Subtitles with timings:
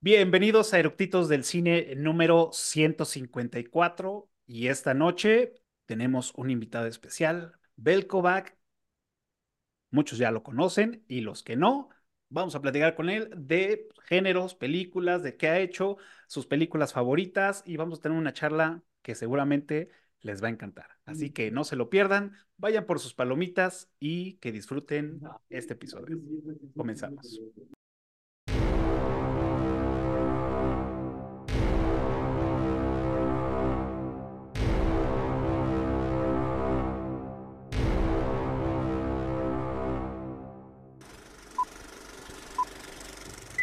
[0.00, 5.54] Bienvenidos a Eructitos del Cine número 154 y esta noche
[5.86, 8.56] tenemos un invitado especial, Belkovac.
[9.90, 11.88] Muchos ya lo conocen y los que no,
[12.28, 15.96] vamos a platicar con él de géneros, películas, de qué ha hecho,
[16.28, 19.90] sus películas favoritas y vamos a tener una charla que seguramente
[20.20, 20.90] les va a encantar.
[21.06, 26.20] Así que no se lo pierdan, vayan por sus palomitas y que disfruten este episodio.
[26.76, 27.40] Comenzamos.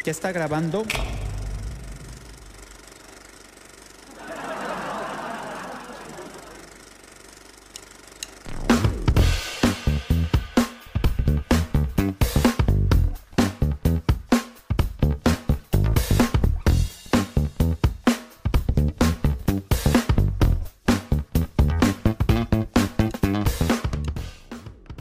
[0.06, 0.84] ¿Ya está grabando?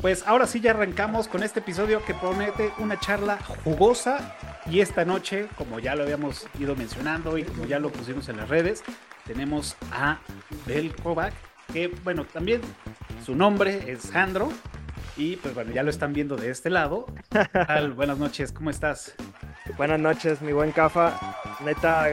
[0.02, 4.36] Pues ahora sí ya arrancamos con este episodio que promete una charla jugosa
[4.70, 8.38] y esta noche, como ya lo habíamos ido mencionando y como ya lo pusimos en
[8.38, 8.84] las redes,
[9.26, 10.20] tenemos a
[10.66, 11.34] Bel Kovac,
[11.72, 12.62] que bueno, también
[13.26, 14.50] su nombre es Jandro
[15.18, 17.06] y pues bueno, ya lo están viendo de este lado.
[17.96, 19.16] Buenas noches, ¿cómo estás?
[19.78, 21.20] Buenas noches, mi buen Cafa.
[21.64, 22.08] Neta,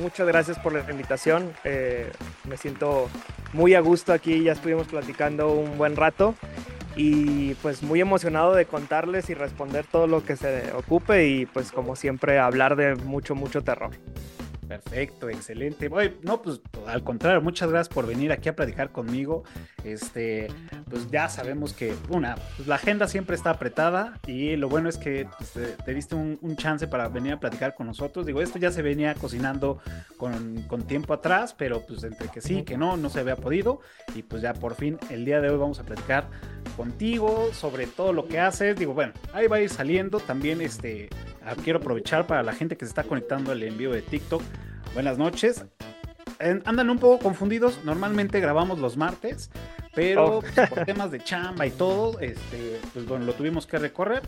[0.00, 1.52] muchas gracias por la invitación.
[1.64, 2.10] Eh,
[2.48, 3.08] me siento
[3.52, 6.34] muy a gusto aquí, ya estuvimos platicando un buen rato
[6.96, 11.72] y pues muy emocionado de contarles y responder todo lo que se ocupe y pues
[11.72, 13.90] como siempre hablar de mucho, mucho terror.
[14.68, 15.90] Perfecto, excelente.
[16.22, 19.44] no, pues al contrario, muchas gracias por venir aquí a platicar conmigo.
[19.84, 20.48] Este,
[20.88, 24.96] pues ya sabemos que, una, pues la agenda siempre está apretada y lo bueno es
[24.96, 25.52] que pues,
[25.84, 28.26] te, diste un, chance para venir a platicar con nosotros.
[28.26, 29.80] Digo, esto ya se venía cocinando
[30.16, 33.80] con, con, tiempo atrás, pero pues entre que sí, que no, no se había podido.
[34.14, 36.28] Y pues ya por fin el día de hoy vamos a platicar
[36.76, 38.76] contigo sobre todo lo que haces.
[38.76, 40.20] Digo, bueno, ahí va a ir saliendo.
[40.20, 41.08] También este,
[41.62, 44.42] quiero aprovechar para la gente que se está conectando al envío de TikTok
[44.94, 45.64] Buenas noches.
[46.38, 47.80] Andan un poco confundidos.
[47.84, 49.50] Normalmente grabamos los martes,
[49.92, 50.40] pero oh.
[50.40, 54.22] pues, por temas de chamba y todo, este, pues bueno, lo tuvimos que recorrer.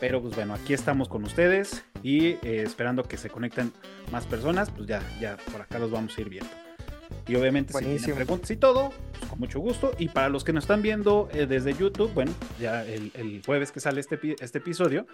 [0.00, 3.70] Pero pues bueno, aquí estamos con ustedes y eh, esperando que se conecten
[4.10, 6.50] más personas, pues ya, ya por acá los vamos a ir viendo.
[7.26, 9.92] Y obviamente si tienen preguntas y todo, pues con mucho gusto.
[9.98, 13.72] Y para los que nos están viendo eh, desde YouTube, bueno, ya el, el, jueves
[13.72, 15.06] que sale este, este episodio,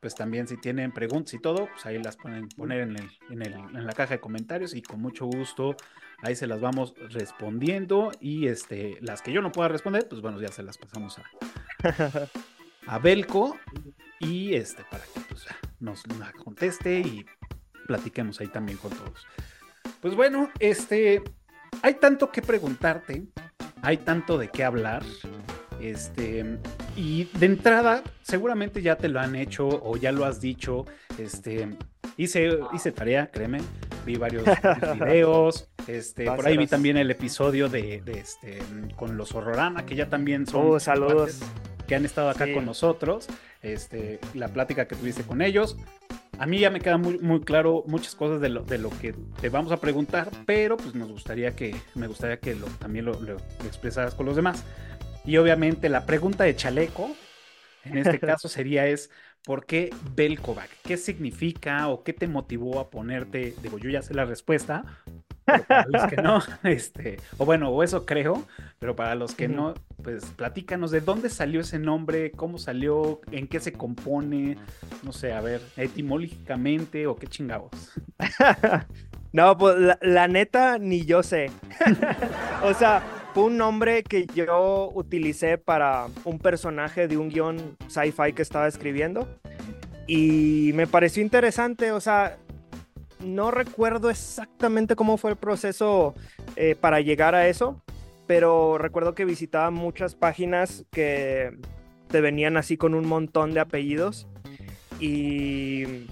[0.00, 3.42] pues también si tienen preguntas y todo, pues ahí las pueden poner en, el, en,
[3.42, 5.76] el, en la caja de comentarios y con mucho gusto
[6.22, 10.40] ahí se las vamos respondiendo y este, las que yo no pueda responder, pues bueno,
[10.40, 12.28] ya se las pasamos a,
[12.86, 13.58] a Belco
[14.18, 15.46] y este, para que pues,
[15.80, 16.02] nos
[16.42, 17.26] conteste y
[17.86, 19.26] platiquemos ahí también con todos.
[20.00, 21.22] Pues bueno, este,
[21.82, 23.26] hay tanto que preguntarte,
[23.82, 25.04] hay tanto de qué hablar.
[25.80, 26.58] Este,
[26.96, 30.86] y de entrada, seguramente ya te lo han hecho o ya lo has dicho.
[31.18, 31.68] Este,
[32.16, 33.60] hice, hice tarea, créeme.
[34.04, 34.44] Vi varios
[34.94, 35.68] videos.
[35.86, 38.58] Este, por ahí vi también el episodio de, este,
[38.96, 40.66] con los Horrorama, que ya también son.
[40.66, 41.40] Oh, saludos.
[41.86, 43.28] Que han estado acá con nosotros.
[43.62, 45.76] Este, la plática que tuviste con ellos.
[46.38, 49.14] A mí ya me queda muy, muy claro muchas cosas de lo, de lo que
[49.40, 53.18] te vamos a preguntar, pero pues nos gustaría que, me gustaría que lo, también lo,
[53.22, 54.62] lo expresaras con los demás.
[55.26, 57.10] Y obviamente la pregunta de chaleco,
[57.84, 59.10] en este caso sería es,
[59.44, 60.70] ¿por qué Belkovac?
[60.84, 63.54] ¿Qué significa o qué te motivó a ponerte?
[63.60, 64.84] Digo, yo ya sé la respuesta,
[65.44, 68.46] pero para los que no, este, o bueno, o eso creo,
[68.78, 73.48] pero para los que no, pues platícanos de dónde salió ese nombre, cómo salió, en
[73.48, 74.58] qué se compone,
[75.02, 77.70] no sé, a ver, etimológicamente o qué chingados.
[79.32, 81.50] no, pues la, la neta ni yo sé.
[82.62, 83.02] o sea,
[83.36, 88.66] fue un nombre que yo utilicé para un personaje de un guion sci-fi que estaba
[88.66, 89.28] escribiendo.
[90.06, 92.38] Y me pareció interesante, o sea,
[93.20, 96.14] no recuerdo exactamente cómo fue el proceso
[96.56, 97.82] eh, para llegar a eso,
[98.26, 101.58] pero recuerdo que visitaba muchas páginas que
[102.08, 104.28] te venían así con un montón de apellidos
[104.98, 106.06] y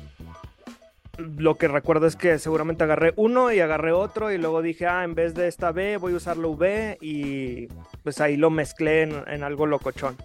[1.18, 5.04] lo que recuerdo es que seguramente agarré uno y agarré otro y luego dije, ah,
[5.04, 7.68] en vez de esta B voy a usar la V y
[8.02, 10.16] pues ahí lo mezclé en, algo locochón.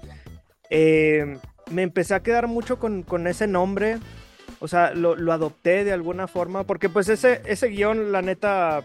[0.69, 1.38] Eh,
[1.71, 3.97] me empecé a quedar mucho con, ese nombre,
[4.59, 8.83] o sea, lo, adopté de alguna forma, porque pues ese, ese guion, la neta,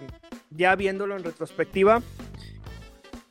[0.50, 2.02] ya viéndolo en retrospectiva,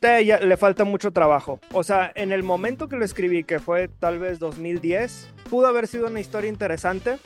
[0.00, 1.60] le falta mucho trabajo.
[1.72, 5.86] O sea, en el momento que lo escribí, que fue tal vez 2010, pudo haber
[5.86, 7.18] sido una historia interesante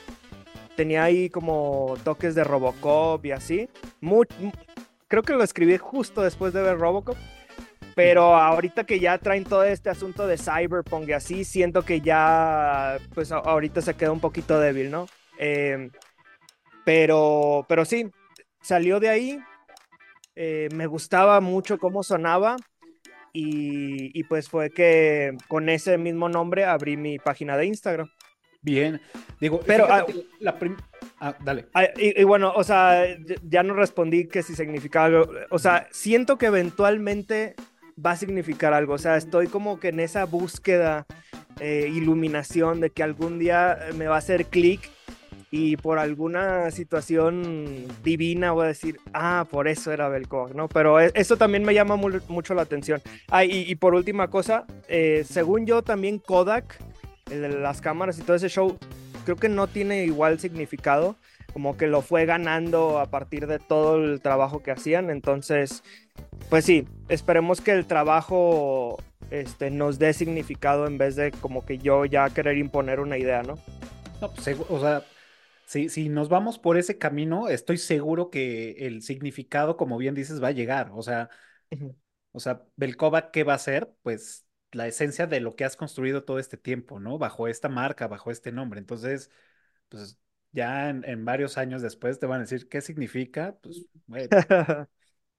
[0.79, 3.67] tenía ahí como toques de Robocop y así.
[3.99, 4.25] Muy,
[5.09, 7.17] creo que lo escribí justo después de ver Robocop.
[7.95, 12.97] Pero ahorita que ya traen todo este asunto de Cyberpunk y así, siento que ya,
[13.13, 15.07] pues ahorita se queda un poquito débil, ¿no?
[15.37, 15.91] Em,
[16.85, 18.09] pero, pero sí,
[18.61, 19.39] salió de ahí.
[20.33, 22.55] Eh, me gustaba mucho cómo sonaba.
[23.33, 28.09] Y, y, pues fue que con ese mismo nombre abrí mi página de Instagram.
[28.61, 29.01] Bien,
[29.39, 30.05] digo, pero ah,
[30.39, 30.57] la
[31.21, 31.67] ah, dale.
[31.73, 33.05] Ah, y, bueno, o sea,
[33.47, 35.31] ya no respondí que si significaba algo.
[35.49, 37.55] O sea, siento que eventualmente
[38.03, 38.93] va a significar algo.
[38.93, 41.05] O sea, estoy como que en esa búsqueda,
[41.59, 44.89] eh, iluminación de que algún día me va a hacer clic
[45.51, 50.67] y por alguna situación divina voy a decir, ah, por eso era Belcock, ¿no?
[50.69, 53.01] Pero e, eso también me llama mucho la atención.
[53.29, 56.77] Ah, y, por última cosa, eh, según yo también Kodak,
[57.31, 58.77] el de las cámaras y todo ese show,
[59.25, 61.15] creo que no tiene igual significado,
[61.53, 65.83] como que lo fue ganando a partir de todo el trabajo que hacían, entonces
[66.49, 68.97] pues sí, esperemos que el trabajo
[69.29, 73.43] este, nos dé significado en vez de como que yo ya querer imponer una idea,
[73.43, 73.55] ¿no?
[74.21, 75.03] No, pues, o sea,
[75.65, 80.41] si, si nos vamos por ese camino, estoy seguro que el significado, como bien dices,
[80.41, 80.91] va a llegar.
[80.93, 81.29] O sea,
[82.31, 83.91] o sea, Belkova, ¿qué va a ser?
[84.01, 87.17] Pues la esencia de lo que has construido todo este tiempo, ¿no?
[87.17, 88.79] Bajo esta marca, bajo este nombre.
[88.79, 89.31] Entonces,
[89.89, 90.19] pues
[90.51, 94.27] ya en, varios años después te van a decir qué significa, pues, bueno,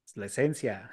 [0.06, 0.90] es la esencia.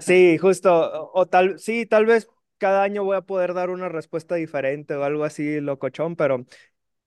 [0.00, 2.28] Sí, justo, o, tal, sí, tal vez
[2.58, 6.46] cada año voy a poder dar una respuesta diferente o algo así locochón, pero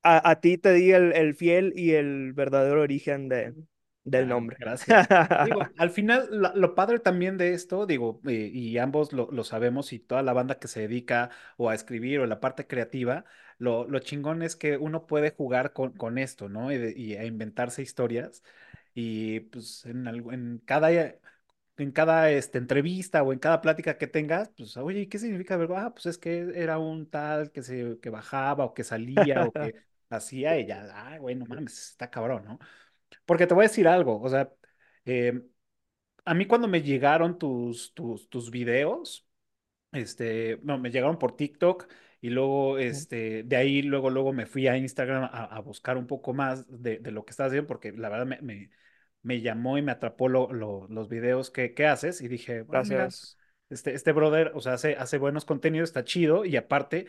[0.03, 3.53] a, ti te di el, fiel y el verdadero origen de,
[4.03, 4.57] del nombre.
[4.59, 5.07] Gracias.
[5.77, 10.23] al final, lo, padre también de esto, digo, eh, y ambos lo, sabemos, y toda
[10.23, 13.25] la banda que se dedica o a escribir o la parte creativa,
[13.57, 16.71] lo, lo chingón es que uno puede jugar con, con esto, ¿no?
[16.71, 18.43] Y, y, a inventarse historias.
[18.93, 20.89] Y pues en, en cada
[21.77, 25.77] en cada este, entrevista o en cada plática que tengas, pues, oye, ¿qué significa verbo?
[25.77, 29.51] Ah, pues es que era un tal que se que bajaba o que salía o
[29.51, 29.75] que
[30.09, 32.59] hacía y ya, ah, bueno, mames, está cabrón, ¿no?
[33.25, 34.51] Porque te voy a decir algo, o sea,
[35.05, 35.47] em,
[36.25, 39.27] a mí cuando me llegaron tus, tus, tus videos,
[39.91, 41.87] este, no, me llegaron por TikTok
[42.21, 46.33] y luego, este, de ahí, luego, luego me fui a Instagram a, buscar un poco
[46.33, 48.69] más de, de, lo que estás haciendo, porque la verdad me
[49.23, 53.37] me llamó y me atrapó los videos que, haces y dije, gracias.
[53.69, 57.05] este, este brother, o sea, hace, hace buenos contenidos, está chido y aparte,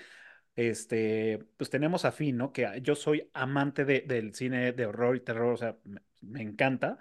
[0.56, 2.52] este, pues tenemos afín, ¿no?
[2.52, 5.76] Que yo soy amante de, del cine de horror y terror, o sea,
[6.20, 6.98] me, encanta.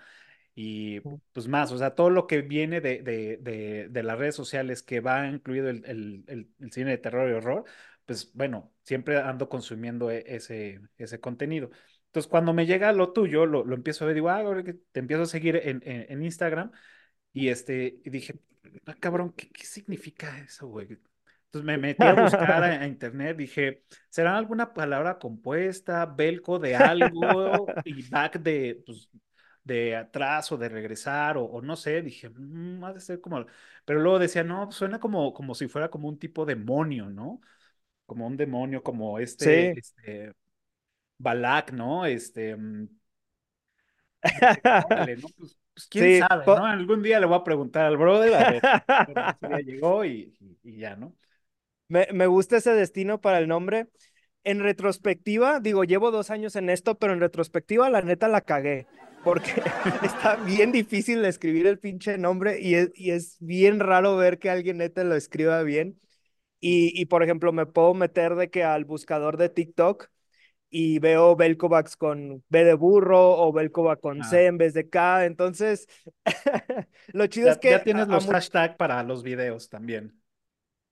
[0.55, 0.99] Y
[1.33, 4.99] pues más, o sea, todo lo que viene de, de, de, las redes sociales que
[4.99, 6.25] va incluido el, el,
[6.59, 7.65] el, cine de terror y horror,
[8.05, 11.71] pues bueno, siempre ando consumiendo e, ese, ese contenido.
[12.07, 14.43] Entonces, cuando me llega lo tuyo, lo, lo empiezo a ver, digo, ah,
[14.91, 16.71] te empiezo a seguir en, en, Instagram.
[17.33, 18.39] Y este, y dije,
[18.85, 20.99] ah, cabrón, ¿qué, qué significa eso, güey?
[21.51, 27.67] Entonces me metí a buscar a, internet, dije, ¿será alguna palabra compuesta, belco de algo
[27.83, 29.09] y back de, pues,
[29.61, 32.03] de atrás o de regresar o, o no sé?
[32.03, 33.45] Dije, mmm, ha de ser como,
[33.83, 37.41] pero luego decía, no, suena como, como si fuera como un tipo demonio, ¿no?
[38.05, 40.33] Como un demonio, como este, este
[41.17, 42.05] Balak, ¿no?
[42.05, 42.55] Este.
[42.55, 42.87] Mm,
[45.37, 46.65] pues, pues, quién sabe, ¿no?
[46.65, 48.61] Algún día le voy a preguntar al brother, a ver,
[49.41, 51.13] ya llegó y, ya, ¿no?
[51.91, 53.87] Me, me, gusta ese destino para el nombre.
[54.45, 58.87] En retrospectiva, digo, llevo dos años en esto, pero en retrospectiva, la neta la cagué.
[59.25, 59.51] Porque
[60.01, 64.39] está bien difícil de escribir el pinche nombre y es, y es bien raro ver
[64.39, 65.99] que alguien neta lo escriba bien.
[66.61, 70.07] Y, y, por ejemplo, me puedo meter de que al buscador de TikTok
[70.69, 74.47] y veo Belkovacs con B de burro o Belkovac con C ah.
[74.47, 75.25] en vez de K.
[75.25, 75.89] Entonces,
[77.11, 77.71] lo chido es que.
[77.71, 80.20] Ya tienes los hashtags para los videos también.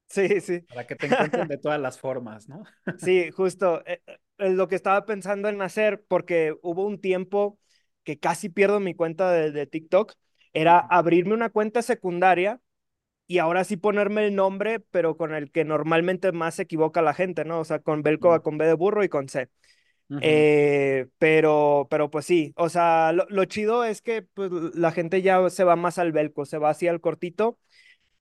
[0.09, 0.61] Sí, sí.
[0.61, 2.63] Para que te encuentren de todas las formas, ¿no?
[2.97, 3.83] sí, justo.
[3.85, 4.01] Eh,
[4.39, 7.59] eh, lo que estaba pensando en hacer, porque hubo un tiempo
[8.03, 10.13] que casi pierdo mi cuenta de, de TikTok,
[10.53, 12.59] era abrirme una cuenta secundaria
[13.27, 17.13] y ahora sí ponerme el nombre, pero con el que normalmente más se equivoca la
[17.13, 17.59] gente, ¿no?
[17.59, 19.49] O sea, con Belkova, con B de burro y con C.
[20.21, 25.47] Eh, pero, pero pues sí, o sea, lo, chido es que pues, la gente ya
[25.51, 27.59] se va más al Belco, se va así al cortito.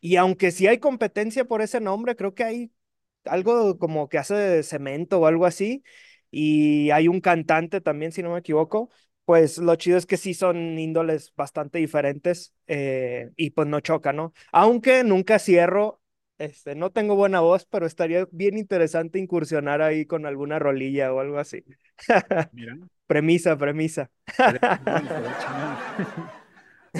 [0.00, 2.72] Y aunque sí hay competencia por ese nombre, creo que hay
[3.24, 5.82] algo como que hace de cemento o algo así.
[6.30, 8.90] Y hay un cantante también, si no me equivoco
[9.24, 14.12] pues lo chido es que sí son índoles bastante diferentes eh, y pues no choca,
[14.14, 14.32] ¿no?
[14.52, 16.00] Aunque nunca cierro
[16.38, 21.20] Este, no tengo buena voz, pero estaría bien interesante incursionar ahí con alguna rolilla o
[21.20, 21.62] algo así.
[22.52, 22.76] Mira.
[23.06, 24.10] Premisa, premisa.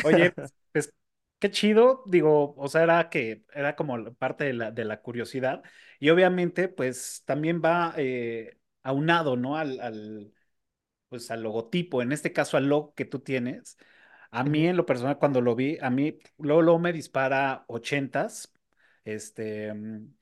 [0.01, 0.35] Oye,
[0.73, 0.93] pues
[1.39, 5.63] qué chido, digo, o sea, era que era como parte de la, de la curiosidad
[6.01, 9.57] y obviamente pues también va eh, aunado, ¿no?
[9.57, 10.33] Al, al,
[11.09, 13.79] pues al logotipo, en este caso al logo que tú tienes.
[14.31, 18.53] A mí en lo personal cuando lo vi, a mí luego, luego me dispara ochentas,
[19.05, 20.15] este, mm,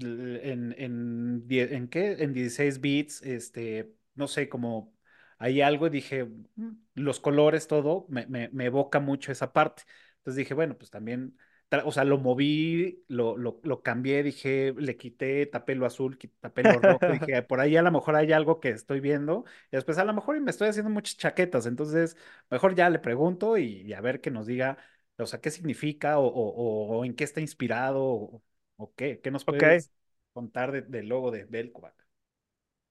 [0.00, 2.12] en, en, ¿en qué?
[2.20, 4.94] En 16 bits, este, no sé, como
[5.38, 6.24] hay algo y dije,
[6.56, 9.82] "Mm, los colores, todo, me, me, me evoca mucho esa parte.
[10.28, 11.36] Entonces dije, bueno, pues también,
[11.84, 16.64] o sea, lo moví, lo, lo, lo cambié, dije, le quité, tapé lo azul, tapé
[16.64, 19.98] lo rojo, dije, por ahí a lo mejor hay algo que estoy viendo, y después
[19.98, 22.16] a lo mejor y me estoy haciendo muchas chaquetas, entonces
[22.50, 24.78] mejor ya le pregunto y, y a ver que nos diga,
[25.18, 28.42] o sea, qué significa o, o, o- en qué está inspirado o,
[28.76, 29.92] o qué, qué nos puedes
[30.32, 31.94] contar de- del logo de Belkovac.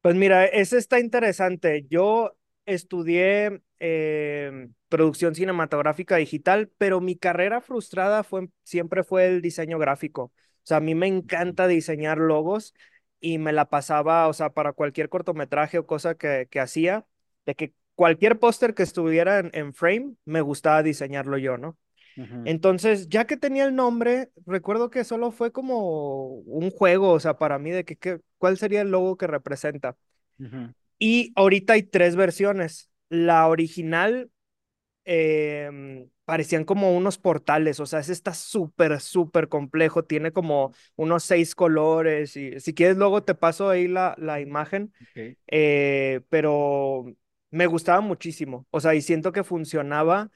[0.01, 1.85] Pues mira, ese está interesante.
[1.89, 2.37] Yo
[2.67, 10.25] estudié eh, producción cinematográfica digital, pero mi carrera frustrada fue, siempre fue el diseño gráfico.
[10.25, 10.33] O
[10.65, 12.75] sea, a mí me encanta diseñar logos
[13.21, 17.07] y me la pasaba, o sea, para cualquier cortometraje o cosa que, que hacía,
[17.47, 21.77] de que cualquier póster que estuviera en, en frame, me gustaba diseñarlo yo, ¿no?
[22.17, 27.19] Ujú, Entonces, ya que tenía el nombre, recuerdo que solo fue como un juego, o
[27.19, 29.97] sea, para mí de que, que- cuál sería el logo que representa.
[30.39, 32.89] ujú, Y ahorita hay tres versiones.
[33.09, 34.31] La original
[35.05, 41.23] em, parecían como unos portales, o sea, ese está súper, súper complejo, tiene como unos
[41.23, 44.93] seis colores y si quieres luego te paso ahí la, la imagen,
[45.47, 47.05] eh, pero
[47.51, 50.31] me gustaba muchísimo, o sea, y siento que funcionaba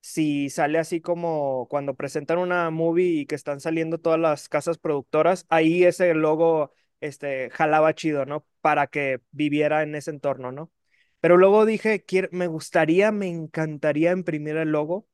[0.00, 4.78] si sale así como cuando presentan una movie y que están saliendo todas las casas
[4.78, 8.46] productoras, ahí ese logo este, jalaba chido, ¿no?
[8.62, 10.72] Para que viviera en ese entorno, ¿no?
[11.20, 15.08] Pero luego dije, quiero, me gustaría, me encantaría imprimir el logo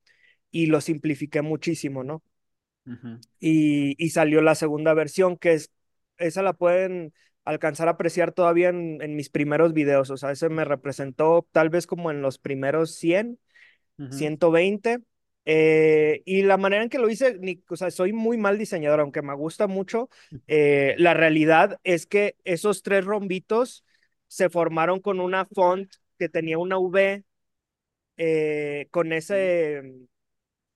[0.52, 2.22] y lo simplifiqué muchísimo, ¿no?
[3.40, 5.70] Y, y salió la segunda versión, que es,
[6.18, 7.12] esa la pueden
[7.44, 11.70] alcanzar a apreciar todavía en, en mis primeros videos, o sea, ese me representó tal
[11.70, 13.38] vez como en los primeros 100
[13.98, 14.98] ujú, 120.
[15.50, 19.00] Eh, y la manera en que lo hice, ni, o sea, soy muy mal diseñador,
[19.00, 20.10] aunque me gusta mucho.
[20.46, 23.84] eh, la realidad es que esos tres rombitos
[24.28, 27.24] se formaron con una font que tenía una V
[28.16, 29.82] eh, con ese,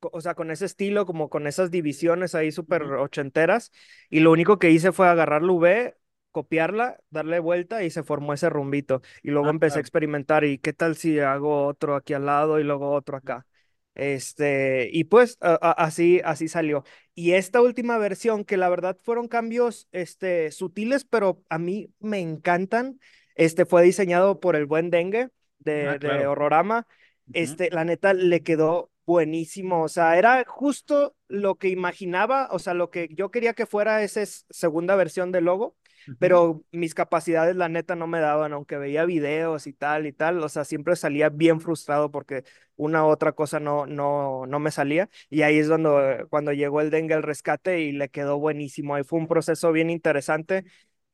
[0.01, 3.73] co- o sea, con ese estilo, como con esas divisiones ahí súper ochenteras.
[4.11, 5.97] Y lo único que hice fue agarrar la V,
[6.31, 9.03] copiarla, darle vuelta y se formó ese rumbito.
[9.23, 12.61] Y luego Ah, empecé a experimentar y qué tal si hago otro aquí al lado
[12.61, 13.47] y luego otro acá.
[13.95, 16.85] Este, y pues a- a- así, así salió.
[17.15, 22.21] Y esta última versión, que la verdad fueron cambios este, sutiles, pero a mí me
[22.21, 22.99] encantan,
[23.35, 26.31] este, fue diseñado por el buen Dengue Ah, de, de claro.
[26.33, 26.87] Horrorama
[27.33, 32.75] este, la neta le quedó buenísimo, o sea, era justo lo que imaginaba, o sea,
[32.75, 35.77] lo que yo quería que fuera esa es- segunda versión del logo,
[36.19, 40.43] pero mis capacidades la neta no me daban, aunque veía videos y tal y tal,
[40.43, 42.45] o sea, siempre salía bien frustrado porque
[42.77, 46.81] una u otra cosa no, no, no me salía, y ahí es cuando, cuando llegó
[46.81, 50.65] el dengue al rescate y le quedó buenísimo, ahí fue un proceso bien interesante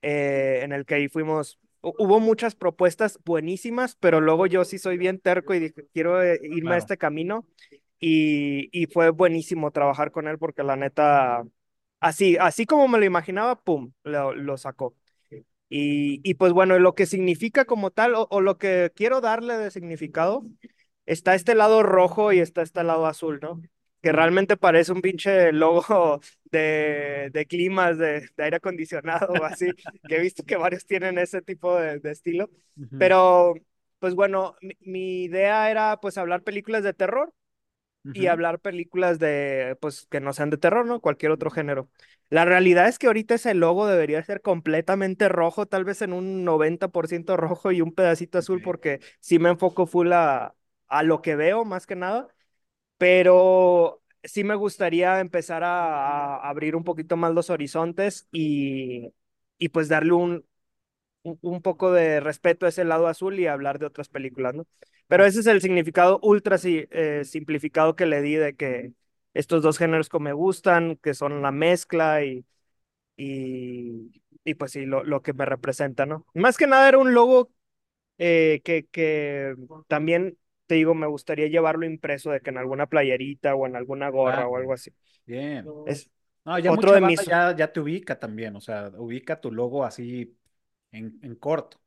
[0.03, 4.79] eh, en el que ahí fuimos hu- hubo muchas propuestas buenísimas, pero luego yo sí
[4.79, 6.79] soy bien terco y dije, quiero eh, irme a Claro.
[6.79, 7.47] este camino.
[8.01, 11.43] Y, y fue buenísimo trabajar con él porque la neta,
[12.01, 14.97] así, así como me lo imaginaba, pum, lo, lo sacó.
[15.71, 19.57] Y, y pues bueno, lo que significa como tal, o, o lo que quiero darle
[19.59, 20.45] de significado,
[21.07, 23.61] está este lado rojo y está este lado azul, ¿no?
[24.03, 26.21] Que realmente parece un pinche logo
[26.53, 29.75] de, de climas, de, de aire acondicionado o así,
[30.07, 32.51] que he visto que varios tienen ese tipo de, de estilo.
[32.97, 33.55] Pero,
[33.99, 37.33] pues bueno, mi, mi idea era pues hablar películas de terror
[38.13, 41.01] y hablar películas de, pues, que no sean de terror, ¿no?
[41.01, 41.91] Cualquier otro género.
[42.31, 46.45] La realidad es que ahorita ese logo debería ser completamente rojo, tal vez en un
[46.45, 50.55] 90% rojo y un pedacito azul, porque sí me enfoco full a,
[50.89, 52.29] a lo que veo, más que nada,
[52.99, 59.13] pero sí me gustaría empezar a, a abrir un poquito más los horizontes y,
[59.59, 60.45] y pues darle un,
[61.23, 64.67] un, un poco de respeto a ese lado azul y hablar de otras películas, ¿no?
[65.09, 68.93] Pero ah, ese es el significado ultra eh, simplificado que le di de que
[69.35, 72.45] estos dos géneros que me gustan, que son la mezcla y,
[73.17, 76.27] y, y pues sí, lo, lo que me representa, ¿no?
[76.35, 77.51] Más que nada era un logo
[78.19, 79.55] eh, que, que
[79.87, 84.11] también, te digo, me gustaría llevarlo impreso de que en alguna playerita o en alguna
[84.11, 84.57] gorra o claro.
[84.57, 84.91] algo así.
[85.27, 85.65] Bien.
[85.87, 86.11] Es,
[86.45, 89.53] No, ya Otro mucha de mis, ya, ya te ubica también, o sea, ubica tu
[89.53, 90.37] logo así
[90.93, 91.79] en, en corto.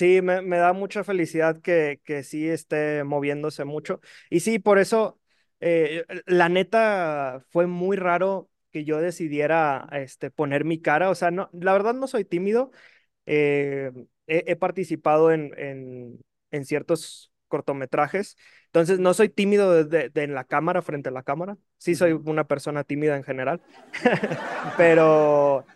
[0.00, 4.00] Sí, me, me da mucha felicidad que, que sí esté moviéndose mucho.
[4.30, 5.20] Y sí, por eso,
[5.60, 11.10] eh, la neta, fue muy raro que yo decidiera este, poner mi cara.
[11.10, 12.70] O sea, no, la verdad no soy tímido.
[13.26, 13.92] eh,
[14.26, 18.36] he, he participado en, en, en ciertos cortometrajes.
[18.66, 21.58] Entonces, no soy tímido de, de- de en la cámara, frente a la cámara.
[21.78, 23.62] Sí, soy una persona tímida en general.
[24.76, 25.66] Pero...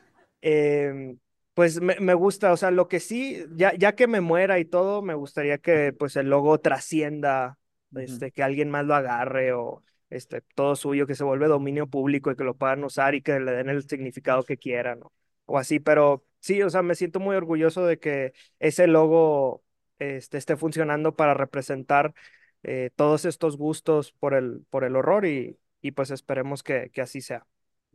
[0.43, 1.19] em,
[1.55, 4.65] pues me, me gusta, o sea, lo que sí, ya, ya que me muera y
[4.65, 7.59] todo, me gustaría que pues el logo trascienda,
[7.97, 12.31] este, que alguien más lo agarre o este, todo suyo, que se vuelve dominio público
[12.31, 15.13] y que lo puedan usar y que le den el significado que quieran, ¿no?
[15.47, 19.63] O así, pero sí, o sea, me siento muy orgulloso de que ese logo
[19.99, 22.15] este, esté funcionando para representar
[22.63, 27.03] eh, todos estos gustos por el, por el horror y, y pues esperemos que, que
[27.03, 27.47] así sea,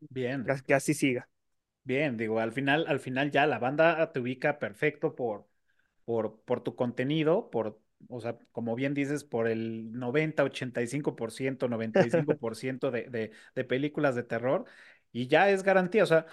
[0.09, 1.29] Bien, que, que así siga.
[1.83, 5.47] Bien, digo, al final, al final ya la banda te ubica perfecto por,
[6.05, 10.87] por, por tu contenido, por, o sea, como bien dices, por el noventa ochenta y
[10.87, 14.65] cinco por ciento noventa y cinco por ciento de, de, de películas de terror,
[15.11, 16.25] y ya es garantía, o sea,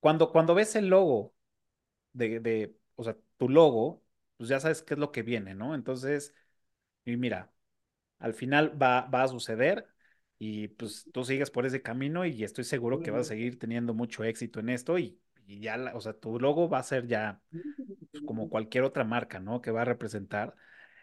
[0.00, 1.34] cuando, cuando ves el logo
[2.12, 4.04] de, de, o sea, tu logo,
[4.36, 5.74] pues ya sabes qué es lo que viene, ¿no?
[5.74, 6.34] Entonces,
[7.04, 7.52] y mira,
[8.18, 9.88] al final va, va a suceder
[10.38, 13.94] y pues tú sigues por ese camino y estoy seguro que vas a seguir teniendo
[13.94, 17.06] mucho éxito en esto y, y ya, la- o sea, tu logo va a ser
[17.06, 17.42] ya
[18.10, 19.60] pues, como cualquier otra marca, ¿no?
[19.60, 20.54] Que va a representar.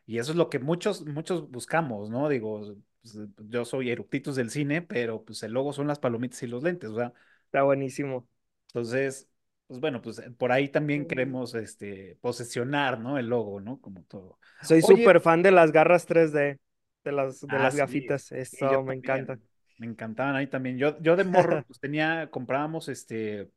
[0.06, 2.30] Y eso es lo que muchos, muchos buscamos, ¿no?
[2.30, 3.18] Digo, pues,
[3.50, 6.90] yo soy eructitos del cine, pero pues el logo son las palomitas y los lentes,
[6.90, 7.14] o sea,
[7.46, 8.28] Está buenísimo.
[8.68, 9.30] entonces,
[9.68, 13.18] pues bueno, pues por ahí también queremos, este, posesionar, ¿no?
[13.18, 13.80] El logo, ¿no?
[13.82, 14.40] Como todo.
[14.62, 16.60] Soy súper fan de las garras 3D,
[17.04, 18.32] de las, de Ah, las sí, gafitas.
[18.50, 19.40] sí, Eso me encanta.
[19.40, 19.42] también.
[19.78, 20.78] Me encantaban ahí también.
[20.78, 23.52] Yo, yo de morro, pues tenía, comprábamos este,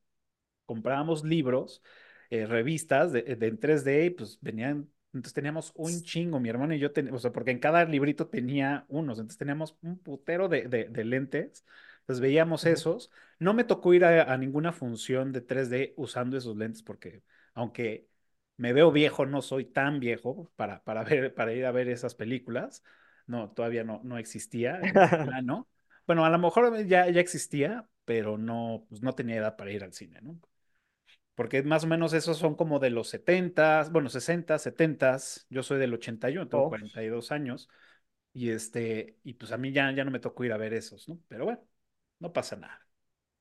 [0.66, 1.82] comprábamos libros,
[2.30, 6.74] eh, revistas de, de en 3D y pues venían, entonces teníamos un chingo, mi hermano
[6.74, 10.48] y yo, ten- o sea, porque en cada librito tenía unos, entonces teníamos un putero
[10.48, 11.64] de, de, de lentes,
[12.00, 13.10] entonces veíamos esos.
[13.40, 17.22] No me tocó ir a, a ninguna función de 3D usando esos lentes porque,
[17.54, 18.08] aunque
[18.56, 22.14] me veo viejo, no soy tan viejo para, para ver, para ir a ver esas
[22.14, 22.82] películas.
[23.26, 24.80] No, todavía no, no existía
[25.22, 25.68] plano.
[26.06, 29.82] Bueno, a lo mejor ya, ya existía, pero no, pues no tenía edad para ir
[29.84, 30.38] al cine, ¿no?
[31.34, 35.18] Porque más o menos esos son como de los 70, bueno, 60, 70,
[35.50, 36.68] yo soy del 81, tengo Oh.
[36.68, 37.68] 42 años,
[38.32, 41.08] y este, y pues a mí ya, ya no me tocó ir a ver esos,
[41.08, 41.20] ¿no?
[41.28, 41.60] Pero bueno,
[42.20, 42.86] no pasa nada.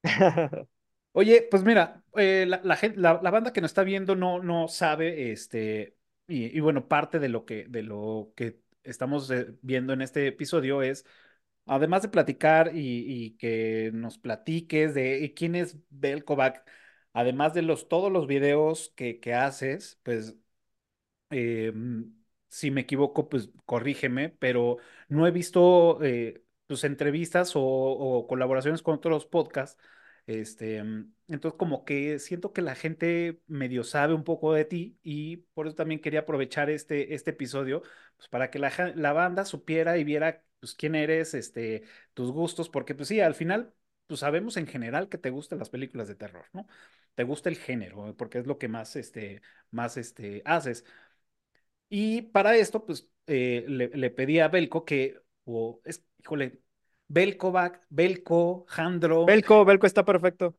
[1.13, 4.41] Oye, pues mira, eh, la, la, gen- la- la banda que nos está viendo no,
[4.43, 9.47] no sabe, este, y, y bueno, parte de lo que, de lo que estamos eh,
[9.61, 11.05] viendo en este episodio es
[11.67, 16.67] Además de platicar y, y que nos platiques de quién es Belkovac,
[17.13, 20.35] además de los, todos los videos que, que haces, pues
[21.31, 21.73] eh,
[22.49, 24.77] si me equivoco, pues corrígeme, pero
[25.09, 29.81] no he visto eh, tus entrevistas o, o colaboraciones con otros podcasts.
[30.27, 30.83] Este,
[31.27, 35.67] entonces, como que siento que la gente medio sabe un poco de ti y por
[35.67, 37.81] eso también quería aprovechar este, este episodio,
[38.17, 41.83] pues para que la, la banda supiera y viera pues quién eres, este,
[42.13, 43.73] tus gustos, porque pues sí, al final,
[44.07, 46.67] pues sabemos en general que te gustan las películas de terror, ¿no?
[47.15, 50.85] Te gusta el género, porque es lo que más, este, más, este, haces.
[51.89, 56.61] Y para esto, pues eh, le, pedí a Belko que, o es, híjole,
[57.07, 60.55] Belkovac, Belko, Jandro, Belco, Belco está perfecto.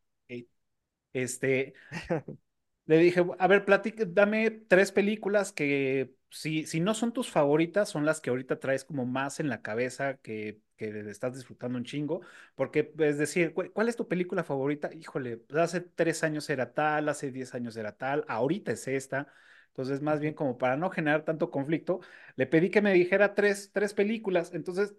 [1.22, 1.74] Este,
[2.86, 7.88] le dije, a ver, platica, dame tres películas que, si, si no son tus favoritas,
[7.88, 11.84] son las que ahorita traes como más en la cabeza, que, que estás disfrutando un
[11.84, 12.20] chingo,
[12.54, 14.90] porque es decir, ¿cuál, cuál es tu película favorita?
[14.94, 19.28] Híjole, pues, hace tres años era tal, hace diez años era tal, ahorita es esta.
[19.68, 22.00] Entonces, más bien como para no generar tanto conflicto,
[22.36, 24.52] le pedí que me dijera tres, tres películas.
[24.54, 24.94] Entonces,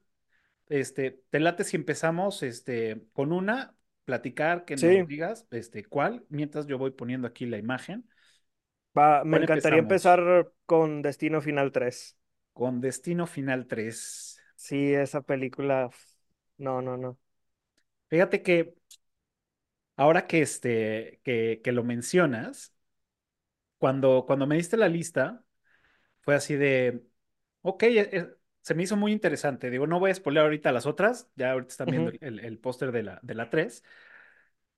[0.70, 3.76] este, te late si empezamos, este, con una,
[4.08, 8.10] platicar, que nos Sí, digas, este, cuál, mientras yo voy poniendo aquí la imagen.
[8.98, 9.80] va, me ¿Cuál encantaría empezamos?
[9.80, 12.18] empezar con Destino Final 3.
[12.54, 14.38] Con Destino Final 3.
[14.56, 15.90] Sí, esa película.
[16.58, 17.18] No, no, no.
[18.10, 18.76] Fíjate que
[19.96, 22.74] ahora que, este, que, que lo mencionas,
[23.78, 25.44] cuando, cuando me diste la lista,
[26.22, 27.04] fue así de,
[27.64, 28.37] ok, e- e-
[28.68, 29.70] se me hizo muy interesante.
[29.70, 32.12] Digo, no voy a spoiler ahorita las otras, ya ahorita están viendo Ujú.
[32.12, 33.84] el, el, el póster de la, de la 3.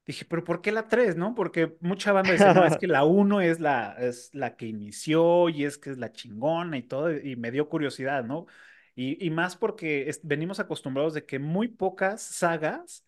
[0.05, 1.35] Dije, pero ¿por qué la 3, no?
[1.35, 5.49] Porque mucha banda dice, no, es que la uno es la, es la que inició
[5.49, 8.47] y es que es la chingona y todo, y me dio curiosidad, ¿no?
[8.95, 13.05] Y, y más porque es- venimos acostumbrados de que muy pocas sagas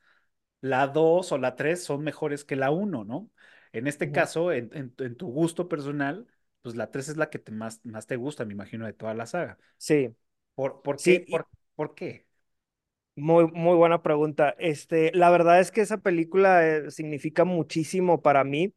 [0.62, 3.30] la 2 o la 3 son mejores que la uno, ¿no?
[3.74, 4.12] En este Ujú.
[4.12, 6.28] caso, en, en- en tu gusto personal,
[6.62, 9.14] pues la 3 es la que te más, más te gusta, me imagino, de toda
[9.14, 9.58] la saga.
[9.78, 10.16] Sí,
[10.62, 11.20] ¿Por, por qué?
[11.20, 12.26] sí, ¿Por, por qué?
[13.16, 14.56] muy, muy buena pregunta.
[14.60, 18.74] Este, la verdad es que esa película eh, significa muchísimo para mí.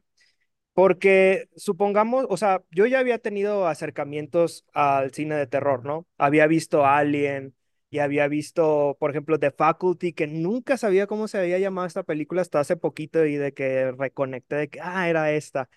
[0.74, 6.06] Porque supongamos, o sea, yo ya había tenido acercamientos al cine de terror, ¿no?
[6.18, 7.54] Había visto Alien
[7.90, 12.04] y había visto, por ejemplo, The Faculty, que nunca sabía cómo se había llamado esta
[12.04, 15.70] película hasta hace poquito y de que reconecté de que, ah, era esta.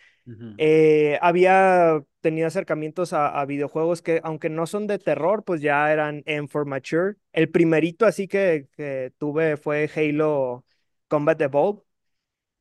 [0.57, 5.91] Eh, había tenido acercamientos a, a videojuegos que, aunque no son de terror, pues ya
[5.93, 7.15] eran M for Mature.
[7.33, 10.65] El primerito así que, que tuve fue Halo
[11.07, 11.83] Combat Evolved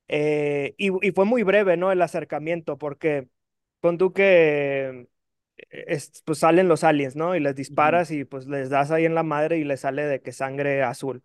[0.09, 1.92] eh, y, y fue muy breve, ¿no?
[1.92, 3.29] El acercamiento, porque
[3.81, 5.09] con tú que
[5.70, 7.37] es- pues salen los aliens, ¿no?
[7.37, 10.22] Y les disparas y pues les das ahí en la madre y les sale de
[10.22, 11.22] que sangre azul.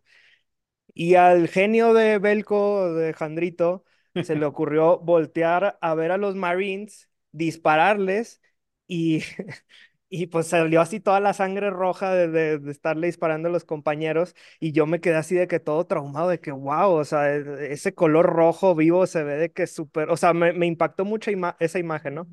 [0.93, 3.86] Y al genio de Belko, de Jandrito,
[4.19, 8.41] se le ocurrió voltear a ver a los Marines, dispararles
[8.88, 9.24] y,
[10.12, 13.65] y pues salió así toda la sangre roja de, de, de estarle disparando a los
[13.65, 17.34] compañeros y yo me quedé así de que todo traumado, de que wow, o sea,
[17.36, 20.67] e- ese color rojo vivo se ve de que es súper, o sea, me, me
[20.67, 22.28] impactó mucho ima- esa imagen, ¿no?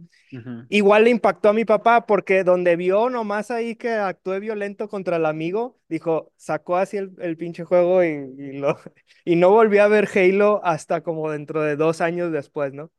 [0.71, 5.17] Igual le impactó a mi papá porque donde vio nomás ahí que actué violento contra
[5.17, 8.79] el amigo, dijo, sacó así el, el pinche juego y, y lo,
[9.25, 12.91] y no volvió a ver Halo hasta como dentro de dos años después, ¿no?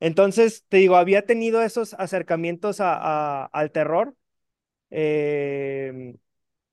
[0.00, 4.16] Entonces, te digo, había tenido esos acercamientos a, al terror,
[4.90, 6.14] eh,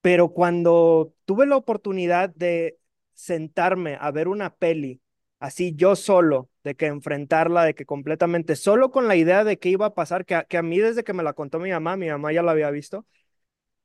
[0.01, 2.79] pero cuando tuve la oportunidad de
[3.13, 5.01] sentarme a ver una peli,
[5.39, 9.69] así yo solo, de que enfrentarla, de que completamente, solo con la idea de qué
[9.69, 11.97] iba a pasar, que a, que a mí desde que me la contó mi mamá,
[11.97, 13.05] mi mamá ya la había visto,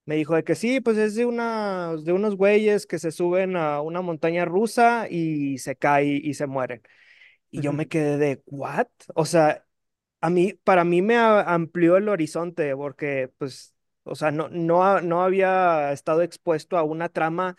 [0.04, 3.56] me dijo de que sí, pues es de, una, de unos güeyes que se suben
[3.56, 6.82] a una montaña rusa y se cae y se mueren.
[7.52, 8.88] Y yo me quedé de, ¿what?
[9.14, 9.66] O sea,
[10.22, 15.22] a mí, para mí me amplió el horizonte porque, pues, o sea, no, no, no
[15.24, 17.56] había estado expuesto a una trama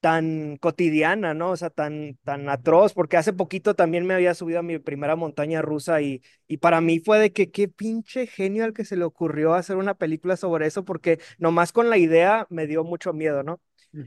[0.00, 1.50] tan cotidiana, ¿no?
[1.52, 5.16] O sea, tan, tan atroz, porque hace poquito también me había subido a mi primera
[5.16, 8.96] montaña rusa y, y para mí fue de que qué pinche genio al que se
[8.96, 13.14] le ocurrió hacer una película sobre eso, porque nomás con la idea me dio mucho
[13.14, 13.60] miedo, ¿no?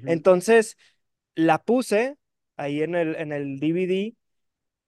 [0.06, 0.78] Entonces,
[1.36, 2.18] la puse
[2.58, 4.16] ahí en el, en el DVD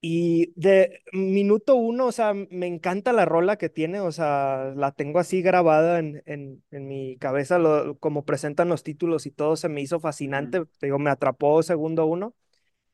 [0.00, 4.92] y de minuto uno, o sea, me encanta la rola que tiene, o sea, la
[4.92, 9.56] tengo así grabada en, en, en mi cabeza, lo, como presentan los títulos y todo,
[9.56, 12.34] se me hizo fascinante, te digo, me atrapó segundo uno.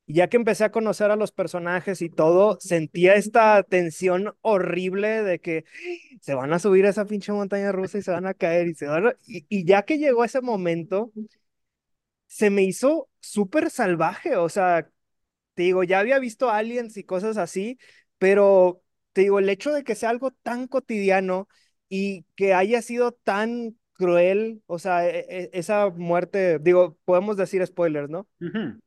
[0.09, 5.23] Y ya que empecé a conocer a los personajes y todo, sentía esta tensión horrible
[5.25, 5.64] de que
[6.21, 8.75] se van a subir a esa pinche montaña rusa y se van a caer y
[8.75, 9.16] se van a...
[9.27, 11.12] Y, y ya que llegó ese momento,
[12.27, 14.90] se me hizo súper salvaje, o sea,
[15.57, 17.79] te digo, ya había visto aliens y cosas así,
[18.19, 18.83] pero
[19.14, 21.49] te digo, el hecho de que sea algo tan cotidiano
[21.90, 27.66] y que haya sido tan cruel, o sea, e- e- esa muerte, digo, podemos decir
[27.66, 28.29] spoilers, ¿no?
[28.40, 28.79] ujú.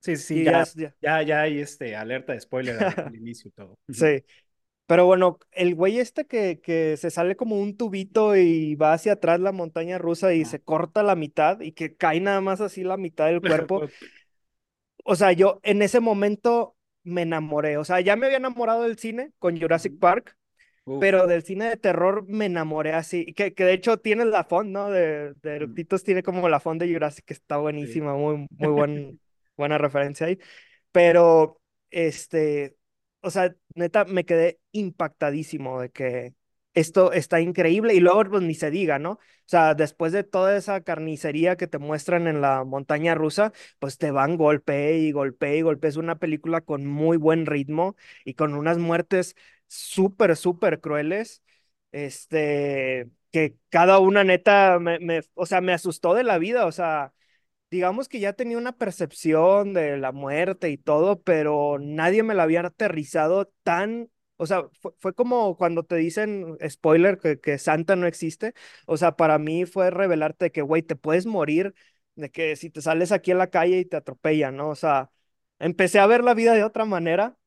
[0.00, 1.22] Sí, sí, sí, ya, ya, ya.
[1.22, 3.78] ya, hay este alerta de spoiler al, inicio y todo.
[3.90, 4.24] Sí,
[4.86, 9.14] pero bueno, el güey este que, que se sale como un tubito y va hacia
[9.14, 10.46] atrás la montaña rusa y ajá.
[10.46, 13.84] se corta la mitad y que cae nada más así la mitad del cuerpo.
[15.08, 17.78] O sea, yo en ese momento me enamoré.
[17.78, 19.98] O sea, ya me había enamorado del cine con Jurassic.
[19.98, 20.36] Park,
[20.86, 20.98] Uf.
[20.98, 23.26] pero del cine de terror me enamoré así.
[23.34, 24.90] Que, que de hecho tiene la font, ¿no?
[24.90, 27.58] De, de Mm, Eructitos tiene como la font de Jurassic, que está Sí.
[27.58, 29.20] buenísima, muy, muy buen,
[29.56, 30.38] buena referencia ahí.
[30.92, 32.76] Pero, este,
[33.22, 36.34] o sea, neta, me quedé impactadísimo de que
[36.78, 39.12] esto está increíble y luego, pues ni se diga, ¿no?
[39.12, 43.98] O sea, después de toda esa carnicería que te muestran en la montaña rusa, pues
[43.98, 45.88] te van golpe y golpe y golpe.
[45.88, 49.34] Es una película con muy buen ritmo y con unas muertes
[49.66, 51.42] súper, súper crueles.
[51.92, 56.72] Este, que cada una neta me, me, o sea, me asustó de la vida, o
[56.72, 57.12] sea
[57.70, 62.44] digamos que ya tenía una percepción de la muerte y todo, pero nadie me la
[62.44, 67.96] había aterrizado tan, o sea, fue, fue como cuando te dicen, spoiler, que, que Santa
[67.96, 68.54] no existe,
[68.86, 71.74] o sea, para mí fue revelarte que, güey, te puedes morir,
[72.16, 74.70] de que si te sales aquí a la calle y te atropellan, ¿no?
[74.70, 75.10] O sea,
[75.58, 77.38] empecé a ver la vida de otra manera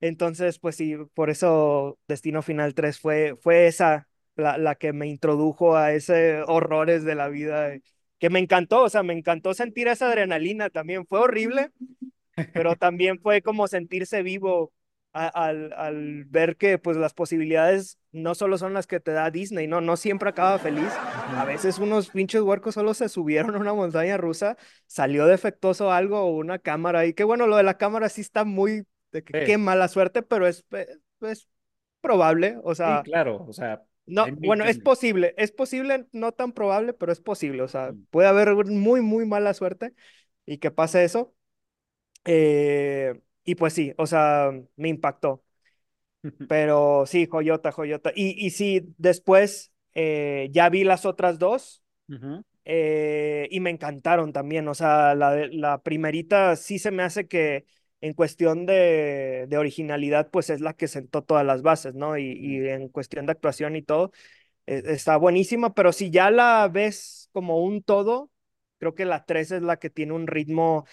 [0.00, 5.06] entonces, pues sí, por eso Destino Final 3 fue, fue esa la, la que me
[5.08, 7.72] introdujo a ese horrores de la vida,
[8.18, 11.06] que me encantó, o sea, me encantó sentir esa adrenalina también.
[11.06, 11.70] Fue horrible,
[12.52, 14.72] pero también fue como sentirse vivo
[15.12, 19.30] a- al, al ver que pues las posibilidades no solo son las que te da
[19.30, 21.00] Disney, no, no siempre acaba feliz.
[21.32, 26.20] A veces unos pinches huercos solo se subieron a una montaña rusa, salió defectuoso algo
[26.20, 29.36] o una cámara y que bueno, lo de la cámara sí está muy, de que
[29.42, 30.64] qué mala suerte, pero es,
[31.20, 31.48] es
[32.00, 36.52] probable, o sí, sea, claro, o sea, no, bueno, es posible, es posible, no tan
[36.52, 39.94] probable, pero es posible, o sea, puede haber muy, muy mala suerte
[40.46, 41.34] y que pase eso.
[42.24, 45.44] Eh, y pues sí, o sea, me impactó.
[46.46, 48.12] Pero sí, joyota, joyota.
[48.14, 51.82] Y, y sí, después eh, ya vi las otras dos
[52.64, 54.68] eh, y me encantaron también.
[54.68, 57.66] O sea, la, la primerita sí se me hace que
[58.00, 62.16] en cuestión de, de originalidad, pues es la que sentó todas las bases, ¿no?
[62.18, 64.12] Y, y en cuestión de actuación y todo,
[64.66, 68.30] eh, está buenísima, pero si ya la ves como un todo,
[68.78, 70.86] creo que la tres es la que tiene un ritmo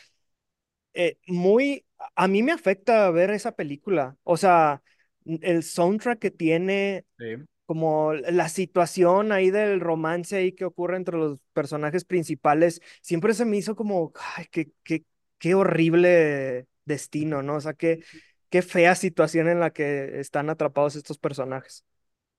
[0.98, 4.18] eh, muy, a mí me afecta ver esa película.
[4.24, 4.84] O sea,
[5.26, 11.18] el soundtrack que tiene, Sí, como la situación ahí del romance ahí que ocurre entre
[11.18, 15.06] los personajes principales, siempre se me hizo como, ay, qué, qué,
[15.40, 17.56] qué horrible destino, ¿no?
[17.58, 18.02] O sea, qué,
[18.50, 21.86] qué fea situación en la que están atrapados estos personajes.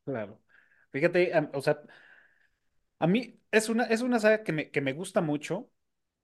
[0.05, 0.41] claro.
[0.91, 1.83] Fíjate, o sea,
[2.99, 5.71] a mí es una, es una saga que me, que me gusta mucho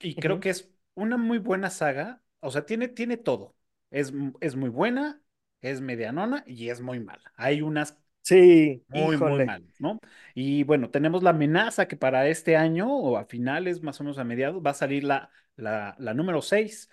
[0.01, 2.24] y creo que es una muy buena saga.
[2.45, 3.57] O sea, tiene, tiene todo.
[3.91, 5.23] Es, es muy buena,
[5.61, 7.33] es medianona y es muy mala.
[7.37, 9.45] Hay unas Sí, muy, muy híjole.
[9.45, 10.01] malas, ¿no?
[10.35, 14.19] Y bueno, tenemos la amenaza que para este año o a finales, más o menos
[14.19, 16.91] a mediados, va a salir la, la, la número 6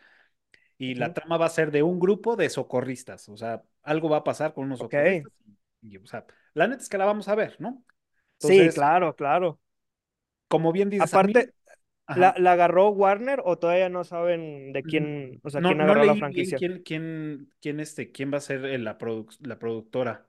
[0.78, 3.30] y la trama va a ser de un grupo de socorristas.
[3.30, 4.82] O sea, algo va a pasar con unos Ok.
[4.82, 5.32] socorristas
[5.82, 7.86] y, y, o sea, la neta es que la vamos a ver, ¿no?
[8.40, 9.60] Sí, claro, claro.
[10.48, 11.54] como bien dices, Aparte,
[12.14, 15.82] ¿La, la agarró Warner o todavía no saben de quién, o sea, no, quién no
[15.82, 16.54] agarró la leí bien franquicia?
[16.54, 20.28] quién, quién, quién, este, quién va a ser la, produc- la productora.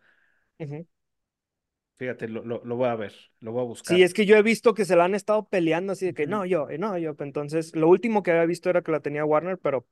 [1.99, 4.05] Fíjate, lo, lo, lo voy a ver, lo voy a Sí, buscar.
[4.05, 6.45] es que yo he visto que se la han estado peleando así de que no,
[6.47, 7.16] yo, eh, no, yo.
[7.18, 9.87] Entonces, lo último que había visto era que la tenía Warner, pero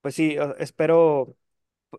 [0.00, 1.36] pues sí, espero.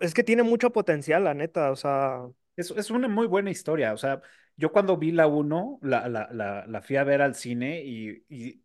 [0.02, 3.94] Es que tiene mucho potencial, la neta, o sea, Es, es una muy buena historia.
[3.94, 4.22] O sea,
[4.58, 8.26] yo cuando vi la uno la, la, la, la fui a ver al cine y,
[8.30, 8.62] y,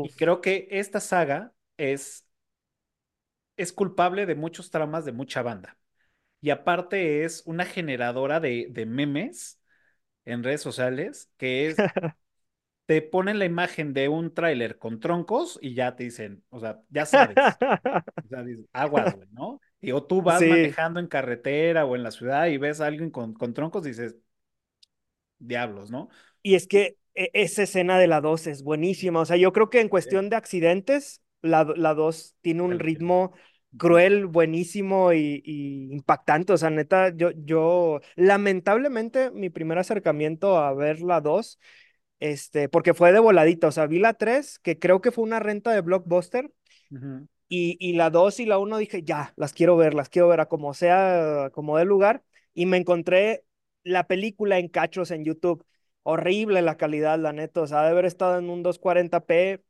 [0.00, 2.26] y creo que esta saga es,
[3.56, 5.78] es culpable de muchos traumas de mucha banda.
[6.40, 9.60] Y aparte es una generadora de, de memes
[10.24, 11.86] en redes sociales que es,
[12.86, 16.82] te ponen la imagen de un tráiler con troncos y ya te dicen, o sea,
[16.90, 17.60] ya sabes.
[18.24, 19.60] O sea, dices, aguas, güey, ¿no?
[19.80, 22.86] Y o tú vas Sí, manejando en carretera o en la ciudad y ves a
[22.88, 24.16] alguien con, con troncos, dices,
[25.38, 26.08] diablos, ¿no?
[26.42, 29.20] Y es que esa escena de la 2 es buenísima.
[29.20, 32.78] O sea, yo creo que en cuestión de accidentes, la, do- la 2 tiene un
[32.78, 33.32] ritmo
[33.76, 36.52] cruel, buenísimo y, y impactante.
[36.52, 41.58] O sea, neta, yo, yo, lamentablemente, mi primer acercamiento a ver la 2
[42.20, 43.68] este, porque fue de voladita.
[43.68, 46.50] O sea, vi la 3 que creo que fue una renta de Blockbuster,
[46.92, 50.28] ujú, y, y la 2 y la uno dije, ya, las quiero ver, las quiero
[50.28, 52.24] ver a como sea, como de lugar.
[52.54, 53.44] Y me encontré
[53.84, 55.64] la película en cachos en YouTube.
[56.04, 57.60] Horrible la calidad, la neta.
[57.62, 59.64] O sea, de haber estado en un 240p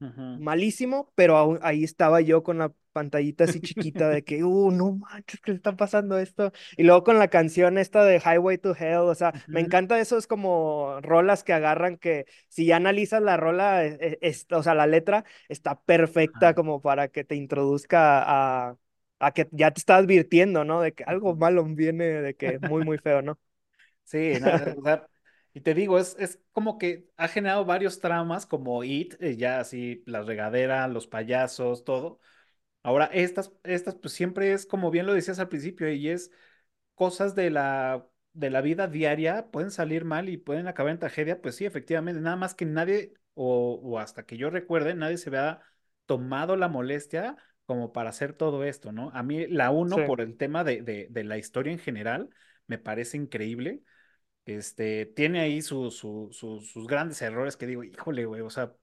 [0.00, 0.40] ujú.
[0.40, 4.92] malísimo, pero aún- ahí estaba yo con la pantallita así chiquita de que, uh, no
[4.96, 6.52] manches, ¿qué le está pasando esto?
[6.76, 9.62] Y luego con la canción esta de Highway to Hell, o sea, me Ujú.
[9.62, 14.46] encanta esos como rolas que agarran que si ya analizas la rola, e- e- es-
[14.52, 18.22] o sea, la letra está perfecta como para que te introduzca
[18.70, 18.76] a,
[19.18, 20.80] a que ya te está advirtiendo, ¿no?
[20.80, 23.38] De que algo malo viene, de que muy, muy feo, ¿no?
[24.04, 25.08] Sí, no, o sea,
[25.56, 29.58] y te digo, es, es como que ha generado varios traumas como It, eh, ya
[29.60, 32.20] así, la regadera, los payasos, todo.
[32.82, 36.30] Ahora, estas, estas, pues siempre es como bien lo decías al principio, y es
[36.94, 41.40] cosas de la, de la vida diaria pueden salir mal y pueden acabar en tragedia,
[41.42, 45.30] pues sí, efectivamente, nada más que nadie, o, o hasta que yo recuerde, nadie se
[45.30, 45.62] vea
[46.06, 49.10] tomado la molestia como para hacer todo esto, ¿no?
[49.14, 52.30] A mí la uno, Sí, por el tema de, de, de la historia en general,
[52.66, 53.82] me parece increíble.
[54.46, 58.74] Este, tiene ahí su- su- su- sus grandes errores que digo, híjole, güey, o sea,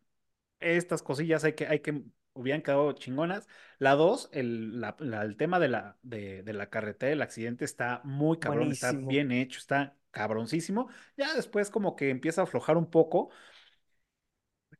[0.59, 3.47] estas cosillas hay que, hay que, hubieran quedado chingonas.
[3.79, 7.65] La dos, el, la- la- el tema de la, de, de la carretera, el accidente
[7.65, 10.89] está muy cabrón, está bien hecho, está cabroncísimo.
[11.17, 13.29] Ya después como que empieza a aflojar un poco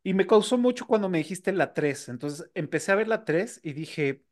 [0.03, 3.59] y me causó mucho cuando me dijiste la tres Entonces empecé a ver la 3
[3.63, 4.23] y dije,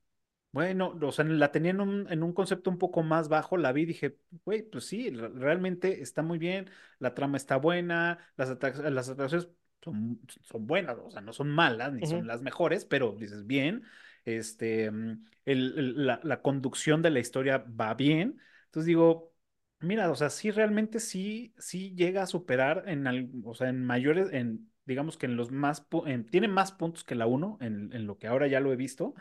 [0.51, 3.71] bueno, o sea, la tenía en un, en un concepto un poco más bajo, la
[3.71, 8.19] vi y dije, güey, pues sí, re- realmente está muy bien, la trama está buena,
[8.35, 9.47] las, atrac- las atracciones
[9.81, 13.83] son, son buenas, o sea, no son malas ni son las mejores, pero dices bien.
[14.25, 18.39] este, mm, el- el- la, la conducción de la historia va bien.
[18.65, 19.33] Entonces digo,
[19.79, 23.83] mira, o sea, sí realmente sí, sí llega a superar en, al- o sea, en
[23.85, 27.91] mayores, en, digamos que en los más, en- tiene más puntos que la uno en,
[27.93, 29.13] en lo que ahora ya lo he visto.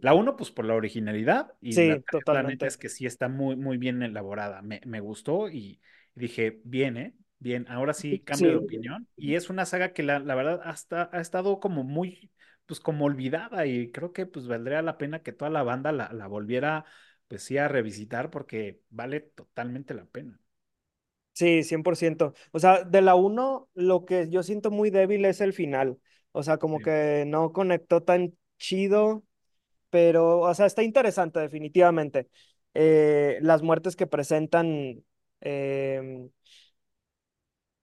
[0.00, 2.78] La uno, pues por la originalidad, y la Sí, 3, la neta es totalmente.
[2.78, 4.62] que sí está muy, muy bien elaborada.
[4.62, 5.80] Me, me gustó y
[6.14, 7.14] dije, bien, ¿eh?
[7.38, 9.08] Bien, ahora sí cambio de opinión.
[9.16, 12.30] Y es una saga que la, la verdad hasta ha estado como muy,
[12.66, 16.12] pues como olvidada y creo que pues valdría la pena que toda la banda la,
[16.12, 16.84] la volviera,
[17.28, 20.38] pues sí, a revisitar porque vale totalmente la pena.
[21.32, 22.34] sí, 100%.
[22.52, 25.98] O sea, de la uno lo que yo siento muy débil es el final.
[26.32, 26.82] O sea, como Sí.
[26.82, 29.24] que no conectó tan chido,
[29.90, 32.28] pero, o sea, está interesante definitivamente.
[32.74, 35.02] Eh, las muertes que presentan,
[35.40, 36.30] em,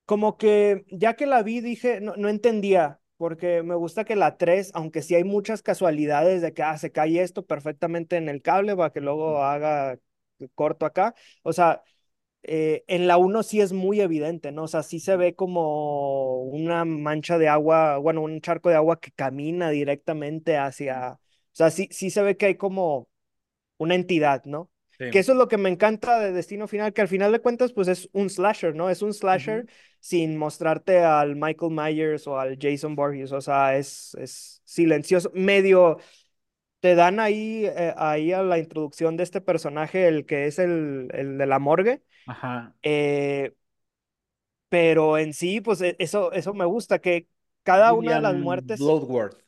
[0.05, 4.37] como que ya que la vi dije, no, no entendía, porque me gusta que la
[4.37, 8.41] 3 aunque sí hay muchas casualidades de que ah, se cae esto perfectamente en el
[8.41, 9.97] cable para que luego haga
[10.55, 11.83] corto acá, o sea,
[12.43, 14.63] eh, en la uno sí es muy evidente, ¿no?
[14.65, 18.99] O sea, sí se ve como una mancha de agua, bueno, un charco de agua
[19.01, 21.19] que camina directamente hacia,
[21.53, 23.09] o sea, sí, sí se ve que hay como
[23.77, 24.71] una entidad, ¿no?
[25.09, 25.19] Que Sí.
[25.19, 27.87] eso es lo que me encanta de Destino Final, que al final de cuentas, pues
[27.87, 28.89] es un slasher, ¿no?
[28.89, 29.67] Es un slasher Ujú.
[29.99, 35.99] sin mostrarte al Michael Myers o al Jason Voorhees, o sea, es, es silencioso, medio
[36.79, 41.09] te dan ahí, eh, ahí a la introducción de este personaje, el que es el,
[41.13, 42.75] el de la morgue, Ajá.
[42.83, 43.53] eh,
[44.69, 47.27] pero en sí, pues e- eso, eso me gusta, que
[47.63, 49.42] cada una de las William muertes Bloodworth.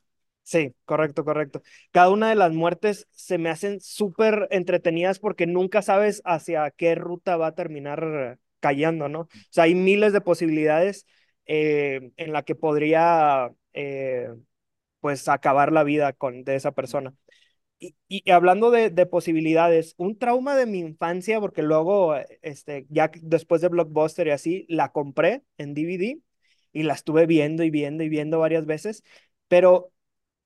[0.46, 1.64] Sí, correcto, correcto.
[1.92, 6.94] Cada una de las muertes se me hacen súper entretenidas porque nunca sabes hacia qué
[6.94, 9.22] ruta va a terminar cayendo, ¿no?
[9.22, 11.08] O sea, hay miles de posibilidades
[11.48, 14.30] eh, en la que podría, eh,
[15.02, 17.14] pues, acabar la vida con, de esa persona.
[17.80, 23.12] Y, y hablando de, de posibilidades, un trauma de mi infancia, porque luego, este, ya
[23.22, 26.20] después de Blockbuster y así, la compré en DVD
[26.74, 29.04] y la estuve viendo y viendo y viendo varias veces,
[29.48, 29.92] pero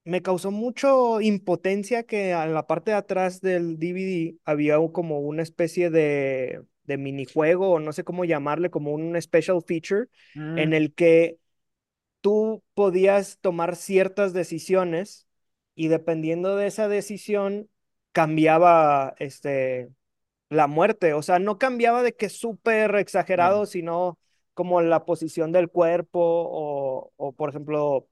[0.06, 5.44] me causó mucho impotencia que en la parte de atrás del DVD había como una
[5.44, 10.08] especie de, de minijuego, o no sé cómo llamarle, como un special feature,
[10.56, 11.38] en Mm, el que
[12.22, 15.28] tú podías tomar ciertas decisiones
[15.76, 17.70] y dependiendo de esa decisión
[18.12, 19.90] cambiaba este
[20.50, 24.20] la muerte, o sea, no cambiaba de que súper exagerado, sino
[24.54, 28.08] como la posición del cuerpo o, o por ejemplo,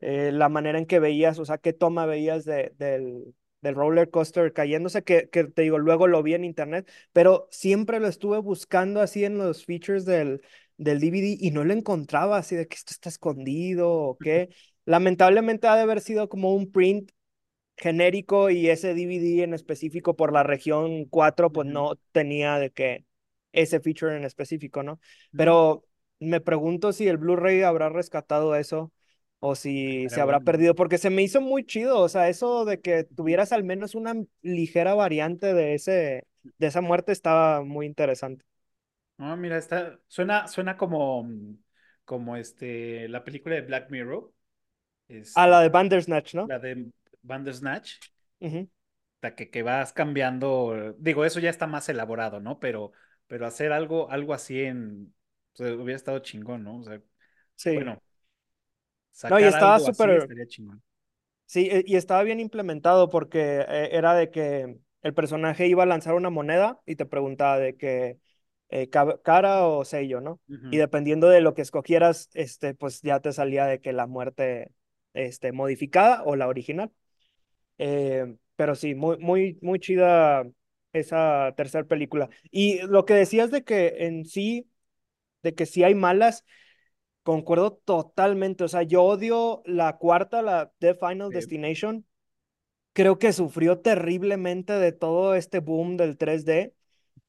[0.00, 4.10] eh, la manera en que veías, o sea, qué toma veías de, del, del roller
[4.10, 8.38] coaster cayéndose, que, que te digo, luego lo vi en internet, pero siempre lo estuve
[8.38, 10.42] buscando así en los features del,
[10.76, 14.50] del DVD y no lo encontraba, así de que esto está escondido o qué.
[14.84, 17.10] Lamentablemente ha de haber sido como un print
[17.76, 23.04] genérico y ese DVD en específico por la región 4 pues no tenía de que
[23.52, 25.00] ese feature en específico, ¿no?
[25.32, 25.84] No, Pero
[26.20, 28.92] me pregunto si el Blu-ray habrá rescatado eso
[29.40, 30.40] o si se habrá bueno.
[30.40, 33.94] perdido, porque se me hizo muy chido, o sea, eso de que tuvieras al menos
[33.94, 36.26] una ligera variante de ese,
[36.58, 38.44] de esa muerte estaba muy interesante.
[39.16, 41.56] No, mira, está, suena, suena como, mm,
[42.04, 44.32] como este, la película de Black Mirror,
[45.34, 46.46] A este, la de Bandersnatch, ¿no?
[46.46, 48.00] la de Bandersnatch,
[48.40, 48.68] Ujú,
[49.22, 52.58] la que, que vas cambiando, digo, eso ya está más elaborado, ¿no?
[52.60, 52.92] Pero,
[53.26, 55.14] pero hacer algo, algo así en,
[55.54, 56.78] o sea, hubiera estado chingón, ¿no?
[56.78, 57.00] O sea,
[57.56, 57.70] Sí.
[57.74, 58.02] bueno,
[59.28, 60.32] No, y estaba súper.
[61.46, 65.86] Sí, e- y estaba bien implementado porque eh, era de que el personaje iba a
[65.86, 68.18] lanzar una moneda y te preguntaba de que
[68.68, 70.40] eh, ca- cara o sello, ¿no?
[70.70, 74.72] Y dependiendo de lo que escogieras, este, pues ya te salía de que la muerte,
[75.14, 76.92] este, modificada o la original.
[77.78, 80.44] Eh, pero sí, muy, muy, muy chida
[80.92, 82.28] esa tercera película.
[82.50, 84.68] Y lo que decías de que en sí,
[85.42, 86.44] de que sí hay malas,
[87.28, 88.64] concuerdo totalmente.
[88.64, 92.06] O sea, yo odio la cuarta, la The Final Sí, Destination
[92.92, 96.74] creo que sufrió terriblemente de todo este boom del 3D.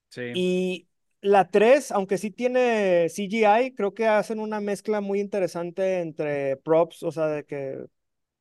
[0.10, 0.24] sí.
[0.34, 0.90] Y
[1.22, 7.04] la 3, aunque sí tiene CGI, creo que hacen una mezcla muy interesante entre props,
[7.04, 7.86] o sea, de que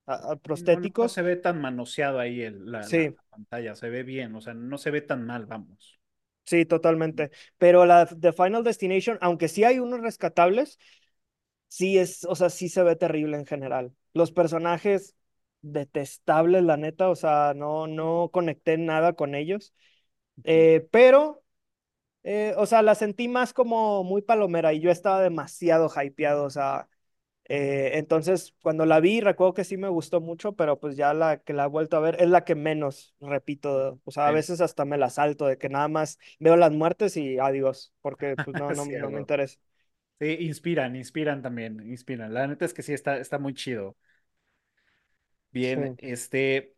[0.07, 0.64] a- a Sí,
[0.97, 1.09] No, prostéticos.
[1.09, 2.90] se ve tan manoseado ahí el- la,
[3.31, 6.01] pantalla, se ve bien, o sea, no se ve tan mal, vamos.
[6.45, 7.30] sí, totalmente.
[7.59, 10.78] Pero la de Final Destination, aunque sí hay unos rescatables,
[11.69, 13.93] sí es, o sea, sí se ve terrible en general.
[14.14, 15.16] Los personajes
[15.62, 19.75] detestables, la neta, o sea, no, no conecté nada con ellos.
[20.45, 21.43] Eh, pero
[22.25, 26.51] Eh, o sea, la sentí más como muy palomera y yo estaba demasiado hypeado, o
[26.51, 26.89] sea,
[27.51, 31.39] Eh, entonces, cuando la vi, recuerdo que sí me gustó mucho, pero pues ya la
[31.41, 34.01] que la he vuelto a ver es la que menos repito.
[34.05, 37.16] O sea, a veces hasta me la salto de que nada más veo las muertes
[37.19, 39.59] y adiós, porque pues no, no, sí, a no me interesa.
[40.21, 42.35] Sí, inspiran, inspiran también, inspiran.
[42.35, 43.97] La neta es que sí está, está muy chido.
[45.51, 45.99] Bien, Sí.
[45.99, 46.77] este,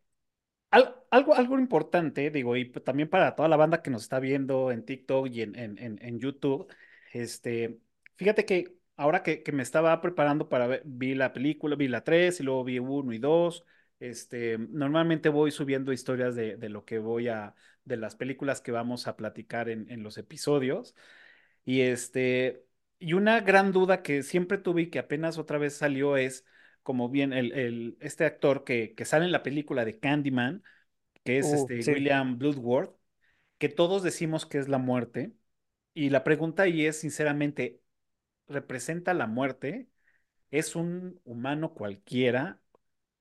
[0.71, 4.21] al- algo, algo importante, digo, y p- también para toda la banda que nos está
[4.21, 6.69] viendo en TikTok y en, en, en, en YouTube,
[7.13, 7.81] este,
[8.17, 12.05] fíjate que ahora que, que me estaba preparando para ver, vi la película, vi la
[12.05, 13.65] 3 y luego vi uno y dos
[14.01, 18.73] este, normalmente voy subiendo historias de, de lo que voy a, de las películas que
[18.73, 20.95] vamos a platicar en, en los episodios,
[21.65, 22.65] y este,
[23.01, 26.47] y una gran duda que siempre tuve y que apenas otra vez salió es,
[26.85, 30.65] como bien el, el, este actor que, que sale en la película de Candyman,
[31.25, 31.95] que es Uh, este sí.
[31.95, 32.97] William Bloodworth,
[33.59, 35.35] que todos decimos que es la muerte.
[35.95, 37.83] Y la pregunta ahí es, sinceramente,
[38.49, 39.89] ¿representa la muerte?
[40.51, 42.61] ¿Es un humano cualquiera?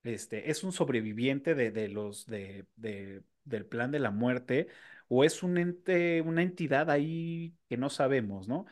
[0.03, 4.67] Este, ¿es un sobreviviente de, de los de, de- del plan de la muerte?
[5.07, 8.65] ¿O es un ente, una entidad ahí que no sabemos, ¿no?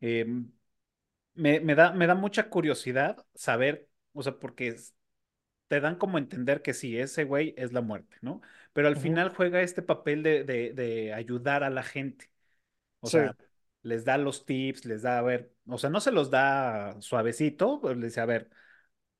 [0.00, 0.52] Em,
[1.34, 4.94] me, me da, me da mucha curiosidad saber, o sea, porque es-
[5.68, 8.40] te dan como entender que sí, ese güey es la muerte, ¿no?
[8.72, 12.30] Pero al final juega este papel de, de, de ayudar a la gente.
[13.00, 13.50] O sea, Sí.
[13.82, 17.80] les da los tips, les da, a ver, o sea, no se los da suavecito,
[17.80, 18.50] pero les dice, a ver,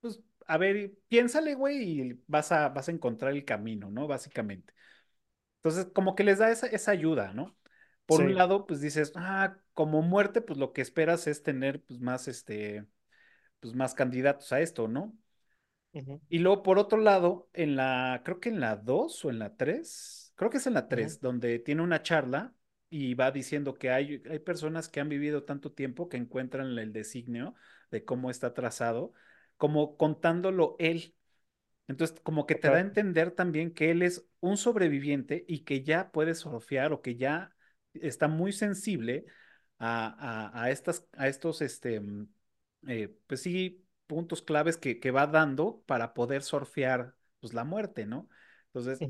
[0.01, 4.07] pues, a ver, piénsale, güey, y vas a, vas a encontrar el camino, ¿no?
[4.09, 4.75] Básicamente.
[5.59, 7.57] Entonces, como que les da esa, esa ayuda, ¿no?
[8.07, 12.01] Por un lado, pues dices, ah, como muerte, pues lo que esperas es tener, pues,
[12.01, 12.87] más, este,
[13.61, 15.17] pues, más candidatos a esto, ¿no?
[16.29, 19.57] Y luego, por otro lado, en la, creo que en la 2 o en la
[19.57, 22.55] 3 creo que es en la ujú, 3 donde tiene una charla
[22.89, 26.93] y va diciendo que hay, hay personas que han vivido tanto tiempo que encuentran el
[26.93, 27.55] designio
[27.91, 29.13] de cómo está trazado,
[29.57, 31.15] como contándolo él.
[31.89, 35.83] Entonces, como que te da a entender también que él es un sobreviviente y que
[35.83, 37.55] ya puede surfear o que ya
[37.95, 39.27] está muy sensible
[39.81, 42.29] a, a, a estas, a estos, este, mm,
[42.89, 48.07] eh, pues sí, puntos claves que, que va dando para poder surfear, pues, la muerte,
[48.07, 48.29] ¿no?
[48.69, 49.05] Entonces,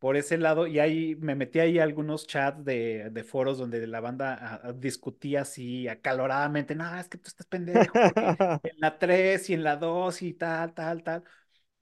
[0.00, 3.86] por ese lado, y ahí me metí ahí a algunos chats de, de foros donde
[3.88, 7.98] la banda discutía así acaloradamente, no, es que tú estás pendejo,
[8.62, 11.24] en la 3 y en la 2 y tal, tal, tal.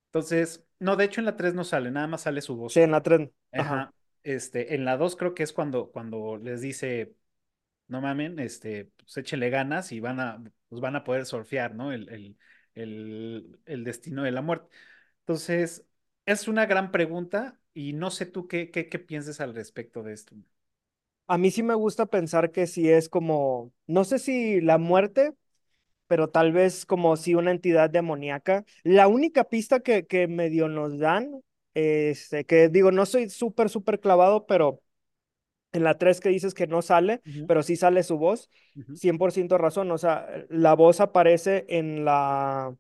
[0.07, 2.83] Entonces, no, de hecho en la 3 no sale, nada más sale su Sí, voz.
[2.83, 3.33] en la tren.
[3.53, 3.77] Ajá.
[3.77, 3.95] Ajá.
[4.23, 7.17] Este, en la 2 creo que es cuando, cuando les dice,
[7.89, 11.93] no mamen, este, pues échenle ganas y van a, pues van a poder surfear, ¿no?
[11.93, 12.37] El, el,
[12.75, 14.69] el, el destino de la muerte.
[15.21, 15.87] Entonces,
[16.27, 20.13] es una gran pregunta y no sé tú qué, qué, qué pienses al respecto de
[20.15, 20.37] esto.
[21.27, 25.33] A mí sí me gusta pensar que sí es como, no sé si la muerte,
[26.09, 28.65] pero tal vez como si una entidad demoníaca.
[28.85, 31.43] La única pista que, que medio nos dan,
[31.75, 34.83] este, que digo, no soy súper, súper clavado, pero
[35.75, 38.97] en la 3 que dices que no sale, pero sí sale su voz, ujú.
[38.97, 39.91] 100% razón.
[39.91, 42.75] O sea, la voz aparece en la,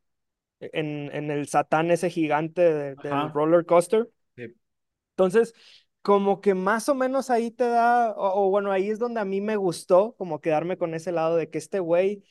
[0.61, 4.09] en, en el satán ese gigante de- del roller coaster.
[4.37, 4.55] Sí.
[5.13, 5.55] Entonces,
[6.03, 9.25] como que más o menos ahí te da, o, o bueno, ahí es donde a
[9.25, 12.25] mí me gustó, como quedarme con ese lado de que este güey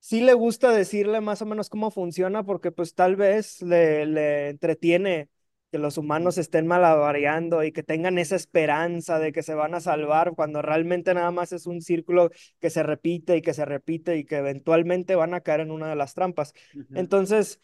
[0.00, 4.50] sí le gusta decirle más o menos cómo funciona, porque pues tal vez le, le
[4.50, 5.28] entretiene
[5.76, 9.80] que los humanos estén malabareando y que tengan esa esperanza de que se van a
[9.80, 14.16] salvar, cuando realmente nada más es un círculo que se repite y que se repite
[14.16, 16.54] y que eventualmente van a caer en una de las trampas.
[16.74, 17.06] ujú.
[17.06, 17.60] Entonces,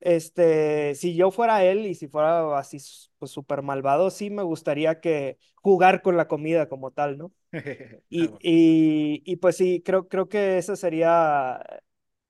[0.00, 2.78] este, si yo fuera él y si fuera así,
[3.18, 7.32] pues súper malvado, sí me gustaría que jugar con la comida como tal, ¿no?
[8.08, 11.60] Y, y, y pues sí, creo, creo que esa sería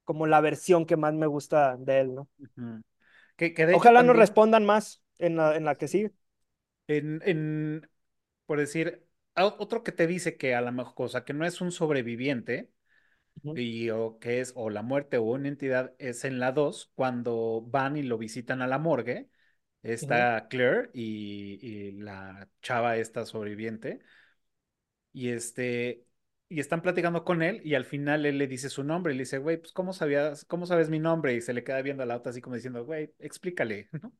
[0.04, 2.28] como la versión que más me gusta de él, ¿no?
[2.38, 2.82] Ujú.
[3.36, 6.12] Que, que hecho Ojalá nos también respondan más en la, en la que sigue.
[6.88, 7.90] en, en,
[8.46, 9.06] por decir,
[9.36, 12.70] otro que te dice que a la mejor cosa, que no es un sobreviviente,
[13.54, 17.62] y o que es o la muerte o una entidad, es en la 2 cuando
[17.68, 19.30] van y lo visitan a la morgue,
[19.82, 24.00] está Claire y, y la chava esta sobreviviente,
[25.12, 26.06] y este,
[26.48, 29.22] y están platicando con él, y al final él le dice su nombre, y le
[29.22, 31.34] dice, güey, pues ¿cómo sabías, cómo sabes mi nombre?
[31.34, 34.12] Y se le queda viendo a la otra así como diciendo, güey, explícale, ¿no?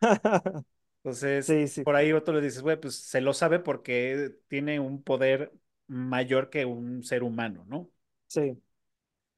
[1.02, 4.80] Entonces, Sí, sí, por ahí otro le dices, güey, pues se lo sabe porque tiene
[4.80, 5.52] un poder
[5.86, 7.90] mayor que un ser humano, ¿no?
[8.26, 8.62] sí,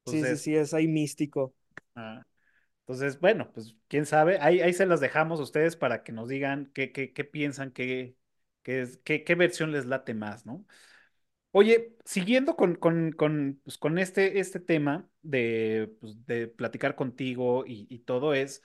[0.07, 1.55] sí, sí, sí, es ahí místico.
[1.95, 2.25] ah,
[2.83, 6.29] entonces, bueno, pues quién sabe, ahí, ahí se las dejamos a ustedes para que nos
[6.29, 8.17] digan qué, qué, qué piensan, qué,
[8.63, 10.67] qué, es- qué, qué versión les late más, ¿no?
[11.53, 17.65] Oye, siguiendo con, con, con, pues, con este, este tema de, pues, de platicar contigo
[17.67, 18.63] y, y todo es,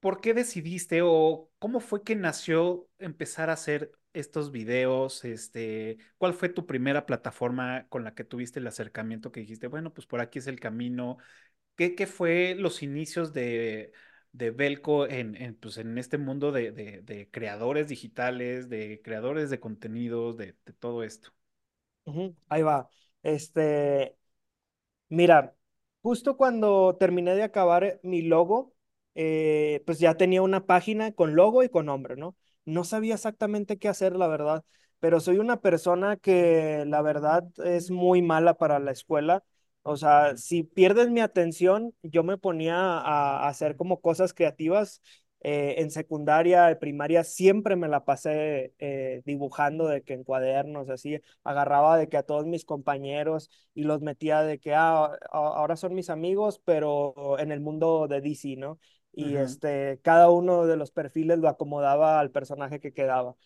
[0.00, 5.24] ¿por qué decidiste o cómo fue que nació empezar a hacer estos videos?
[5.24, 9.92] Este, ¿cuál fue tu primera plataforma con la que tuviste el acercamiento que dijiste, bueno,
[9.92, 11.18] pues por aquí es el camino?
[11.76, 13.92] ¿Qué, fue los inicios de,
[14.32, 19.60] de Belco en, en, pues, en este mundo de, de, creadores digitales, de creadores de
[19.60, 21.32] contenidos, de, todo esto?
[22.48, 22.90] Ahí va.
[23.22, 24.16] Este,
[25.08, 25.56] Mira,
[26.02, 28.74] justo cuando terminé de acabar mi logo,
[29.14, 32.36] eh, pues ya tenía una página con logo y con nombre, ¿no?
[32.64, 34.64] No sabía exactamente qué hacer, la verdad,
[35.00, 39.42] pero soy una persona que la verdad es muy mala para la escuela.
[39.82, 45.00] O sea, si pierdes mi atención, yo me ponía a, a hacer como cosas creativas.
[45.42, 51.18] Eh, en secundaria, primaria, siempre me la pasé eh, dibujando de que en cuadernos, así,
[51.44, 55.94] agarraba de que a todos mis compañeros y los metía de que ah, ahora son
[55.94, 58.78] mis amigos, pero en el mundo de DC, ¿no?
[59.12, 63.36] Y este, cada uno de los perfiles lo acomodaba al personaje que quedaba.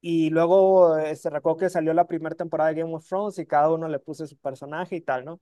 [0.00, 3.70] Y luego se recuerdo que salió la primera temporada de Game of Thrones y cada
[3.72, 5.40] uno le puse su personaje y tal, ¿no?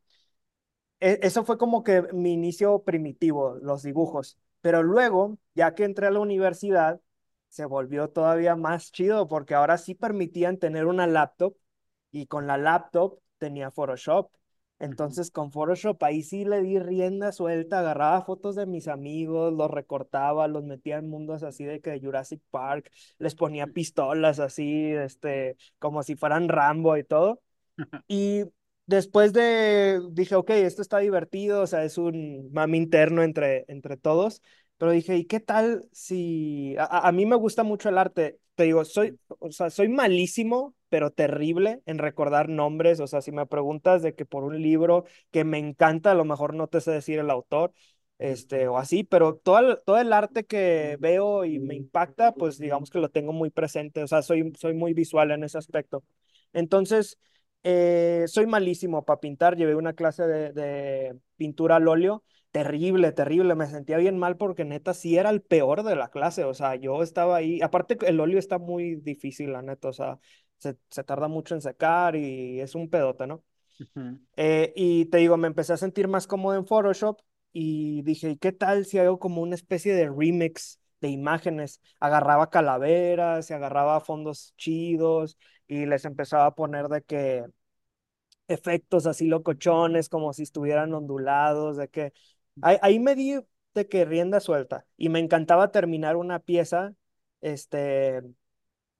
[1.01, 4.39] e- eso fue como que mi inicio primitivo, los dibujos.
[4.61, 7.01] Pero luego, ya que entré a la universidad,
[7.49, 11.55] se volvió todavía más chido porque ahora sí permitían tener una laptop
[12.13, 14.31] y con la laptop tenía Photoshop.
[14.81, 19.71] Entonces con Photoshop ahí sí le di rienda suelta, agarraba fotos de mis amigos, los
[19.71, 25.57] recortaba, los metía en mundos así de que Jurassic Park, les ponía pistolas así, este,
[25.79, 27.43] como si fueran Rambo y todo.
[28.09, 28.45] Y
[28.87, 33.97] después de, dije, ok, esto está divertido, o sea, es un mami interno entre, entre
[33.97, 34.43] todos,
[34.79, 38.39] pero dije, ¿y qué tal si, a, a- a mí me gusta mucho el arte,
[38.55, 43.33] te digo, soy, o sea, soy malísimo, pero terrible en recordar nombres, o sea, si
[43.33, 46.81] me preguntas de que por un libro que me encanta, a lo mejor no te
[46.83, 47.73] sé decir el autor,
[48.19, 52.59] este, o así, pero todo el, todo el arte que veo y me impacta, pues
[52.59, 56.05] digamos que lo tengo muy presente, o sea, soy, soy muy visual en ese aspecto.
[56.53, 57.19] Entonces,
[57.63, 59.57] eh, soy malísimo para pintar.
[59.57, 62.25] Llevé una clase de, de pintura al óleo.
[62.51, 63.55] Terrible, terrible.
[63.55, 66.45] Me sentía bien mal porque neta sí era el peor de la clase.
[66.45, 67.61] O sea, yo estaba ahí.
[67.63, 69.89] Aparte, el óleo está muy difícil, la neta.
[69.89, 70.19] O sea,
[70.61, 73.45] se, se tarda mucho en secar y es un pedote, ¿no?
[74.37, 77.21] Eh, y te digo, me empecé a sentir más cómodo en Photoshop
[77.53, 81.81] y dije, ¿y qué tal si hago como una especie de remix de imágenes?
[82.01, 87.45] Agarraba calaveras y agarraba fondos chidos y les empezaba a poner de que
[88.49, 92.13] efectos así locochones, como si estuvieran ondulados, de que
[92.61, 93.39] ahí, ahí me di
[93.75, 96.95] de que rienda suelta y me encantaba terminar una pieza,
[97.41, 98.23] este,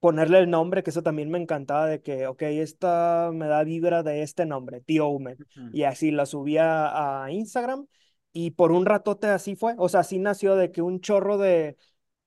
[0.01, 4.03] ponerle el nombre, que eso también me encantaba de que, ok, esta me da vibra
[4.03, 7.87] de este nombre, The Omen, ujú, y así la subía a Instagram
[8.33, 11.77] y por un ratote así fue, o sea, así nació de que un chorro de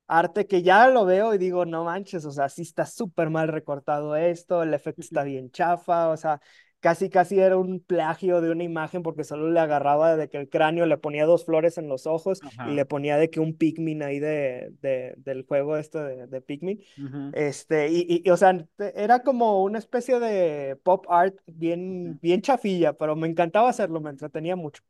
[0.07, 3.47] arte que ya lo veo y digo, no manches, o sea, sí está súper mal
[3.47, 6.41] recortado esto, el efecto está bien chafa, o sea,
[6.83, 10.49] casi casi era un plagio de una imagen porque solo le agarraba de que el
[10.49, 14.03] cráneo le ponía dos flores en los ojos y le ponía de que un Pikmin
[14.03, 16.83] ahí de, de, del juego este de, de Pikmin.
[16.97, 22.19] ujú, Este, y, y, y, o sea, era como una especie de pop art bien,
[22.21, 24.83] bien chafilla, pero me encantaba hacerlo, me entretenía mucho.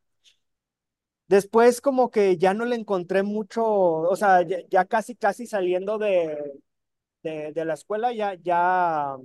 [1.27, 5.97] Después como que ya no le encontré mucho, o sea, ya, ya casi, casi saliendo
[5.97, 6.37] de,
[7.23, 9.17] de, de la escuela ya, ya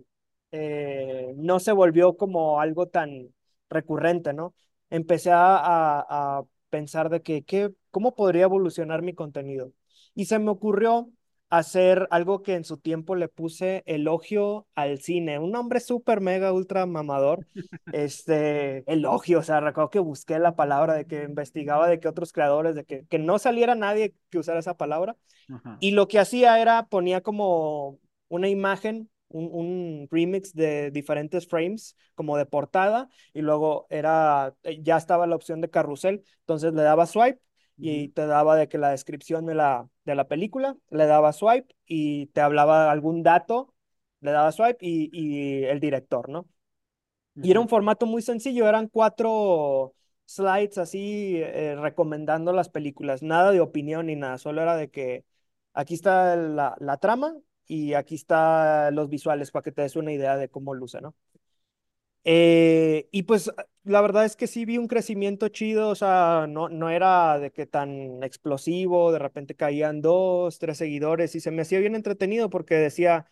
[0.53, 3.35] eh, no se volvió como algo tan
[3.71, 4.55] recurrente, ¿no?
[4.91, 9.73] Empecé a, a, a pensar de que, que, ¿cómo podría evolucionar mi contenido?
[10.15, 11.11] Y se me ocurrió
[11.51, 16.53] hacer algo que en su tiempo le puse elogio al cine, un nombre súper mega
[16.53, 17.47] ultra mamador,
[17.93, 22.33] este, elogio, o sea, recuerdo que busqué la palabra, de que investigaba de que otros
[22.33, 25.17] creadores, de que, que no saliera nadie que usara esa palabra
[25.49, 25.79] Ajá.
[25.81, 31.97] y lo que hacía era ponía como una imagen, un, un remix de diferentes frames,
[32.15, 36.83] como de portada, y luego era, eh, ya estaba la opción de carrusel, entonces le
[36.83, 37.41] daba swipe
[37.77, 41.75] y te daba de que la descripción de la, de la película, le daba swipe
[41.87, 43.75] y te hablaba algún dato,
[44.21, 46.49] le daba swipe y, y el director, ¿no?
[47.41, 49.95] Y era un formato muy sencillo, eran cuatro
[50.27, 55.25] slides así eh, recomendando las películas, nada de opinión ni nada, solo era de que
[55.73, 57.37] aquí está la, la trama
[57.69, 61.15] y aquí está los visuales para que te des una idea de cómo luce, ¿no?
[62.25, 63.51] Eh, y pues
[63.85, 67.51] la verdad es que sí vi un crecimiento chido, o sea, no, no era de
[67.53, 72.51] que tan explosivo, de repente caían dos, tres seguidores y se me hacía bien entretenido
[72.51, 73.27] porque decía,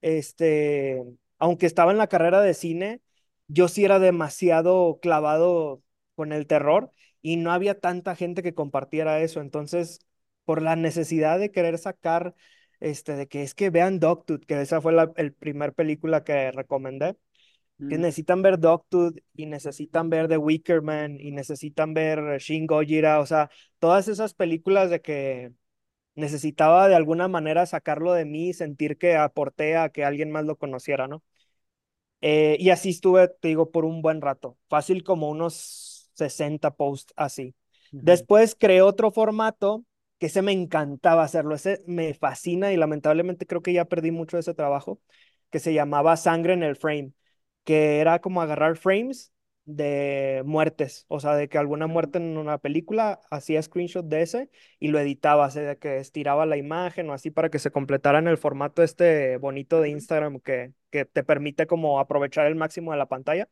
[0.00, 1.02] este,
[1.38, 3.02] aunque estaba en la carrera de cine,
[3.46, 5.82] yo sí era demasiado clavado
[6.16, 9.40] con el terror y no había tanta gente que compartiera eso.
[9.40, 10.00] Entonces,
[10.44, 12.34] por la necesidad de querer sacar,
[12.80, 16.50] este, de que es que vean Dogtooth, que esa fue la el primer película que
[16.52, 17.16] recomendé,
[17.88, 22.66] que Mm, necesitan ver Dogtooth y necesitan ver The Wicker Man y necesitan ver Shin
[22.66, 25.52] Gojira, o sea, todas esas películas de que
[26.14, 30.44] necesitaba de alguna manera sacarlo de mí y sentir que aporté a que alguien más
[30.46, 31.22] lo conociera, ¿no?
[32.20, 37.12] Eh, y así estuve, te digo, por un buen rato, fácil como unos 60 posts
[37.16, 37.54] así.
[38.00, 39.84] Después creé otro formato
[40.20, 44.36] que ese me encantaba hacerlo, ese me fascina y lamentablemente creo que ya perdí mucho
[44.38, 45.00] de ese trabajo,
[45.50, 47.12] que se llamaba Sangre en el Frame,
[47.64, 49.32] que era como agarrar frames
[49.64, 54.50] de muertes, o sea, de que alguna muerte en una película hacía screenshot de ese
[54.78, 57.70] y lo editaba, o sea, de que estiraba la imagen o así para que se
[57.72, 62.56] completara en el formato este bonito de Instagram que, que te permite como aprovechar el
[62.56, 63.48] máximo de la pantalla.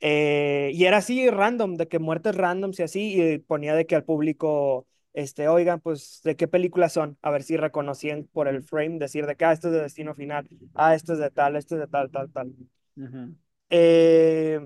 [0.00, 3.96] Eh, y era así random, de que muertes randoms y así, y ponía de que
[3.96, 7.18] al público, este, oigan, pues, ¿de qué películas son?
[7.22, 10.14] A ver si reconocían por el frame, decir de que, ah, esto es de Destino
[10.14, 12.52] Final, ah, esto es de tal, esto es de tal, tal, tal.
[12.96, 13.34] ujú,
[13.70, 14.60] Eh,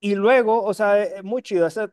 [0.00, 1.88] y luego, o sea, eh, muy chido, ese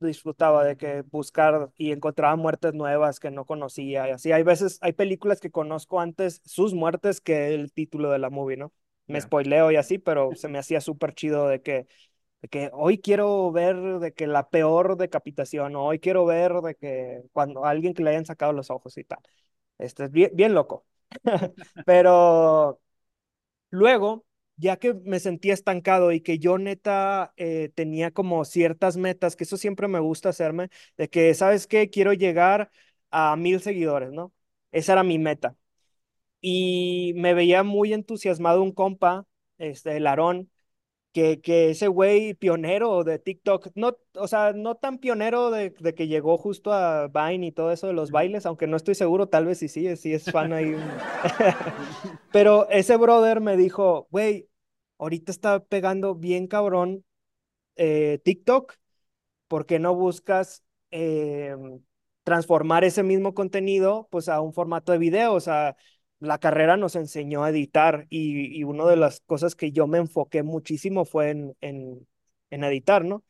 [0.00, 4.32] disfrutaba de que buscar y encontraba muertes nuevas que no conocía y así.
[4.32, 8.56] Hay veces, hay películas que conozco antes sus muertes que el título de la movie,
[8.58, 8.72] ¿no?
[9.08, 9.22] Me Ya.
[9.22, 11.86] spoileo y así, pero se me hacía súper chido de que,
[12.42, 16.74] de que hoy quiero ver de que la peor decapitación, o hoy quiero ver de
[16.76, 19.18] que cuando alguien que le hayan sacado los ojos y tal.
[19.78, 20.86] Este es bien, bien loco.
[21.86, 22.80] Pero
[23.70, 24.24] Luego,
[24.56, 29.44] ya que me sentía estancado y que yo neta eh, tenía como ciertas metas, que
[29.44, 31.90] eso siempre me gusta hacerme, de que, ¿sabes qué?
[31.90, 32.70] Quiero llegar
[33.10, 34.32] a mil seguidores, ¿no?
[34.72, 35.56] Esa era mi meta.
[36.40, 39.26] Y me veía muy entusiasmado un compa,
[39.58, 40.50] este, el Aarón,
[41.16, 45.94] que, que ese güey pionero de TikTok, no, o sea, no tan pionero de, de
[45.94, 49.28] que llegó justo a Vine y todo eso de los bailes, aunque no estoy seguro,
[49.28, 50.74] tal vez sí, sí, sí es fan ahí.
[50.74, 51.06] un-
[52.30, 54.48] Pero ese brother me dijo, güey,
[54.98, 57.04] ahorita está pegando bien cabrón
[57.76, 58.74] eh, TikTok,
[59.48, 61.56] ¿por qué no buscas eh,
[62.24, 65.34] transformar ese mismo contenido pues a un formato de video?
[65.34, 65.76] O sea,
[66.20, 69.98] la carrera nos enseñó a editar y, y una de las cosas que yo me
[69.98, 72.06] enfoqué muchísimo fue en, en,
[72.50, 73.24] en editar, ¿no?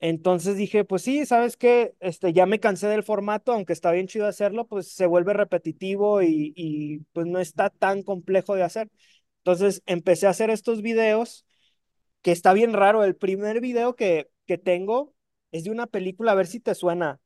[0.00, 1.94] Entonces dije, pues sí, ¿sabes qué?
[2.00, 6.22] Este, ya me cansé del formato, aunque está bien chido hacerlo, pues se vuelve repetitivo
[6.22, 8.88] y, pues no está tan complejo de hacer.
[9.38, 11.44] Entonces empecé a hacer estos videos,
[12.22, 13.04] que está bien raro.
[13.04, 15.14] El primer video que, que tengo
[15.52, 17.20] es de una película, a ver si te suena,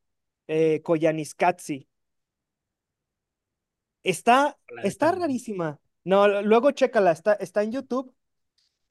[0.48, 0.82] eh.
[4.04, 5.80] Está, está rarísima.
[6.04, 8.14] No, luego chécala, está, está en YouTube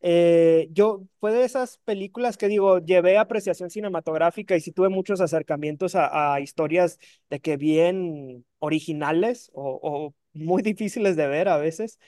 [0.01, 5.21] eh, yo fue de esas películas que digo, llevé apreciación cinematográfica y sí tuve muchos
[5.21, 6.99] acercamientos a, a historias
[7.29, 11.99] de que bien originales o, o muy difíciles de ver a veces.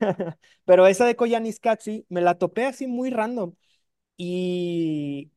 [0.64, 3.54] Pero esa de Koyaanisqatsi me la topé así muy random
[4.16, 5.30] y,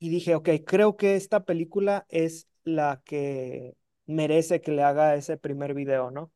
[0.00, 3.76] y dije, ok, creo que esta película es la que
[4.06, 6.32] merece que le haga ese primer video, ¿no?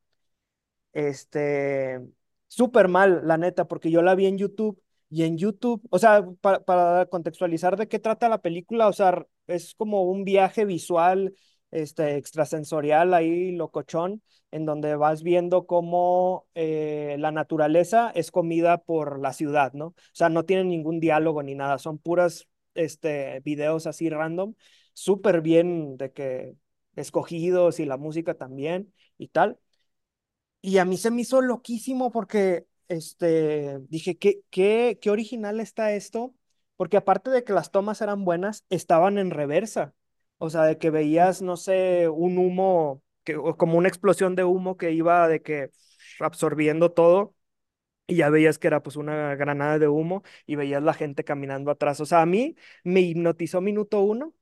[0.93, 2.01] Este,
[2.49, 6.24] súper mal, la neta, porque yo la vi en YouTube y en YouTube, o sea,
[6.41, 11.34] para, para contextualizar de qué trata la película, o sea, es como un viaje visual,
[11.70, 19.20] este, extrasensorial ahí, locochón, en donde vas viendo cómo eh, la naturaleza es comida por
[19.20, 19.86] la ciudad, ¿no?
[19.86, 24.55] O sea, no tienen ningún diálogo ni nada, son puras, este, videos así random,
[24.93, 26.57] súper bien de que
[26.97, 29.59] escogidos y la música también y tal.
[30.62, 35.92] Y a mí se me hizo loquísimo porque este, dije, ¿qué, qué, qué original está
[35.92, 36.34] esto?
[36.76, 39.94] Porque aparte de que las tomas eran buenas, estaban en reversa.
[40.38, 44.44] O sea, de que veías, no sé, un humo, que, o como una explosión de
[44.44, 45.70] humo que iba de que
[46.20, 47.34] absorbiendo todo
[48.06, 51.70] y ya veías que era pues una granada de humo y veías la gente caminando
[51.70, 52.00] atrás.
[52.00, 54.34] O sea, a mí me hipnotizó minuto uno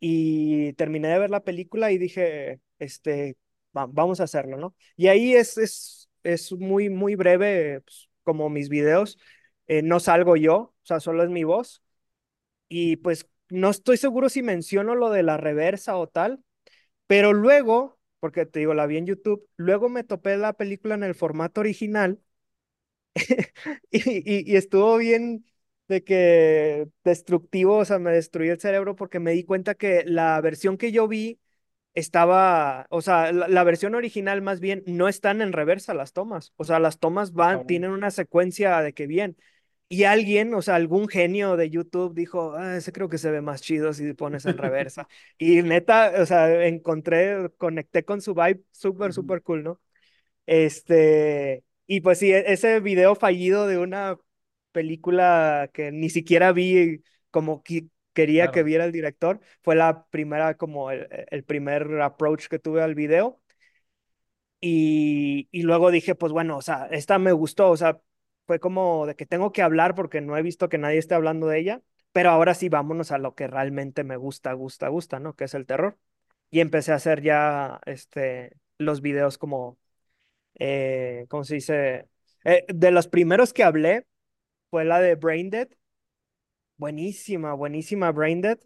[0.00, 3.36] y terminé de ver la película y dije, este,
[3.76, 4.74] va- vamos a hacerlo, ¿no?
[4.96, 9.18] Y ahí es, es, es muy, muy breve, pues, como mis videos,
[9.66, 11.82] eh, no salgo yo, o sea, solo es mi voz,
[12.68, 16.42] y pues no estoy seguro si menciono lo de la reversa o tal,
[17.06, 21.04] pero luego, porque te digo, la vi en YouTube, luego me topé la película en
[21.04, 22.20] el formato original
[23.90, 25.44] y, y, y estuvo bien
[25.88, 30.40] de que destructivo, o sea, me destruyó el cerebro porque me di cuenta que la
[30.40, 31.40] versión que yo vi
[31.96, 36.52] estaba, o sea, la, la versión original más bien no están en reversa las tomas,
[36.56, 39.36] o sea, las tomas van, tienen una secuencia de que bien.
[39.88, 43.40] Y alguien, o sea, algún genio de YouTube dijo, ah, ese creo que se ve
[43.40, 45.08] más chido si pones en reversa.
[45.38, 49.80] Y neta, o sea, encontré, conecté con su vibe súper, súper cool, ¿no?
[50.46, 54.18] Este, y pues sí, e- ese video fallido de una
[54.72, 57.86] película que ni siquiera vi como que
[58.16, 58.64] quería que Claro.
[58.64, 63.40] viera el director, fue la primera, como el, el primer approach que tuve al video.
[64.60, 68.00] Y, y luego dije, pues bueno, o sea, esta me gustó, o sea,
[68.46, 71.46] fue como de que tengo que hablar porque no he visto que nadie esté hablando
[71.46, 75.34] de ella, pero ahora sí vámonos a lo que realmente me gusta, gusta, gusta, ¿no?
[75.36, 75.98] Que es el terror.
[76.50, 79.78] Y empecé a hacer ya, este, los videos como,
[80.58, 82.08] eh, ¿cómo se dice?
[82.44, 84.06] Eh, de los primeros que hablé
[84.70, 85.68] fue la de Brain Dead,
[86.76, 88.58] Buenísima, buenísima Braindead.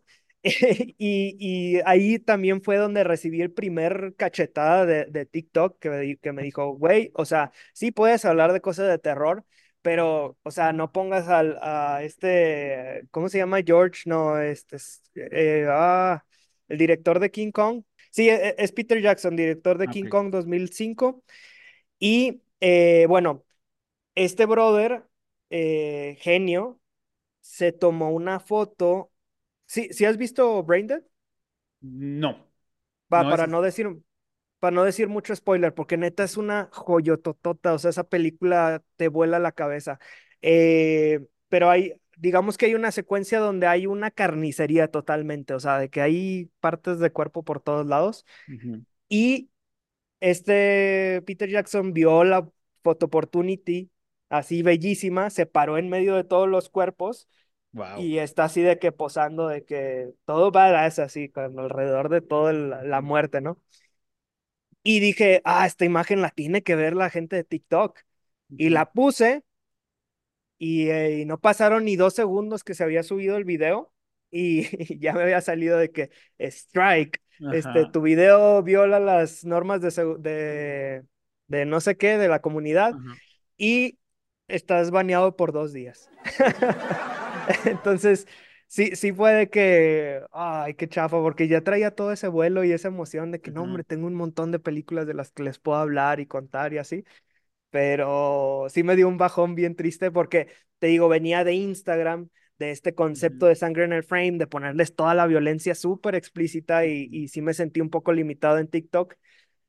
[0.99, 6.33] Y, y ahí también fue donde recibí el primer cachetada de, de TikTok que que
[6.33, 9.45] me dijo, güey, o sea, sí puedes hablar de cosas de terror,
[9.83, 13.59] pero, o sea, no pongas al, a este, ¿cómo se llama?
[13.65, 16.25] George, no, este, es, eh, ah,
[16.69, 17.83] el director de King Kong.
[18.11, 20.09] Sí, e- e- es Peter Jackson, director de King Ok.
[20.09, 21.23] Kong 2005.
[21.99, 23.45] Y, eh, bueno,
[24.15, 25.05] este brother,
[25.51, 26.80] eh, genio
[27.41, 29.13] se tomó una foto.
[29.67, 31.03] ¿Sí, sí has visto Braindead?
[31.83, 32.47] No,
[33.13, 33.49] Va, no para es.
[33.49, 33.89] no decir,
[34.61, 39.09] para no decir mucho spoiler, porque neta es una joyototota, o sea, esa película te
[39.09, 39.99] vuela la cabeza.
[40.43, 45.79] Eh, pero hay, digamos que hay una secuencia donde hay una carnicería totalmente, o sea,
[45.79, 48.27] de que hay partes de cuerpo por todos lados.
[49.09, 49.51] Y
[50.21, 52.49] este Peter Jackson vio la
[52.83, 53.91] photo opportunity
[54.31, 57.29] así bellísima, se paró en medio de todos los cuerpos
[57.73, 58.01] Wow.
[58.01, 62.53] y está así de que posando, de que todo badass así, con alrededor de toda
[62.53, 63.59] la muerte, ¿no?
[64.83, 67.99] Y dije, ah, esta imagen la tiene que ver la gente de TikTok.
[68.57, 69.45] Y la puse
[70.59, 73.93] y, eh, y no pasaron ni dos segundos que se había subido el video
[74.31, 74.63] y
[75.01, 77.21] ya me había salido de que, strike,
[77.53, 81.05] este, tu video viola las normas de, de,
[81.47, 83.15] de no sé qué, de la comunidad Ajá.
[83.57, 83.99] y
[84.51, 86.11] estás baneado por dos días.
[87.65, 88.27] Entonces,
[88.67, 92.89] sí, sí puede que, ay, qué chafa, porque ya traía todo ese vuelo y esa
[92.89, 93.71] emoción de que, no, Ajá.
[93.71, 96.79] hombre, tengo un montón de películas de las que les puedo hablar y contar y
[96.79, 97.05] así,
[97.71, 100.49] pero sí me dio un bajón bien triste porque,
[100.79, 102.29] te digo, venía de Instagram,
[102.59, 106.87] de este concepto de sangre en el frame, de ponerles toda la violencia súper explícita
[106.87, 109.15] y, y sí me sentí un poco limitado en TikTok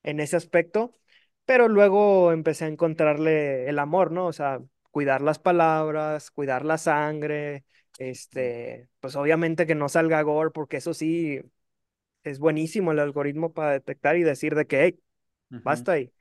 [0.04, 0.98] en ese aspecto,
[1.46, 4.28] pero luego empecé a encontrarle el amor, ¿no?
[4.28, 4.60] O sea,
[4.92, 7.66] cuidar las palabras, cuidar la sangre,
[7.98, 11.42] este, pues obviamente que no salga gore, porque eso sí
[12.24, 15.00] es buenísimo el algoritmo para detectar y decir de que, hey,
[15.64, 16.14] basta ahí.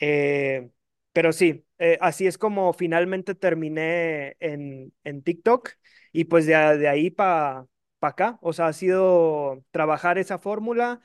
[0.00, 0.70] Eh,
[1.12, 5.70] pero sí, eh, así es como finalmente terminé en, en TikTok
[6.12, 7.66] y pues de, de ahí para
[8.00, 11.00] acá, o sea, ha sido trabajar esa fórmula,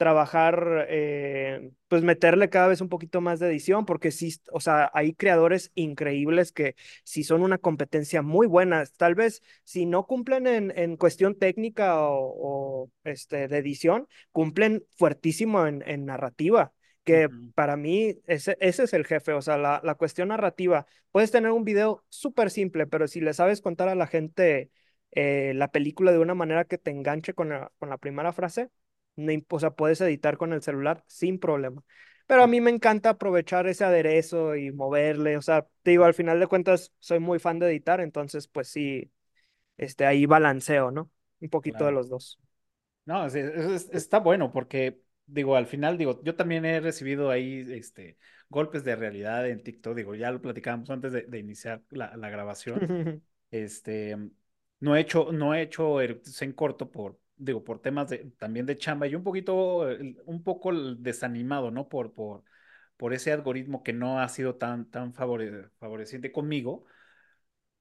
[0.00, 4.90] trabajar, eh, pues meterle cada vez un poquito más de edición, porque sí, o sea,
[4.94, 6.74] hay creadores increíbles que
[7.04, 12.00] sí son una competencia muy buena, tal vez si no cumplen en, en cuestión técnica
[12.00, 16.72] o, o, este, de edición, cumplen fuertísimo en, en narrativa
[17.04, 20.86] que para mí ese, ese es el jefe, o sea, la, la cuestión narrativa.
[21.10, 24.70] Puedes tener un video súper simple, pero si le sabes contar a la gente
[25.12, 28.70] eh, la película de una manera que te enganche con la, con la primera frase,
[29.20, 31.82] no, o sea, puedes editar con el celular sin problema.
[32.26, 36.14] Pero a mí me encanta aprovechar ese aderezo y moverle, o sea, te digo, al
[36.14, 39.10] final de cuentas soy muy fan de editar, entonces pues sí,
[39.78, 41.10] este, ahí balanceo, ¿no?
[41.40, 42.38] Un poquito de los dos.
[43.04, 43.34] No, es-
[43.92, 48.18] está bueno porque, digo, al final, digo, yo también he recibido ahí, este,
[48.48, 52.30] golpes de realidad en TikTok, digo, ya lo platicábamos antes de, de iniciar la, la
[52.30, 52.88] grabación.
[53.52, 54.16] Este,
[54.80, 58.78] no he hecho, no he hecho en corto por, digo, por temas de, también de
[58.78, 59.86] chamba y un poquito,
[60.26, 61.88] un poco desanimado, ¿no?
[61.88, 62.44] Por, por,
[62.96, 66.84] por ese algoritmo que no ha sido tan, tan favore- favoreciente conmigo.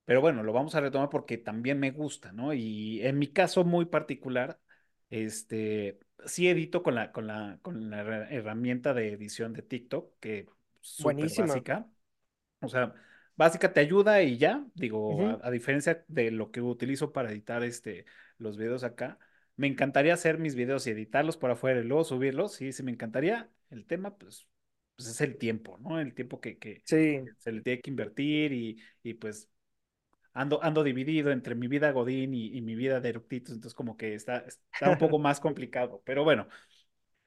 [0.05, 2.53] Pero bueno, lo vamos a retomar porque también me gusta, ¿no?
[2.53, 4.59] Y en mi caso muy particular,
[5.11, 10.11] este, sí edito con la, con la, con la herra- herramienta de edición de TikTok,
[10.19, 10.47] que
[11.19, 11.35] es Buenísima.
[11.35, 11.87] básica.
[12.61, 12.93] O sea,
[13.35, 15.41] básica te ayuda y ya, digo, a, Ujú.
[15.43, 18.05] a diferencia de lo que utilizo para editar este,
[18.39, 19.19] los videos acá,
[19.59, 22.91] me encantaría hacer mis videos y editarlos por afuera y luego subirlos, sí, sí me
[22.91, 23.51] encantaría.
[23.69, 24.47] El tema, pues,
[24.95, 25.99] pues es el tiempo, ¿no?
[25.99, 27.19] El tiempo que, que Sí.
[27.39, 29.49] se le tiene que invertir y, y pues
[30.31, 33.97] ando, ando dividido entre mi vida Godín y, y mi vida de eructitos, entonces como
[33.97, 36.47] que está, está un poco más complicado, pero bueno,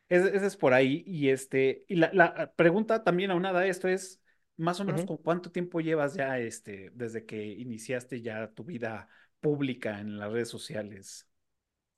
[0.09, 1.05] ese, es por ahí.
[1.07, 4.22] Y este, y la, la pregunta también aunada a esto es,
[4.57, 9.09] más o menos con cuánto tiempo llevas ya este, desde que iniciaste ya tu vida
[9.41, 11.28] pública en las redes sociales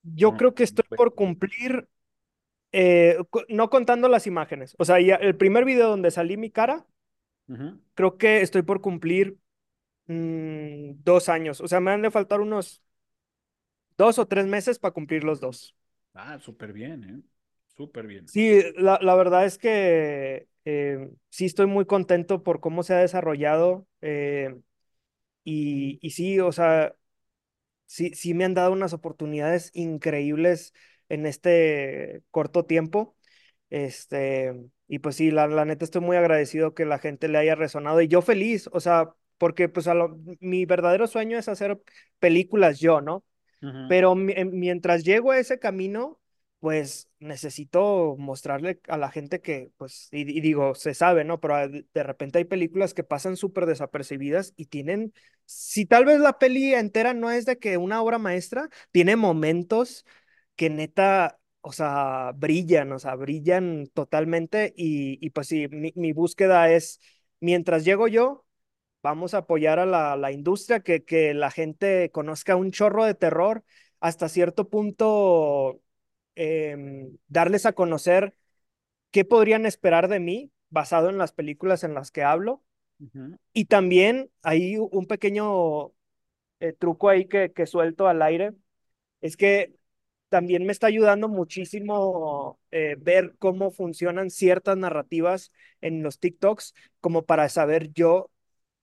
[0.04, 1.88] Yo con, creo que estoy por cumplir,
[2.72, 4.76] eh, no contando las imágenes.
[4.78, 6.86] O sea, ya el primer video donde salí mi cara,
[7.94, 9.38] creo que estoy por cumplir
[10.06, 11.62] mm, dos años.
[11.62, 12.82] O sea, me han de faltar unos
[13.98, 15.74] dos o tres meses para cumplir los dos.
[16.14, 17.22] Ah, súper bien, ¿eh?
[17.76, 18.26] Súper bien.
[18.28, 22.98] Sí, la, la verdad es que eh, sí estoy muy contento por cómo se ha
[22.98, 23.86] desarrollado.
[24.00, 24.54] eh,
[25.44, 26.94] y, y sí, o sea,
[27.86, 30.72] sí, sí me han dado unas oportunidades increíbles
[31.08, 33.16] en este corto tiempo.
[33.70, 34.54] Este,
[34.88, 38.00] y pues sí, la, la neta estoy muy agradecido que la gente le haya resonado
[38.00, 41.80] y yo feliz, o sea, porque pues a lo- mi verdadero sueño es hacer
[42.20, 43.24] películas yo, ¿no?
[43.62, 46.20] Ujú, Pero mi- en- mientras llego a ese camino,
[46.64, 51.38] pues necesito mostrarle a la gente que, pues, y, digo, se sabe, ¿no?
[51.38, 55.12] Pero de de repente hay películas que pasan súper desapercibidas y tienen,
[55.44, 60.06] si tal vez la peli entera no es de que una obra maestra, tiene momentos
[60.56, 66.12] que neta, o sea, brillan, o sea, brillan totalmente y, y pues sí, mi, mi
[66.12, 66.98] búsqueda es,
[67.40, 68.46] mientras llego yo
[69.02, 73.14] vamos a apoyar a la, la industria, que, que la gente conozca un chorro de
[73.14, 73.64] terror,
[74.00, 75.80] hasta cierto punto
[76.34, 78.34] em, darles a conocer
[79.10, 82.62] qué podrían esperar de mí basado en las películas en las que hablo.
[83.52, 85.88] Y también hay un pequeño
[86.60, 88.52] eh, truco ahí que, que suelto al aire,
[89.20, 89.74] es que
[90.28, 97.24] también me está ayudando muchísimo eh, ver cómo funcionan ciertas narrativas en los TikToks, como
[97.24, 98.30] para saber yo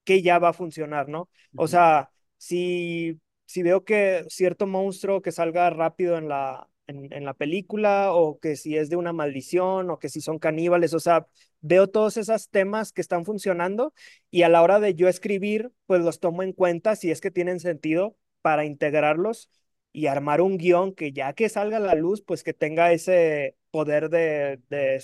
[0.05, 1.29] que ya va a funcionar, ¿no?
[1.55, 7.25] O sea, si, si veo que cierto monstruo que salga rápido en la, en, en
[7.25, 10.99] la película, o que si es de una maldición, o que si son caníbales, o
[10.99, 11.27] sea,
[11.61, 13.93] veo todos esos temas que están funcionando
[14.29, 17.31] y a la hora de yo escribir, pues los tomo en cuenta si es que
[17.31, 19.49] tienen sentido para integrarlos
[19.93, 23.57] y armar un guion que ya que salga a la luz, pues que tenga ese
[23.71, 25.01] poder de, de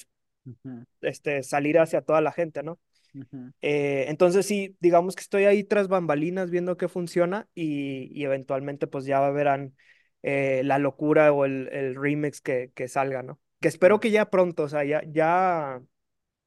[1.01, 2.79] este, salir hacia toda la gente, ¿no?
[3.61, 8.87] Eh, entonces sí, digamos que estoy ahí tras bambalinas viendo qué funciona y, y eventualmente
[8.87, 9.75] pues ya verán
[10.23, 13.39] eh, la locura o el, el remix que, que salga, ¿no?
[13.61, 15.81] Que espero que ya pronto, o sea, ya, ya,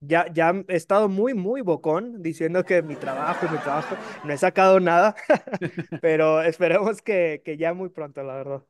[0.00, 4.38] ya, ya he estado muy, muy bocón diciendo que mi trabajo, mi trabajo, no he
[4.38, 5.16] sacado nada,
[6.00, 8.64] pero esperemos que, que ya muy pronto, la verdad.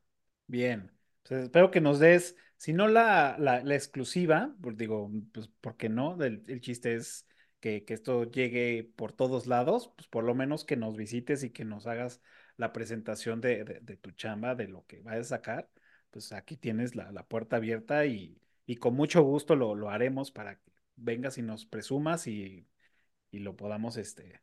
[0.47, 0.91] Bien,
[1.23, 5.77] pues espero que nos des, si no la, la, la exclusiva, pues digo, pues ¿por
[5.77, 6.21] qué no?
[6.23, 7.27] El, el chiste es
[7.61, 11.51] que, que esto llegue por todos lados, pues por lo menos que nos visites y
[11.51, 12.21] que nos hagas
[12.61, 15.71] la presentación de, de, de tu chamba, de lo que vayas a sacar,
[16.11, 20.31] pues aquí tienes la, la puerta abierta y, y con mucho gusto lo, lo haremos
[20.33, 22.69] para que vengas y nos presumas y,
[23.33, 24.43] y lo podamos este,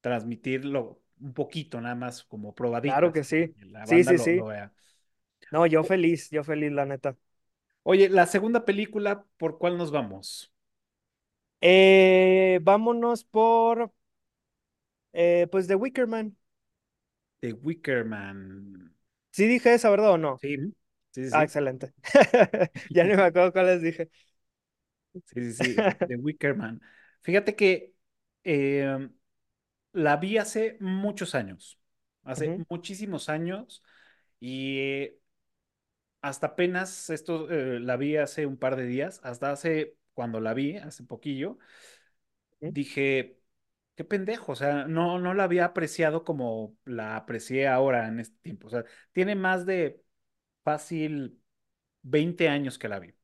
[0.00, 3.54] transmitirlo un poquito nada más como Claro probaditas, que sí.
[3.56, 4.44] que la Sí, sí, lo, sí.
[4.44, 4.72] lo vea.
[5.50, 7.16] No, yo feliz, yo feliz, la neta.
[7.82, 10.50] Oye, la segunda película, ¿por cuál nos vamos?
[11.62, 13.92] Eh, vámonos por,
[15.12, 16.36] eh, pues, The Wicker Man.
[17.42, 18.92] The Wicker Man.
[19.32, 20.42] Sí dije esa, ¿verdad o no?
[20.42, 20.56] Sí,
[21.12, 21.94] sí, Ah, sí, excelente.
[22.90, 24.10] Ya ni me acuerdo cuáles dije.
[25.26, 26.80] sí, sí, sí, The Wicker Man.
[27.22, 27.94] Fíjate que
[28.44, 29.08] eh,
[29.92, 31.80] la vi hace muchos años,
[32.24, 33.82] hace muchísimos años
[34.40, 35.10] y
[36.22, 40.54] hasta apenas esto eh, la vi hace un par de días, hasta hace cuando la
[40.54, 41.58] vi, hace poquillo,
[42.68, 43.39] dije,
[44.00, 48.38] qué pendejo, o sea, no, no la había apreciado como la aprecié ahora en este
[48.40, 50.02] tiempo, o sea, tiene más de
[50.64, 51.40] fácil
[52.02, 53.14] 20 años que la vi.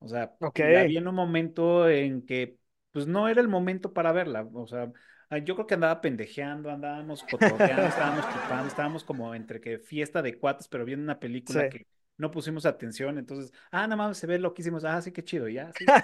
[0.00, 2.58] O sea, Ok, y la vi en un momento en que,
[2.92, 4.48] pues no era el momento para verla.
[4.54, 4.92] O sea,
[5.30, 10.22] ah, yo creo que andaba pendejeando, andábamos cotorreando, estábamos chupando, estábamos como entre que fiesta
[10.22, 11.58] de cuates, pero viendo una sí.
[11.58, 11.86] película que
[12.18, 13.18] no pusimos atención.
[13.18, 14.84] Entonces, ah, nada más se ve loquísimos.
[14.84, 15.96] Ah, sí, qué chido, ya, sí.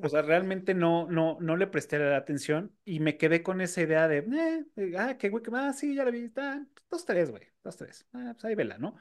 [0.00, 3.82] O sea, realmente no, no, no le presté la atención y me quedé con esa
[3.82, 7.04] idea de, eh, eh, ah, qué güey, que- ah, sí, ya la vi, está, dos,
[7.06, 8.06] tres, güey, dos, tres.
[8.12, 8.96] Ah, pues ahí vela, ¿no?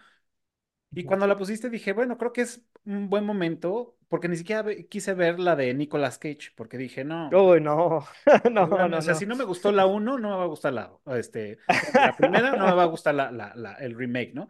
[0.94, 4.64] Y cuando la pusiste dije, bueno, creo que es un buen momento, porque ni siquiera
[4.90, 8.06] quise ver la de Nicolas Cage, porque dije, no, Uy, no,
[8.52, 9.28] no, seguramente, o no, sea, si no.
[9.28, 11.60] no me gustó la uno, no me va a gustar la, o este,
[12.00, 14.50] la primera, no me va a gustar la, la, la- el remake, ¿no?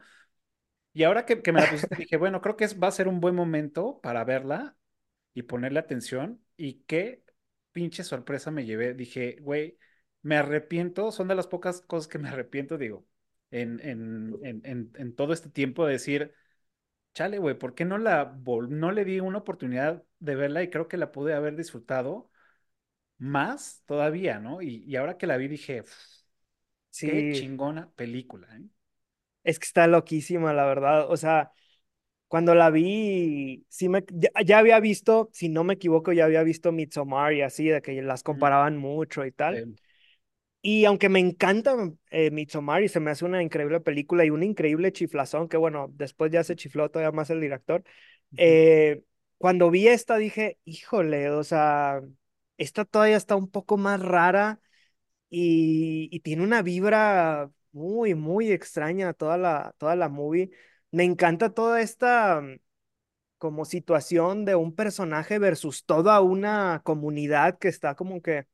[0.96, 3.10] Y ahora que, que me la pusiste, dije, bueno, creo que es, va a ser
[3.10, 4.78] un buen momento para verla
[5.36, 6.43] y ponerle atención.
[6.58, 7.24] Y qué
[7.74, 8.93] pinche sorpresa me llevé.
[8.96, 9.78] Dije, güey,
[10.24, 13.08] me arrepiento, son de las pocas cosas que me arrepiento, digo,
[13.52, 16.34] en, en, en, en, todo este tiempo de decir
[17.14, 20.70] chale, güey, ¿por qué no la vol- no le di una oportunidad de verla y
[20.70, 22.32] creo que la pude haber disfrutado?
[23.18, 24.62] más todavía, ¿no?
[24.62, 25.91] Y, y ahora que la vi dije, "Uf,
[27.02, 28.64] qué chingona película, ¿eh?
[29.46, 31.10] Es que está loquísima, la verdad.
[31.12, 31.54] O sea,
[32.28, 36.43] cuando la vi, sí me, ya, ya había visto, si no me equivoco, ya había
[36.43, 39.56] visto Midsommar y así, de que las comparaban mucho y tal.
[39.56, 39.76] sí.
[40.62, 41.76] Y aunque me encanta
[42.10, 45.88] eh, Midsommar y se me hace una increíble película y un increíble chiflazón, que bueno,
[45.93, 47.84] después ya se chifló todavía más el director,
[48.38, 49.04] eh,
[49.38, 52.02] cuando vi esta dije, híjole, o sea,
[52.58, 54.60] esta todavía está un poco más rara
[55.30, 60.51] y, y tiene una vibra muy, muy extraña toda la, toda la movie.
[60.91, 62.57] Me encanta toda esta mm,
[63.38, 68.47] como situación de un personaje versus toda una comunidad que está como que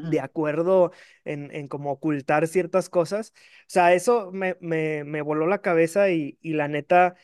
[0.00, 0.92] de acuerdo
[1.24, 3.32] en, en como ocultar ciertas cosas.
[3.62, 7.14] O sea, eso me, me, me voló la cabeza y, y la neta,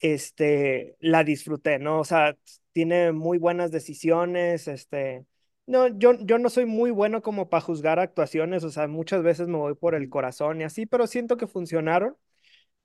[0.00, 2.00] este, la disfruté, ¿no?
[2.00, 2.36] O sea,
[2.72, 5.26] tiene muy buenas decisiones, este,
[5.68, 9.48] no, yo, yo no soy muy bueno como para juzgar actuaciones, o sea, muchas veces
[9.48, 12.16] me voy por el corazón y así, pero siento que funcionaron.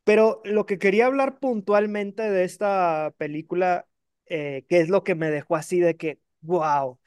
[0.03, 3.87] Pero lo que quería hablar puntualmente de esta película,
[4.27, 6.99] eh, que es lo que me dejó así de que, wow.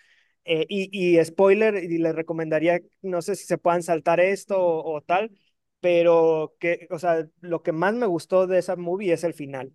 [0.45, 4.97] Eh, y, y spoiler, y les recomendaría, no sé si se puedan saltar esto o,
[4.97, 5.33] o tal,
[5.81, 9.75] pero que, o sea, lo que más me gustó de esa movie es el final.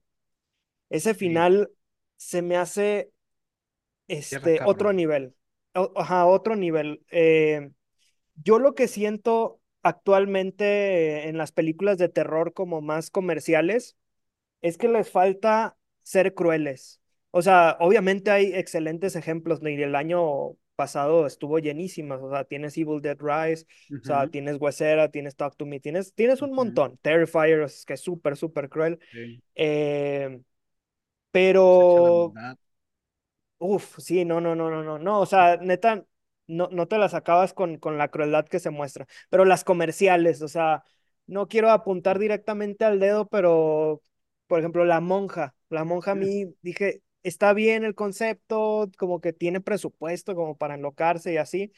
[0.90, 1.72] Ese Sí, final
[2.18, 3.12] se me hace
[4.30, 5.36] cierra este, otro nivel.
[5.76, 7.04] O- Ajá, otro nivel.
[7.12, 7.72] Eh,
[8.36, 13.98] yo lo que siento actualmente en las películas de terror como más comerciales
[14.62, 17.02] es que les falta ser crueles.
[17.32, 22.22] O sea, obviamente hay excelentes ejemplos, y el año pasado estuvo llenísimas.
[22.22, 26.14] O sea, tienes Evil Dead Rise, o sea, tienes Huesera, tienes Talk to Me, tienes,
[26.14, 26.98] tienes un montón.
[27.02, 29.00] Terrifier, es que es súper, súper cruel.
[29.12, 30.42] sí, Eh,
[31.32, 32.38] pero.
[33.64, 36.04] Uf, sí, no, no, no, no, no, no, o sea, neta,
[36.48, 40.42] no, no te las acabas con, con la crueldad que se muestra, pero las comerciales,
[40.42, 40.84] o sea,
[41.28, 44.02] no quiero apuntar directamente al dedo, pero,
[44.48, 49.32] por ejemplo, La Monja, La Monja a mí dije, está bien el concepto, como que
[49.32, 51.72] tiene presupuesto como para enlocarse y así,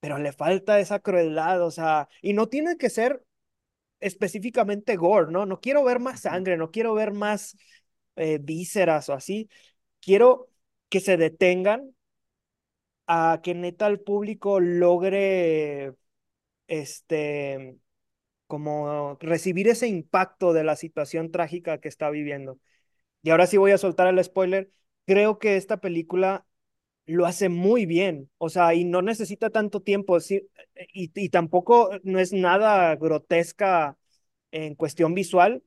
[0.00, 3.24] pero le falta esa crueldad, o sea, y no tiene que ser
[4.00, 5.46] específicamente gore, ¿no?
[5.46, 7.56] No quiero ver más sangre, no quiero ver más
[8.16, 9.48] eh, vísceras o así,
[10.00, 10.49] quiero
[10.90, 11.94] que se detengan
[13.06, 15.94] a que neta el público logre,
[16.68, 17.78] este,
[18.48, 22.58] como recibir ese impacto de la situación trágica que está viviendo.
[23.22, 24.70] Y ahora sí voy a soltar el spoiler.
[25.06, 26.46] Creo que esta película
[27.06, 30.48] lo hace muy bien, o sea, y no necesita tanto tiempo, sí,
[30.94, 33.98] y, y tampoco no es nada grotesca
[34.52, 35.62] en cuestión visual,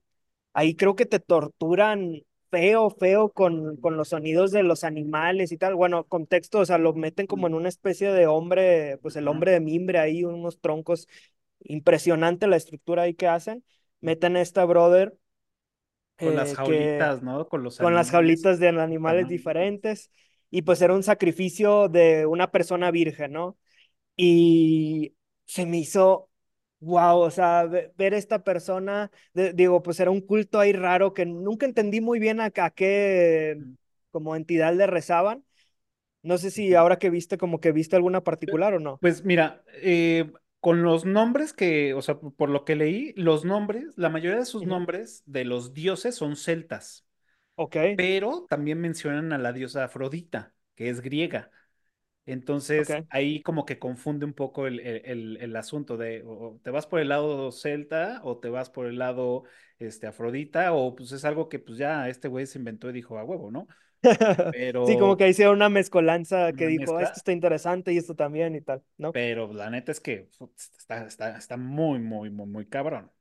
[0.53, 5.57] ahí creo que te torturan feo, feo con, con los sonidos de los animales y
[5.57, 5.73] tal.
[5.75, 9.51] Bueno, contexto, o sea, lo meten como en una especie de hombre, pues el hombre
[9.51, 11.07] de mimbre ahí, unos troncos,
[11.61, 13.63] impresionante la estructura ahí que hacen.
[14.01, 15.17] Meten a esta brother
[16.19, 17.47] Con las eh, que jaulitas, ¿no?
[17.47, 20.11] Con los con las jaulitas de animales diferentes
[20.49, 23.57] y pues era un sacrificio de una persona virgen, ¿no?
[24.15, 26.29] Y se me hizo,
[26.83, 31.13] wow, o sea, ve- ver esta persona, de- digo, pues era un culto ahí raro
[31.13, 33.63] que nunca entendí muy bien a, a qué
[34.11, 35.43] como entidad le rezaban.
[36.23, 39.01] No sé si ahora que viste, como que viste alguna particular o no.
[39.01, 43.93] Pues mira, eh, con los nombres que, o sea, por lo que leí, los nombres,
[43.97, 47.05] la mayoría de sus nombres de los dioses son celtas,
[47.55, 51.51] Ok, pero también mencionan a la diosa Afrodita, que es griega.
[52.25, 56.87] Entonces, ahí como que confunde un poco el, el- el- asunto de, o te vas
[56.87, 59.43] por el lado celta o te vas por el lado
[59.79, 63.17] este, Afrodita, o pues es algo que pues ya este güey se inventó y dijo
[63.19, 63.67] a huevo, ¿no?
[64.81, 68.15] Sí, como Pero que hicieron una mezcolanza que una dijo, esto está interesante y esto
[68.15, 69.15] también y tal, ¿no?
[69.15, 70.29] pero la neta es que
[70.77, 73.11] está, está, está muy, muy, muy, muy cabrón.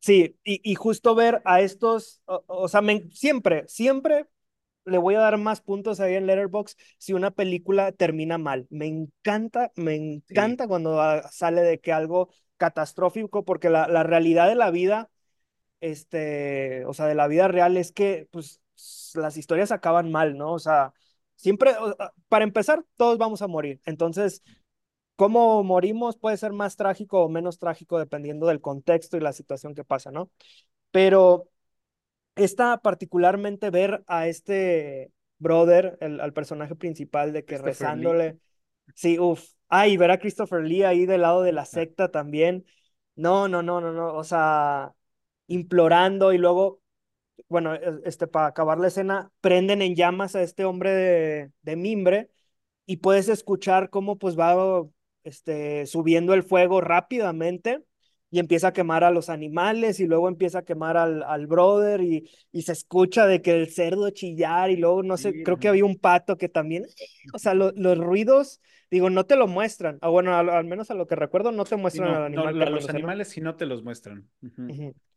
[0.00, 4.26] Sí, y, y justo ver a estos, o, o sea, me- siempre, siempre
[4.84, 8.66] le voy a dar más puntos ahí en Letterboxd si una película termina mal.
[8.70, 9.94] Me encanta, me
[10.28, 10.34] Sí.
[10.34, 15.10] encanta cuando ah, sale de que algo catastrófico, porque la, la realidad de la vida,
[15.80, 18.60] este, o sea, de la vida real es que, pues,
[19.14, 20.52] las historias acaban mal, ¿no?
[20.52, 20.92] O sea,
[21.36, 23.80] siempre, ah, para empezar, todos vamos a morir.
[23.84, 24.42] Entonces,
[25.16, 29.74] cómo morimos puede ser más trágico o menos trágico dependiendo del contexto y la situación
[29.74, 30.30] que pasa, ¿no?
[30.90, 31.48] Pero
[32.34, 37.58] esta particularmente ver a este brother, el, al personaje principal de que
[37.94, 38.18] Lee.
[38.18, 38.38] rezándole,
[38.94, 41.86] sí, uff, ah, y ver a Christopher Lee ahí del lado de la puta.
[41.86, 42.64] secta también,
[43.16, 44.94] no, no, no, no, no, o sea,
[45.48, 46.80] implorando y luego,
[47.48, 51.76] bueno, e- este, para acabar la escena, prenden en llamas a este hombre de, de
[51.76, 52.30] mimbre
[52.86, 54.84] y puedes escuchar cómo pues va
[55.24, 57.84] este, subiendo el fuego rápidamente
[58.32, 62.00] y empieza a quemar a los animales y luego empieza a quemar al, al brother
[62.02, 65.60] y, y se escucha de que el cerdo chillar y luego no sé, Sí, creo
[65.60, 66.86] que había un pato que también,
[67.32, 68.60] o sea, lo- los ruidos,
[68.90, 71.66] digo, no te lo muestran, ah, bueno, al, al menos a lo que recuerdo no
[71.66, 73.14] te muestran al no, no, animal lo- los quemándose, ¿no?
[73.14, 74.28] animales sí no te los muestran.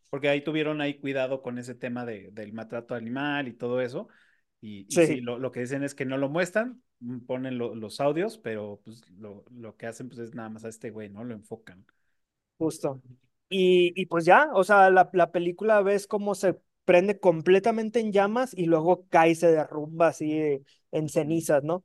[0.09, 4.07] Porque ahí tuvieron ahí cuidado con ese tema de, del maltrato animal y todo eso.
[4.61, 7.57] Y, y sí, Sí, lo, lo que dicen es que no lo muestran, mm, ponen
[7.57, 10.89] lo- los audios, pero pues lo, lo que hacen pues es nada más a este
[10.91, 11.23] güey, ¿no?
[11.23, 11.85] Lo enfocan.
[12.57, 13.01] Justo.
[13.49, 18.11] Y, y pues ya, o sea, la, la película ves cómo se prende completamente en
[18.11, 21.83] llamas y luego cae y se derrumba así en cenizas, ¿no?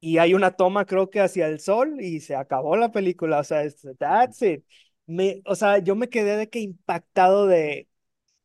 [0.00, 3.44] y hay una toma creo que hacia el sol y se acabó la película, o
[3.44, 4.64] sea, es, that's it.
[5.06, 7.88] Me, o sea, yo me quedé de que impactado de,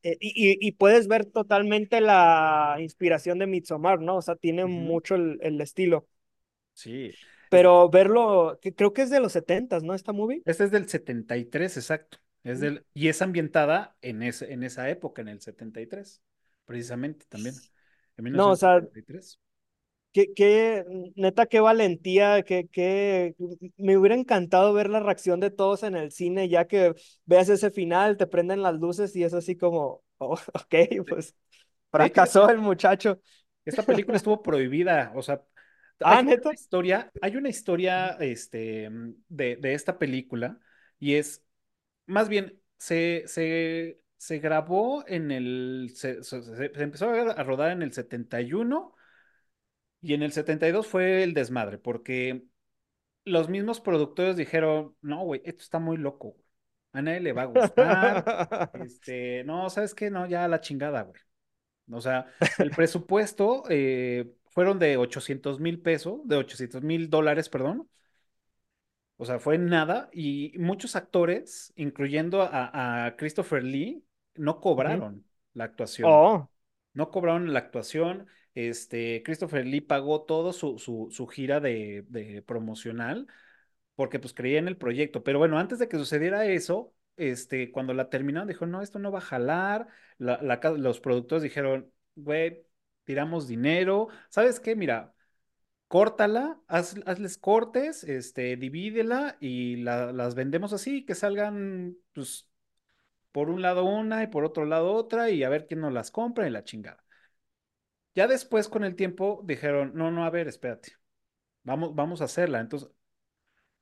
[0.04, 4.18] eh, y, y, puedes ver totalmente la inspiración de Midsommar, ¿no?
[4.18, 6.08] O sea, tiene mucho el, el estilo,
[6.74, 7.12] Sí.
[7.50, 9.93] Pero verlo, que creo que es de los setentas, ¿no?
[9.93, 10.41] Esta movie.
[10.45, 12.20] este es del 73 exacto.
[12.43, 16.22] Es del, y es ambientada en, ese, en esa época, en el 73
[16.70, 17.56] precisamente también,
[18.16, 18.80] en mil No, o sea,
[20.14, 20.86] qué, qué,
[21.16, 23.36] neta, qué valentía, qué, qué,
[23.76, 26.93] me hubiera encantado ver la reacción de todos en el cine, ya que
[27.26, 30.76] veas ese final, te prenden las luces y es así como, oh, ok,
[31.08, 31.36] pues
[31.89, 33.20] fracasó el muchacho.
[33.66, 35.43] Esta película estuvo prohibida, o sea,
[36.04, 36.52] Ah, hay una neta.
[36.54, 38.89] historia, hay una historia, este,
[39.30, 40.60] de, de esta película
[41.00, 41.43] y es,
[42.08, 47.43] más bien, se, se, se grabó en el, se, se- se- se empezó a a
[47.43, 48.95] rodar en el 71
[50.02, 52.45] y en el 72 fue el desmadre, porque
[53.26, 56.45] los mismos productores dijeron, no, güey, esto está muy loco, güey.
[56.93, 58.30] A nadie le va a gustar,
[58.74, 60.10] este, no, ¿sabes qué?
[60.12, 61.22] No, ya la chingada, güey.
[61.91, 62.28] O sea,
[62.60, 67.88] el presupuesto eh, fueron de ochocientos mil pesos, de ochocientos mil dólares, perdón.
[69.18, 70.10] O sea, fue nada.
[70.12, 74.03] Y muchos actores, incluyendo a, a Christopher Lee,
[74.36, 76.10] no cobraron la actuación.
[76.10, 76.49] Oh,
[76.93, 78.28] No cobraron la actuación.
[78.53, 83.28] Este, Christopher Lee pagó todo su, su, su gira de, de promocional
[83.95, 85.24] porque pues creía en el proyecto.
[85.24, 89.12] Pero bueno, antes de que sucediera eso, este, cuando la terminaron, dijo, no, esto no
[89.12, 89.88] va a jalar.
[90.18, 92.66] La, la los productores dijeron, güey,
[93.10, 94.10] tiramos dinero.
[94.30, 94.76] ¿Sabes qué?
[94.76, 95.16] Mira,
[95.88, 102.49] córtala, haz, hazles cortes, este, divídela y la- las vendemos así, que salgan, pues,
[103.32, 106.12] por un lado una y por otro lado otra y a ver quién nos las
[106.12, 107.03] compra y la chingada.
[108.16, 110.93] Ya después, con el tiempo, dijeron, no, no, a ver, espérate,
[111.64, 112.60] vamos, vamos a hacerla.
[112.62, 112.89] Entonces,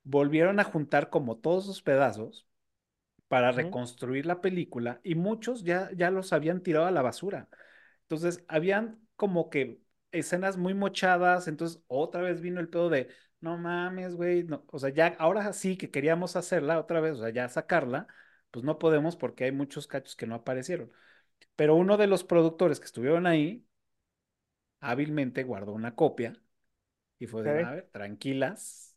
[0.04, 2.48] volvieron a juntar como todos sus pedazos
[3.28, 7.50] para reconstruir la película y muchos ya, ya los habían tirado a la basura.
[8.04, 9.82] Entonces, habían como que
[10.14, 13.10] escenas muy mochadas, entonces otra vez vino el pedo de,
[13.42, 17.22] no mames, güey, no, o sea, ya ahora sí que queríamos hacerla otra vez, o
[17.22, 18.08] sea, ya sacarla,
[18.52, 20.92] pues no podemos porque hay muchos cachos que no aparecieron.
[21.56, 23.68] Pero uno de los productores que estuvieron ahí
[24.80, 26.34] hábilmente guardó una copia
[27.20, 27.64] y fue de, Okay.
[27.64, 28.96] a ver, tranquilas,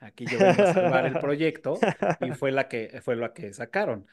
[0.00, 1.80] aquí yo vengo a salvar el proyecto
[2.20, 4.06] y fue la que fue la que sacaron.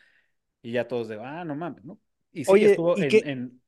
[0.61, 1.99] Y ya todos de, ah, no mames, ¿no?
[2.31, 3.61] Y sí, Oye, estuvo y en, qué, en,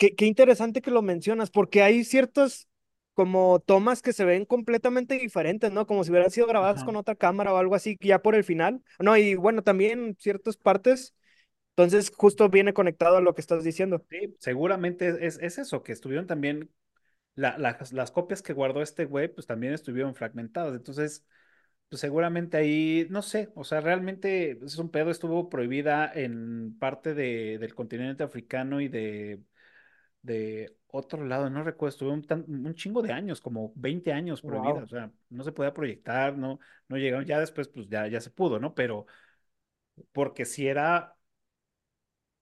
[0.00, 2.68] qué, qué interesante que lo mencionas, porque hay ciertas
[3.14, 5.86] como tomas que se ven completamente diferentes, ¿no?
[5.86, 8.44] Como si hubieran sido grabadas ajá, con otra cámara o algo así, ya por el
[8.44, 8.82] final.
[9.00, 11.14] No, y bueno, también ciertas partes,
[11.76, 14.06] entonces justo viene conectado a lo que estás diciendo.
[14.08, 16.70] sí, seguramente es, es eso, que estuvieron también,
[17.36, 20.74] la- las las copias que guardó este güey, pues también estuvieron fragmentadas.
[20.76, 21.26] Entonces,
[21.90, 27.14] pues seguramente ahí, no sé, o sea, realmente es un pedo, estuvo prohibida en parte
[27.14, 29.42] de, del continente africano y de,
[30.22, 34.42] de otro lado, no recuerdo, estuvo un, tan- un chingo de años, como 20 años
[34.42, 34.84] prohibida, Wow.
[34.84, 38.30] o sea, no se podía proyectar, no, no llegaron, ya después, pues ya, ya se
[38.30, 38.74] pudo, ¿no?
[38.74, 39.06] Pero
[40.12, 41.16] porque si era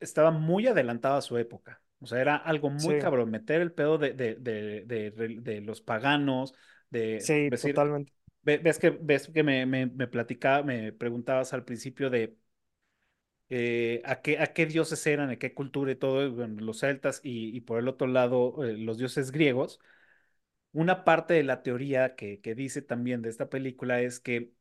[0.00, 1.82] estaba muy adelantada a su época.
[2.00, 5.10] O sea, era algo muy Sí, cabrón, meter el pedo de, de, de,
[5.40, 6.54] de, los paganos,
[6.90, 8.12] de sí, decir, totalmente.
[8.42, 12.36] ve- ves que, ves que me, me, me platicaba, me preguntabas al principio de
[13.50, 17.20] eh, a qué, a qué dioses eran, a qué cultura y todo, bueno, los celtas
[17.24, 19.80] y, y por el otro lado eh, los dioses griegos.
[20.72, 24.52] Una parte de la teoría que, que dice también de esta película es que,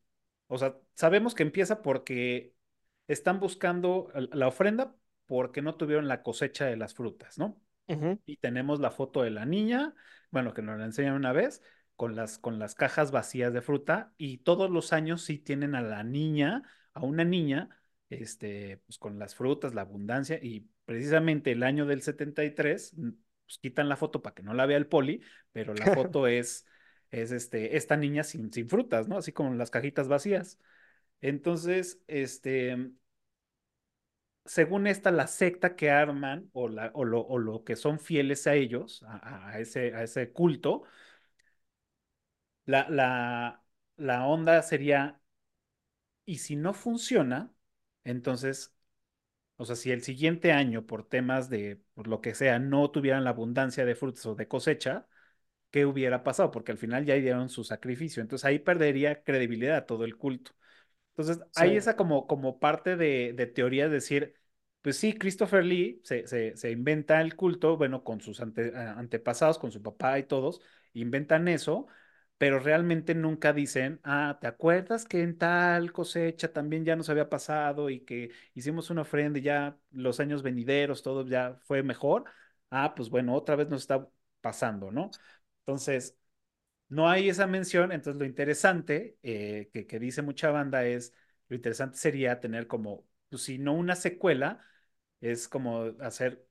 [0.46, 2.54] o sea, sabemos que empieza porque
[3.08, 4.96] están buscando la ofrenda
[5.26, 7.60] porque no tuvieron la cosecha de las frutas, ¿no?
[8.26, 9.94] Y tenemos la foto de la niña,
[10.30, 11.62] bueno, que nos la enseñan una vez,
[11.96, 15.82] con las, con las cajas vacías de fruta, y todos los años sí tienen a
[15.82, 16.62] la niña,
[16.94, 17.70] a una niña,
[18.10, 23.10] este, pues con las frutas, la abundancia, y precisamente el año del 73, mm,
[23.44, 25.22] pues quitan la foto para que no la vea el poli,
[25.52, 26.66] pero la foto es
[27.10, 29.16] es este, esta niña sin, sin frutas, ¿no?
[29.18, 30.58] Así como las cajitas vacías.
[31.20, 32.92] Entonces, este,
[34.44, 38.46] según esta, la secta que arman o, la, o, lo, o lo que son fieles
[38.46, 40.84] a ellos, a, a ese, a ese culto,
[42.66, 43.62] la, la,
[43.96, 45.20] la onda sería,
[46.24, 47.52] y si no funciona,
[48.10, 48.74] entonces,
[49.56, 53.24] o sea, si el siguiente año, por temas de, por lo que sea, no tuvieran
[53.24, 55.06] la abundancia de frutas o de cosecha,
[55.70, 56.50] ¿qué hubiera pasado?
[56.52, 58.22] Porque al final ya dieron su sacrificio.
[58.22, 60.52] Entonces ahí perdería credibilidad todo el culto.
[61.16, 64.34] Entonces, hay esa como, como parte de, de teoría de decir,
[64.82, 69.58] pues sí, Christopher Lee se, se, se inventa el culto, bueno, con sus ante- antepasados,
[69.58, 70.60] con su papá y todos,
[70.94, 71.88] inventan eso,
[72.38, 77.28] pero realmente nunca dicen, ah, ¿te acuerdas que en tal cosecha también ya nos había
[77.28, 82.24] pasado y que hicimos una ofrenda y ya los años venideros, todo ya fue mejor?
[82.70, 84.08] Ah, pues bueno, otra vez nos está
[84.40, 85.10] pasando, ¿no?
[85.60, 86.16] Entonces,
[86.88, 91.14] no hay esa mención, entonces lo interesante eh, que, que dice mucha banda es,
[91.48, 94.64] lo interesante sería tener como, pues si no una secuela,
[95.20, 96.46] es como hacer,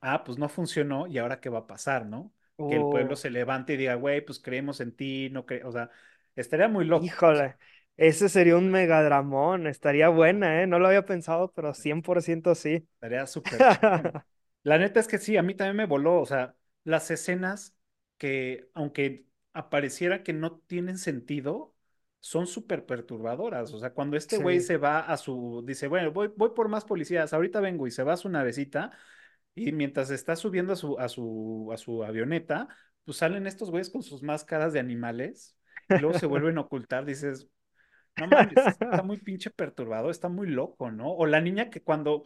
[0.00, 2.34] ah, pues no funcionó y ahora qué va a pasar, ¿no?
[2.66, 5.64] Que el pueblo Uh, se levante y diga, güey, pues creemos en ti, no cre
[5.64, 5.90] o sea,
[6.36, 7.14] estaría muy loco.
[7.14, 7.56] Híjole,
[7.96, 10.66] ese sería un megadramón, estaría buena, ¿eh?
[10.66, 12.86] No lo había pensado, pero 100% sí.
[12.94, 13.70] estaría súper.
[14.62, 17.76] La neta es que sí, a mí también me voló, o sea, las escenas
[18.18, 21.74] que, aunque apareciera que no tienen sentido,
[22.20, 23.72] son súper perturbadoras.
[23.74, 24.62] O sea, cuando este güey Sí.
[24.62, 28.04] se va a su, dice, bueno, voy, voy por más policías, ahorita vengo y se
[28.04, 28.92] va a su navecita,
[29.54, 32.68] y mientras está subiendo a su, a su, a su avioneta,
[33.04, 35.56] pues salen estos güeyes con sus máscaras de animales,
[35.88, 37.48] y luego se vuelven a ocultar, dices,
[38.16, 41.12] no mames, está muy pinche perturbado, está muy loco, ¿no?
[41.12, 42.24] O la niña que cuando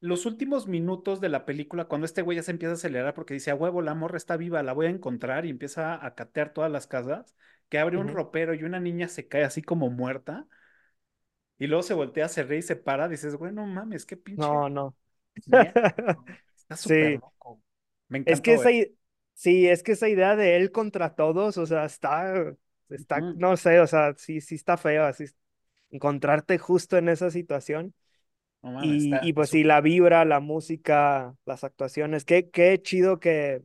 [0.00, 3.34] los últimos minutos de la película, cuando este güey ya se empieza a acelerar porque
[3.34, 6.52] dice, a huevo, la morra está viva, la voy a encontrar y empieza a catear
[6.52, 7.36] todas las casas,
[7.68, 10.46] que abre un ropero y una niña se cae así como muerta
[11.58, 14.68] y luego se voltea, se ríe y se para, dices, bueno, mames, qué pinche No,
[14.68, 14.96] no.
[16.56, 17.62] Está súper Sí, loco.
[18.08, 18.94] Me es que encantó, esa, eh.
[19.34, 22.54] sí, es que esa idea de él contra todos, o sea, está,
[22.90, 25.24] está, no sé, o sea, sí, sí está feo así
[25.90, 27.94] encontrarte justo en esa situación.
[28.78, 33.62] Y, y pues sí, la vibra, la música, las actuaciones, qué, qué chido que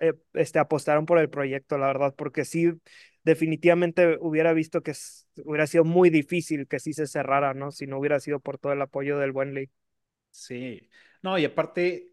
[0.00, 2.72] eh, este, apostaron por el proyecto, la verdad, porque sí,
[3.24, 4.94] definitivamente hubiera visto que
[5.44, 7.70] hubiera sido muy difícil que sí se cerrara, ¿no?
[7.72, 9.70] Si no hubiera sido por todo el apoyo del buen Lee.
[10.30, 10.88] Sí.
[11.22, 12.12] No, y aparte,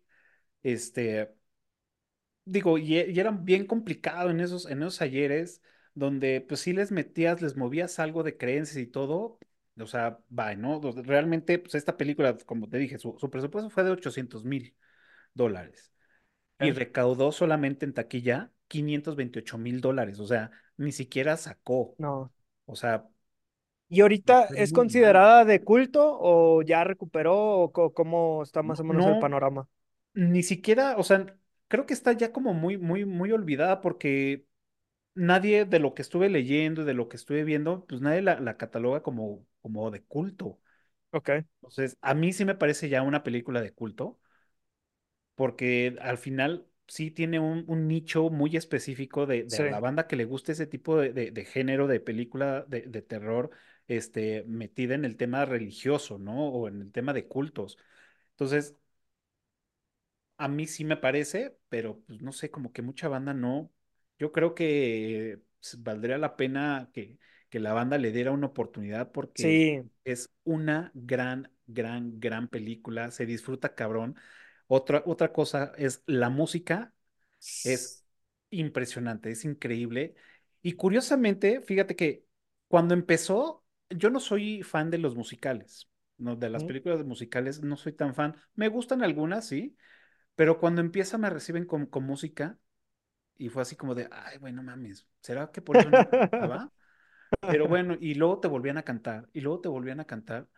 [0.64, 1.36] este,
[2.46, 5.62] digo, y, e- y era bien complicado en esos, en esos ayeres,
[5.94, 9.40] donde pues sí les metías, les movías algo de creencias y todo,
[9.80, 10.80] o sea, va, ¿no?
[11.04, 14.76] Realmente, pues esta película, como te dije, su, su presupuesto fue de ochocientos mil
[15.34, 15.92] dólares
[16.60, 16.74] y ¿eh?
[16.74, 22.32] recaudó solamente en taquilla quinientos veintiocho mil dólares, o sea, ni siquiera sacó, No.
[22.66, 23.10] o sea,
[23.90, 28.84] ¿Y ahorita fue es considerada de culto o ya recuperó o cómo está más o
[28.84, 29.68] menos el no, panorama?
[30.14, 31.38] ni siquiera, o sea,
[31.68, 34.48] creo que está ya como muy, muy, muy olvidada porque
[35.16, 38.40] nadie de lo que estuve leyendo y de lo que estuve viendo, pues nadie la,
[38.42, 40.60] la cataloga como, como de culto.
[41.12, 41.30] Ok,
[41.62, 44.20] Entonces, a mí sí me parece ya una película de culto,
[45.36, 49.64] porque al final sí tiene un, un nicho muy específico de, de sí.
[49.64, 53.02] a la banda que le guste ese tipo de, de- de género de película de
[53.02, 53.52] terror,
[53.88, 56.50] este, metida en el tema religioso, ¿no?
[56.50, 57.78] O en el tema de cultos.
[58.32, 58.76] Entonces,
[60.38, 63.72] A mí sí me parece, pero pues no sé, como que mucha banda no.
[64.20, 65.42] Yo creo que
[65.80, 67.18] valdría la pena que,
[67.50, 73.10] que la banda le diera una oportunidad porque Sí, es una gran, gran, gran película.
[73.12, 74.16] Se disfruta cabrón.
[74.68, 76.94] Otra, otra cosa es la música,
[77.64, 78.06] es
[78.50, 80.16] impresionante, es increíble.
[80.62, 82.26] Y curiosamente, fíjate que
[82.68, 86.66] cuando empezó, yo no soy fan de los musicales, no, de las Ujú.
[86.66, 88.36] películas musicales, no soy tan fan.
[88.56, 89.78] Me gustan algunas, sí
[90.36, 92.60] pero cuando empieza me reciben con, con música
[93.38, 96.72] y fue así como de, ay, bueno, mames, ¿será que por eso no gustaba?
[97.48, 100.50] Pero bueno, y luego te volvían a cantar y luego te volvían a cantar,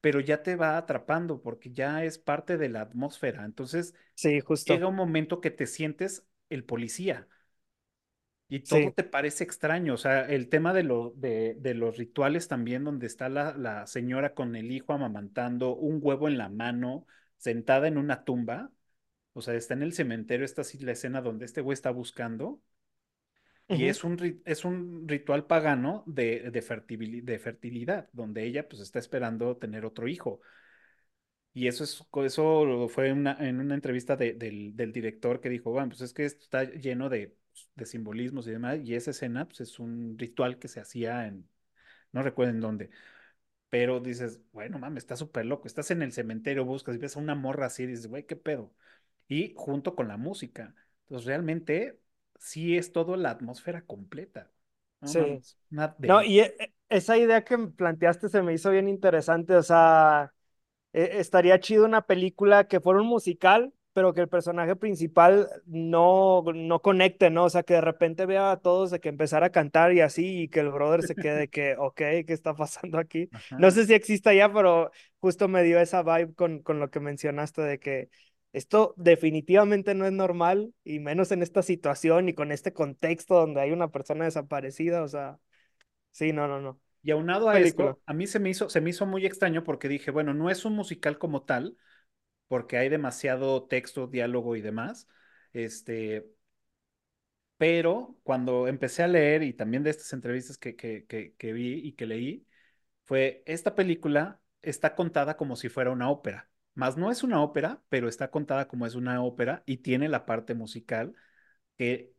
[0.00, 3.44] pero ya te va atrapando porque ya es parte de la atmósfera.
[3.44, 4.88] Entonces Sí, llega justo.
[4.88, 7.28] un momento que te sientes el policía
[8.48, 8.94] y todo Sí.
[8.94, 9.94] te parece extraño.
[9.94, 13.86] O sea, el tema de, lo, de, de los rituales también, donde está la, la
[13.86, 17.06] señora con el hijo amamantando, un huevo en la mano,
[17.38, 18.70] sentada en una tumba
[19.34, 22.60] o sea, está en el cementerio, está así la escena donde este güey está buscando
[23.68, 28.98] y es un, es un ritual pagano de, de, de fertilidad, donde ella pues está
[28.98, 30.40] esperando tener otro hijo.
[31.54, 35.70] Y eso, es, eso fue una, en una entrevista de- del, del director que dijo,
[35.70, 37.34] bueno, pues es que esto está lleno de
[37.74, 41.48] de simbolismos y demás, y esa escena pues, es un ritual que se hacía en,
[42.12, 42.90] no recuerdo en dónde,
[43.70, 47.20] pero dices, bueno, mames, está súper loco, estás en el cementerio, buscas y ves a
[47.20, 48.72] una morra así, y dices, güey, qué pedo,
[49.28, 50.74] y junto con la música,
[51.04, 52.00] entonces realmente
[52.38, 54.50] sí es todo la atmósfera completa,
[55.00, 55.42] no Sí.
[56.04, 56.24] No, delicia.
[56.24, 60.34] y e- e- esa idea que planteaste se me hizo bien interesante, o sea,
[60.92, 66.44] e- estaría chido una película que fuera un musical, pero que el personaje principal no,
[66.54, 67.44] no conecte, ¿no?
[67.44, 70.42] O sea, que de repente vea a todos de que empezar a cantar y así,
[70.42, 73.30] y que el brother se quede de que, ok, ¿qué está pasando aquí?
[73.56, 73.70] No Ajá.
[73.70, 77.62] sé si exista ya, pero justo me dio esa vibe con, con lo que mencionaste
[77.62, 78.10] de que
[78.52, 83.62] esto definitivamente no es normal, y menos en esta situación y con este contexto donde
[83.62, 85.38] hay una persona desaparecida, o sea,
[86.12, 86.78] sí, no, no, no.
[87.02, 87.92] Y aunado a Película.
[87.92, 90.50] esto, a mí se me hizo, se me hizo muy extraño porque dije, bueno, no
[90.50, 91.78] es un musical como tal,
[92.48, 95.08] porque hay demasiado texto, diálogo y demás.
[95.52, 96.26] Este,
[97.56, 101.74] pero cuando empecé a leer y también de estas entrevistas que, que, que, que vi
[101.86, 102.46] y que leí,
[103.04, 106.50] fue esta película está contada como si fuera una ópera.
[106.74, 110.26] Más no es una ópera, pero está contada como es una ópera y tiene la
[110.26, 111.14] parte musical
[111.78, 112.14] que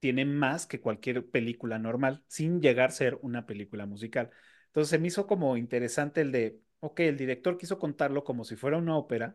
[0.00, 4.30] tiene más que cualquier película normal, sin llegar a ser una película musical.
[4.68, 8.56] Entonces se me hizo como interesante el de, ok, el director quiso contarlo como si
[8.56, 9.34] fuera una ópera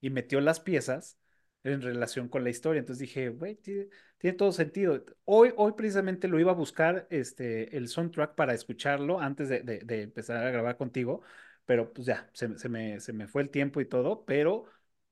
[0.00, 1.18] y metió las piezas
[1.64, 2.80] en relación con la historia.
[2.80, 3.88] Entonces dije, güey, tiene,
[4.18, 5.04] tiene todo sentido.
[5.24, 9.80] Hoy, hoy precisamente lo iba a buscar este, el soundtrack para escucharlo antes de, de-
[9.80, 11.22] de empezar a grabar contigo,
[11.64, 14.64] pero pues ya, se, se me, se me fue el tiempo y todo, pero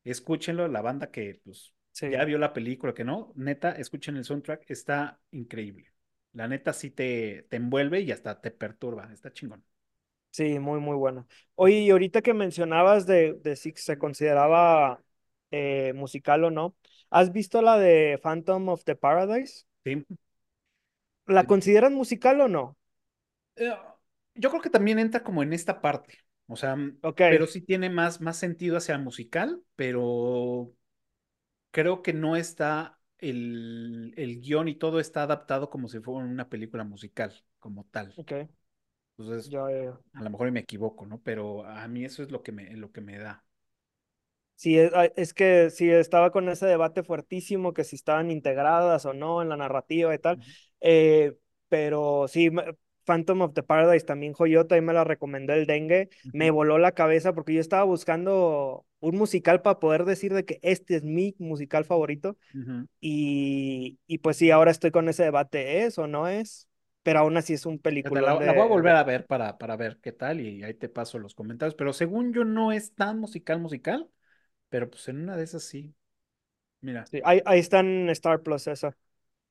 [0.05, 4.25] escúchenlo, la banda que pues ya Sí, vio la película, que no, neta, escuchen el
[4.25, 5.93] soundtrack, está increíble.
[6.33, 9.65] La neta sí te, te envuelve y hasta te perturba, está chingón.
[10.37, 11.27] Sí, muy, muy buena.
[11.55, 15.03] Oye, y ahorita que mencionabas de, de si se consideraba
[15.51, 16.77] eh, musical o no,
[17.11, 19.65] ¿has visto la de Phantom of the Paradise?
[19.85, 20.05] Sí.
[21.27, 22.77] ¿La consideran musical o no?
[23.57, 23.73] Eh,
[24.35, 27.61] yo creo que también entra como en esta parte, o sea, mm, Ok, pero sí
[27.63, 30.73] tiene más, más sentido hacia musical, pero
[31.71, 36.49] creo que no está, el, el guion y todo está adaptado como si fuera una
[36.49, 38.17] película musical, como tal.
[38.17, 38.33] ok,
[39.19, 40.03] Entonces, ya veo.
[40.15, 41.21] a lo mejor me equivoco, ¿no?
[41.23, 43.45] Pero a mí eso es lo que me, lo que me da.
[44.55, 49.13] Sí, es, es que sí estaba con ese debate fuertísimo que si estaban integradas o
[49.13, 50.39] no en la narrativa y tal.
[50.81, 51.37] Eh,
[51.69, 52.65] pero sí, me-
[53.05, 56.09] Phantom of the Paradise también Joyota, y me la recomendó el Dengue.
[56.33, 60.45] Me ujú, voló la cabeza porque yo estaba buscando un musical para poder decir de
[60.45, 62.37] que este es mi musical favorito.
[62.55, 62.87] ujú.
[63.01, 66.69] Y, y pues sí, ahora estoy con ese debate, ¿es o no es?
[67.07, 69.27] Pero aún así es un peliculón La, la voy a de, volver de- a ver
[69.27, 71.75] para, para ver qué tal y ahí te paso los comentarios.
[71.75, 74.09] Pero según yo no es tan musical, musical,
[74.71, 75.95] pero pues en una de esas sí.
[76.83, 78.97] Mira, sí, ahí, ahí está en Star Plus esa.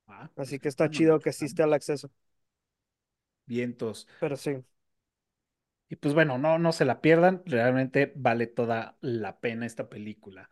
[0.08, 1.74] ah, Así pues que está bueno, la chido que existe el checamos.
[1.74, 2.12] acceso.
[3.48, 4.08] Vientos.
[4.20, 4.64] Pero sí.
[5.90, 10.50] Y pues bueno, no, no se la pierdan, realmente vale toda la pena esta película.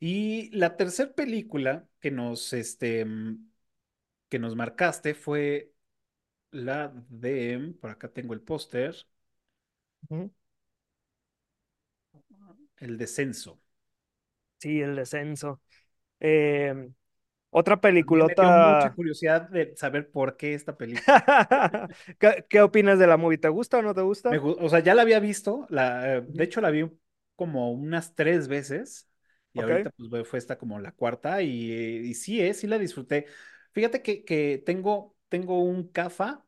[0.00, 3.50] Y la tercera película que nos, este, mm,
[4.30, 5.73] que nos marcaste fue
[6.54, 8.94] la de, por acá tengo el póster,
[10.10, 10.30] Ujú.
[12.76, 13.60] El Descenso.
[14.58, 15.60] Sí, el descenso.
[16.20, 16.90] Eh,
[17.50, 18.94] otra También me dio mucha peliculota.
[18.94, 21.26] curiosidad de saber por qué esta película.
[22.18, 23.38] ¿Qué, qué opinas de la movie?
[23.38, 24.40] ¿Te gusta o no te Me gusta?
[24.40, 26.44] gu- o sea, ya la había visto, la, eh, de Ujú.
[26.44, 26.90] hecho la vi
[27.36, 29.10] como unas tres veces
[29.52, 29.70] y Ok.
[29.70, 33.26] ahorita pues fue fue esta como la cuarta y, y sí, eh, sí la disfruté.
[33.72, 36.43] Fíjate que, que tengo, tengo un CAFA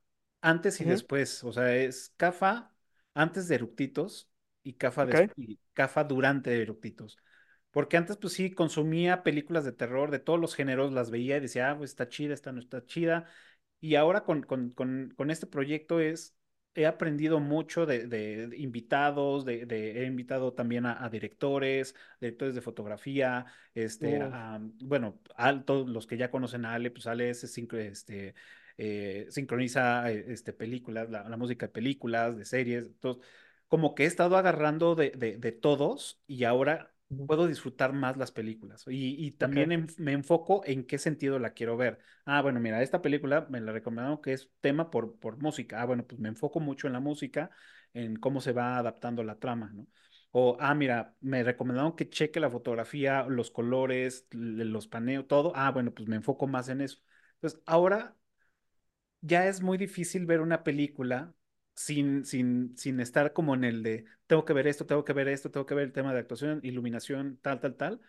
[0.47, 2.73] antes y después, o sea, es CAFA
[3.14, 4.31] antes de Eructitos
[4.62, 5.32] y CAFA, des- Ok.
[5.36, 7.18] y CAFA durante Eructitos.
[7.70, 11.40] Porque antes pues sí consumía películas de terror de todos los géneros, las veía y
[11.40, 13.27] decía, ah, pues está chida, esta no está chida.
[13.81, 16.35] Y ahora con, con, con, con este proyecto es
[16.74, 21.94] he aprendido mucho de, de- de invitados, de, de- he invitado también a, a directores,
[22.20, 26.90] directores de fotografía, este, Uh, a- bueno, a todos los que ya conocen a Ale,
[26.90, 28.35] pues Ale es este,
[28.78, 33.24] eh, sincroniza eh, este, películas, la, la música de películas, de series, entonces,
[33.68, 36.92] como que he estado agarrando de, de, de todos y ahora
[37.24, 41.50] puedo disfrutar más las películas y, y también en- me enfoco en qué sentido la
[41.54, 41.98] quiero ver.
[42.24, 45.80] Ah, bueno, mira, esta película me la recomendaron que es tema por, por música.
[45.82, 47.50] Ah, bueno, pues me enfoco mucho en la música,
[47.94, 49.86] en cómo se va adaptando la trama, ¿no?
[50.32, 55.52] O, ah, mira, me recomendaron que cheque la fotografía, los colores, los paneos, todo.
[55.56, 56.98] Ah, bueno, pues me enfoco más en eso.
[57.34, 58.16] Entonces, ahora
[59.20, 61.34] ya es muy difícil ver una película
[61.74, 65.28] sin, sin, sin estar como en el de, tengo que ver esto, tengo que ver
[65.28, 68.01] esto, tengo que ver el tema de actuación, iluminación, tal, tal, tal.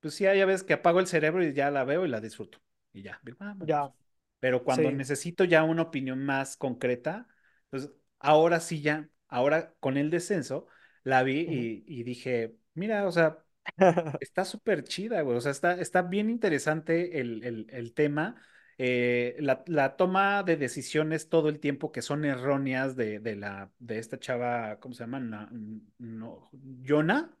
[0.00, 2.58] Pues sí, ya ves que apago el cerebro y ya la veo y la disfruto.
[2.92, 3.66] y ya, vámonos.
[3.66, 3.92] Ya,
[4.40, 4.92] Pero cuando sí.
[4.92, 7.28] necesito ya una opinión más concreta,
[7.70, 10.66] pues ahora sí ya, ahora con el descenso,
[11.04, 13.44] la vi y dije, mira, o sea,
[14.20, 18.36] está súper chida, güey, o sea, está, está bien interesante el, el, el tema.
[18.78, 23.72] Eh, la, la toma de decisiones todo el tiempo que son erróneas de, de la,
[23.80, 25.18] de esta chava, ¿cómo se llama?
[25.20, 25.50] Na-
[25.98, 27.36] no, Yona,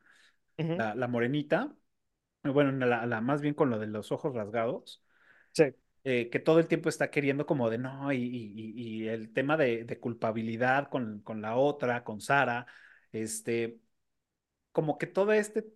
[0.76, 1.76] la, la morenita,
[2.44, 5.02] bueno, la, la más bien con lo de los ojos rasgados
[5.52, 5.74] Sí.
[6.04, 8.18] eh, que todo el tiempo está queriendo como de no, y-
[8.76, 12.66] y el tema de, de culpabilidad con, con la otra, con Sara,
[13.12, 13.80] este,
[14.72, 15.66] como que todo este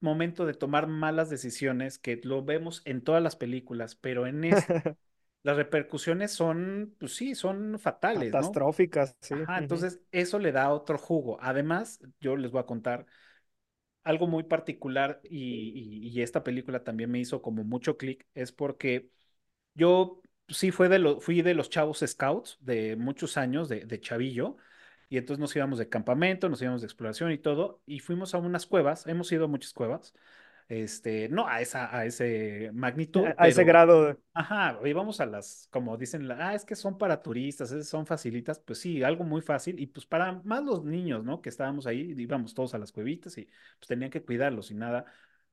[0.00, 4.72] momento de tomar malas decisiones, que lo vemos en todas las películas, pero en esta,
[5.42, 8.62] las repercusiones son, pues sí, son fatales, ¿no?
[8.62, 9.46] Catastróficas, sí.
[9.46, 11.38] Ajá, entonces eso le da otro jugo.
[11.42, 13.06] Además, yo les voy a contar
[14.04, 18.52] algo muy particular y, y y esta película también me hizo como mucho clic, es
[18.52, 19.10] porque
[19.74, 24.00] yo sí fue de lo, fui de los chavos scouts de muchos años, de, de
[24.00, 24.56] chavillo,
[25.10, 28.38] y entonces nos íbamos de campamento, nos íbamos de exploración y todo, y fuimos a
[28.38, 30.14] unas cuevas, hemos ido a muchas cuevas,
[30.68, 34.04] este, no a esa, a ese magnitud, A ese pero, grado.
[34.06, 38.60] de- ajá, íbamos a las, como dicen, ah, es que son para turistas, son facilitas,
[38.60, 41.42] pues sí, algo muy fácil, y pues para más los niños, ¿no?
[41.42, 43.46] Que estábamos ahí, íbamos todos a las cuevitas y
[43.78, 45.06] pues tenían que cuidarlos y nada,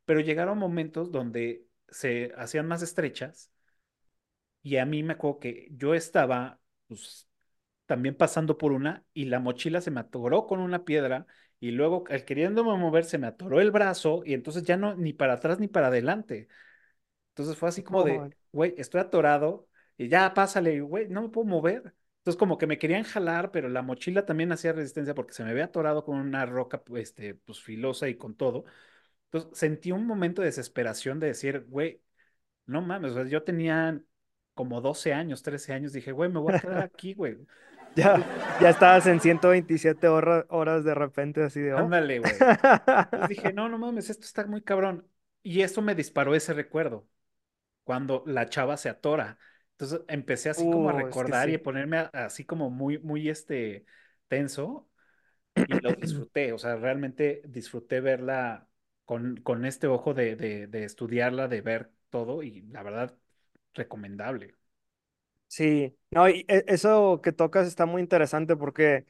[0.06, 3.52] pero llegaron momentos donde se hacían más estrechas
[4.64, 7.27] y a mí me acuerdo que yo estaba, pues,
[7.88, 11.26] también pasando por una y la mochila se me atoró con una piedra
[11.60, 15.14] y luego al queriéndome mover se me atoró el brazo y entonces ya no, ni
[15.14, 16.48] para atrás ni para adelante.
[17.30, 21.48] Entonces fue así como de, güey, estoy atorado y ya pásale, güey, no me puedo
[21.48, 21.96] mover.
[22.20, 25.52] Entonces como que me querían jalar, pero la mochila también hacía resistencia porque se me
[25.52, 28.66] había atorado con una roca, este, pues filosa y con todo.
[29.26, 32.02] Entonces sentí un momento de desesperación de decir, güey,
[32.66, 34.02] no mames, o sea, yo tenía
[34.54, 37.38] como 12 años, 13 años, dije, güey, me voy a quedar aquí, güey.
[37.98, 41.90] Ya, ya estabas en 127 hora- horas de repente, así de, oh.
[41.90, 42.52] ándale, güey.
[43.12, 45.08] Entonces dije, no, no mames, esto está muy cabrón.
[45.44, 47.08] Y eso me disparó ese recuerdo,
[47.86, 49.40] cuando la chava se atora.
[49.74, 53.00] Entonces empecé así como a es que recordar y a ponerme a- así como muy,
[53.00, 53.86] muy, este,
[54.28, 54.90] tenso
[55.68, 58.70] y lo disfruté, o sea, realmente disfruté verla
[59.06, 63.18] con, con este ojo de, de, de estudiarla, de ver todo y la verdad,
[63.76, 64.56] recomendable.
[65.48, 69.06] Sí, no, y e- eso que tocas está muy interesante porque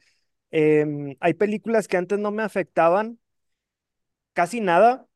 [0.50, 3.20] em, hay películas que antes no me afectaban
[4.32, 5.06] casi nada,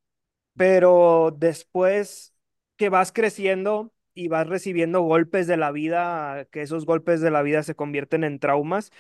[0.57, 2.35] pero después
[2.77, 7.43] que vas creciendo y vas recibiendo golpes de la vida, que esos golpes de la
[7.43, 8.93] vida se convierten en traumas,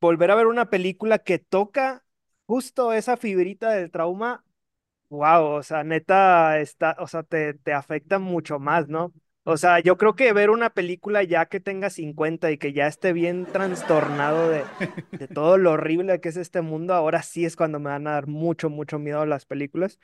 [0.00, 2.04] volver a ver una película que toca
[2.46, 4.44] justo esa fibrita del trauma
[5.10, 9.14] Wow, o sea, neta, está, o sea, te, te afecta mucho más, ¿no?
[9.50, 12.86] O sea, yo creo que ver una película ya que tenga 50 y que ya
[12.86, 14.64] esté bien trastornado de,
[15.18, 18.12] de todo lo horrible que es este mundo, ahora sí es cuando me van a
[18.12, 19.98] dar mucho, mucho miedo las películas.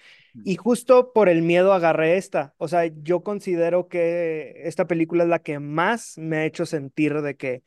[0.44, 2.54] Y justo por el miedo agarré esta.
[2.56, 7.20] O sea, yo considero que esta película es la que más me ha hecho sentir
[7.20, 7.62] de que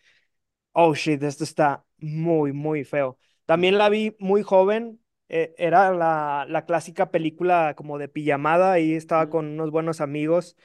[0.74, 3.18] oh shit, esto está muy, muy feo.
[3.46, 5.00] También la vi muy joven,
[5.30, 10.56] eh, era la, la clásica película como de pijamada, y estaba con unos buenos amigos,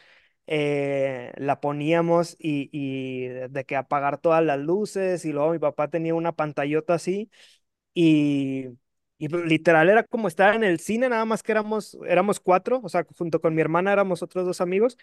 [0.54, 5.88] eh, la poníamos y, y de que apagar todas las luces y luego mi papá
[5.88, 7.30] tenía una pantallota así
[7.94, 8.66] y,
[9.18, 12.80] y pues, literal era como estar en el cine, nada más que éramos, éramos cuatro,
[12.84, 14.98] o sea, junto con mi hermana éramos otros dos amigos.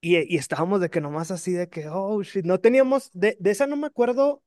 [0.00, 3.50] Y, y estábamos de que nomás así de que, oh, shit, no teníamos, de, de
[3.50, 4.42] esa no me acuerdo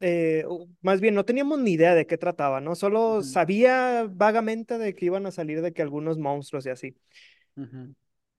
[0.00, 0.44] eh,
[0.82, 2.74] más bien no teníamos ni idea de qué trataba, ¿no?
[2.76, 6.96] Solo sabía vagamente de que iban a salir de que algunos monstruos y así.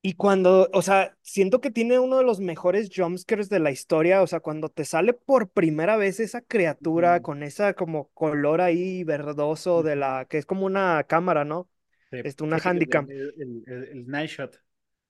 [0.04, 4.24] Y cuando, o sea, siento que tiene uno de los mejores jumpscares de la historia,
[4.24, 9.04] o sea, cuando te sale por primera vez esa criatura con esa como color ahí
[9.04, 11.70] verdoso de la, que es como una cámara, ¿no?
[12.12, 14.58] Sí, Este, una sí, el, el, el, el- el night shot.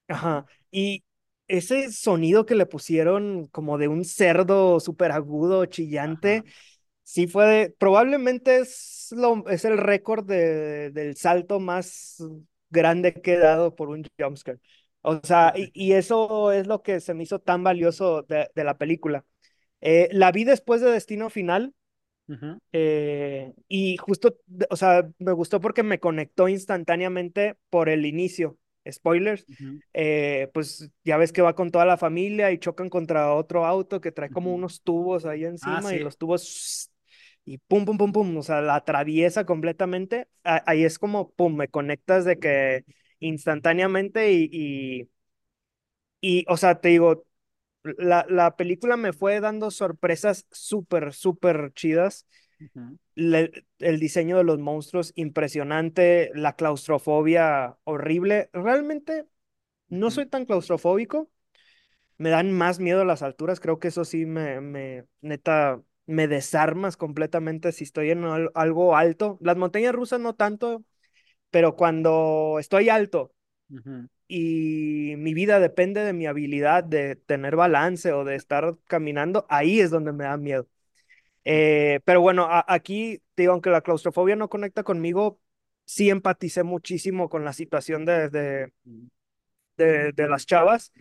[0.08, 0.46] Ajá.
[0.72, 1.04] Y
[1.48, 5.66] ese sonido que le pusieron como de un cerdo súper agudo,
[6.04, 6.44] Ajá.
[6.46, 6.46] chillante,
[7.04, 12.18] Sí fue de- probablemente es, lo, es el récord de, del salto más
[12.70, 14.60] grande que he dado por un jumpscare.
[15.02, 18.64] O sea, y, y eso es lo que se me hizo tan valioso de, de
[18.64, 19.26] la película.
[19.82, 21.74] Eh, la vi después de Destino Final
[22.74, 24.36] eh, y justo,
[24.70, 28.58] o sea, me gustó porque me conectó instantáneamente por el inicio.
[28.90, 29.46] Spoilers.
[29.94, 34.02] eh, pues ya ves que va con toda la familia y chocan contra otro auto
[34.02, 36.90] que trae como unos tubos ahí Ah, encima y los tubos
[37.46, 40.28] y pum, pum, pum, pum, o sea, la atraviesa completamente.
[40.44, 42.86] Ahí es como, pum, me conectas de que
[43.22, 45.10] instantáneamente y,
[46.22, 47.26] Y, o sea, te digo,
[47.84, 52.28] la, la película me fue dando sorpresas súper, súper chidas.
[53.16, 58.50] Le- el diseño de los monstruos impresionante, la claustrofobia horrible.
[58.54, 59.28] Realmente
[59.90, 61.32] no soy tan claustrofóbico,
[62.18, 66.98] me dan más miedo las alturas, creo que eso sí me, me neta, me desarmas
[66.98, 69.38] completamente si estoy en al- algo alto.
[69.42, 70.84] Las montañas rusas no tanto,
[71.52, 73.34] pero cuando estoy alto
[73.72, 79.46] ujú, y mi vida depende de mi habilidad de tener balance o de estar caminando,
[79.50, 80.68] ahí es donde me da miedo.
[81.46, 85.40] Eh, pero bueno, a- aquí, digo, aunque la claustrofobia no conecta conmigo,
[85.86, 88.74] sí empaticé muchísimo con la situación de, de,
[89.78, 90.92] de, de las chavas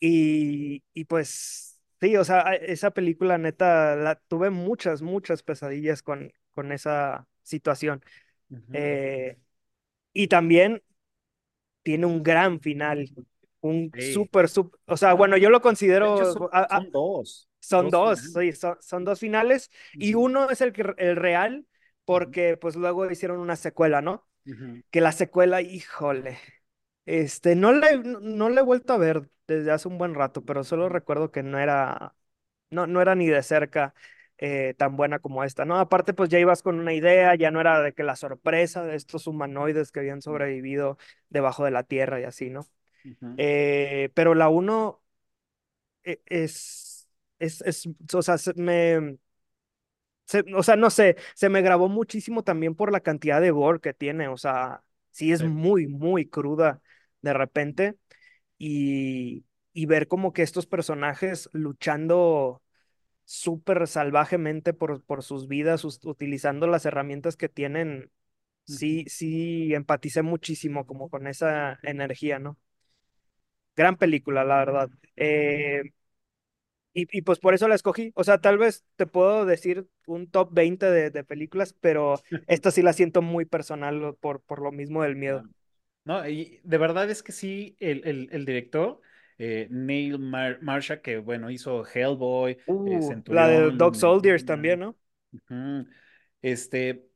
[0.00, 6.32] y, y pues sí, o sea, esa película neta, la, tuve muchas, muchas pesadillas con,
[6.52, 8.02] con esa situación.
[8.50, 8.74] ujú.
[8.74, 9.38] Eh,
[10.12, 10.82] y también
[11.82, 13.10] tiene un gran final,
[13.60, 13.98] un Sí.
[13.98, 15.60] súper, súper, o sea, bueno, yo lo
[16.00, 19.70] De hecho, son, considero, a- a- son dos, son dos sí, son, son dos finales
[19.98, 21.66] y uno es el, el real
[22.04, 24.28] porque pues luego hicieron una secuela, ¿no?
[24.90, 26.38] Que la secuela, híjole,
[27.06, 30.64] este, no le, no, la he vuelto a ver desde hace un buen rato, pero
[30.64, 32.14] solo recuerdo que no era,
[32.70, 33.94] no, no era ni de cerca
[34.40, 35.78] eh, tan buena como esta, ¿no?
[35.80, 38.96] Aparte, pues ya ibas con una idea, ya no era de que la sorpresa de
[38.96, 40.98] estos humanoides que habían sobrevivido
[41.30, 42.68] debajo de la tierra y así, ¿no?
[43.36, 45.02] Eh, pero la uno
[46.04, 47.08] e- es,
[47.38, 49.18] es, es, o sea, se me,
[50.24, 53.80] se- o sea, no sé, se me grabó muchísimo también por la cantidad de gore
[53.80, 55.44] que tiene, o sea, sí es Sí.
[55.44, 56.80] muy, muy cruda
[57.22, 57.96] de repente
[58.58, 62.62] y, y ver como que estos personajes luchando
[63.30, 68.10] súper salvajemente por, por sus vidas, us- utilizando las herramientas que tienen,
[68.64, 72.58] sí, sí, empaticé muchísimo como con esa energía, ¿no?
[73.76, 74.90] Gran película, la verdad.
[75.16, 75.82] Eh,
[76.92, 78.12] y, y pues por eso la escogí.
[78.14, 82.70] O sea, tal vez te puedo decir un top 20 de, de películas, pero esta
[82.70, 85.44] sí la siento muy personal por, por lo mismo del miedo.
[86.04, 89.00] No, y de verdad es que sí, el, el, el director,
[89.42, 94.80] eh, Neil Mar Marshall, que bueno, hizo Hellboy, eh, Uh, la de Dog Soldiers también,
[94.80, 94.96] ¿no?
[96.42, 97.08] Este,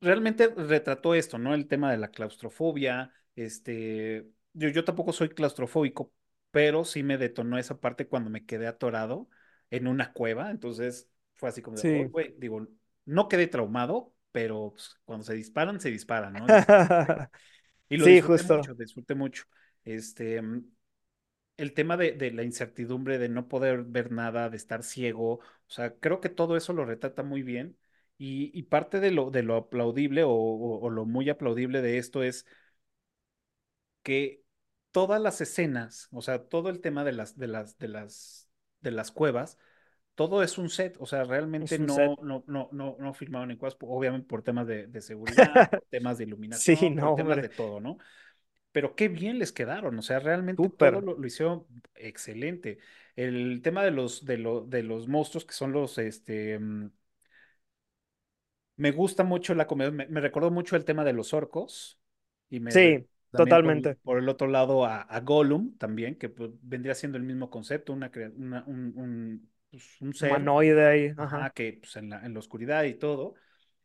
[0.00, 1.54] realmente retrató esto, ¿no?
[1.54, 6.12] El tema de la claustrofobia, este, yo, yo tampoco soy claustrofóbico,
[6.50, 9.28] pero sí me detonó esa parte cuando me quedé atorado
[9.70, 12.66] en una cueva, entonces fue así como de, oh, digo,
[13.04, 16.46] no quedé traumado, pero pues, cuando se disparan, se disparan, ¿no?
[17.92, 18.44] Y, lo Sí, disfruté justo.
[18.44, 19.44] mucho, disfruté mucho.
[19.84, 20.64] Este, mm,
[21.58, 25.42] el tema de, de la incertidumbre, de no poder ver nada, de estar ciego, o
[25.68, 27.78] sea, creo que todo eso lo retrata muy bien.
[28.18, 31.98] Y, y parte de lo, de lo aplaudible o, o- o lo muy aplaudible de
[31.98, 32.46] esto es
[34.02, 34.42] que
[34.92, 38.48] todas las escenas, o sea, todo el tema de las, de las, de las,
[38.80, 39.58] de las cuevas,
[40.14, 43.76] todo es un set, o sea, realmente no, no, no, no, no filmaron en cuevas,
[43.80, 47.42] obviamente por temas de, de seguridad, por temas de Sí, iluminación, por temas hombre.
[47.42, 47.98] de todo, ¿no?
[48.72, 51.66] Pero qué bien les quedaron, o sea, realmente todo lo, lo hicieron
[51.96, 52.78] excelente.
[53.16, 56.90] El tema de los, de lo- de los monstruos que son los, este, mm,
[58.76, 62.00] me gusta mucho la comedia, me, me recordó mucho el tema de los orcos
[62.50, 63.98] y me Sí, por, totalmente.
[64.02, 67.92] por el otro lado a, a Gollum también, que pues, vendría siendo el mismo concepto,
[67.92, 71.14] una, una- un, un, pues, un ser Humanoide ahí.
[71.16, 71.50] Ajá.
[71.50, 73.34] que pues, en la, en la oscuridad y todo,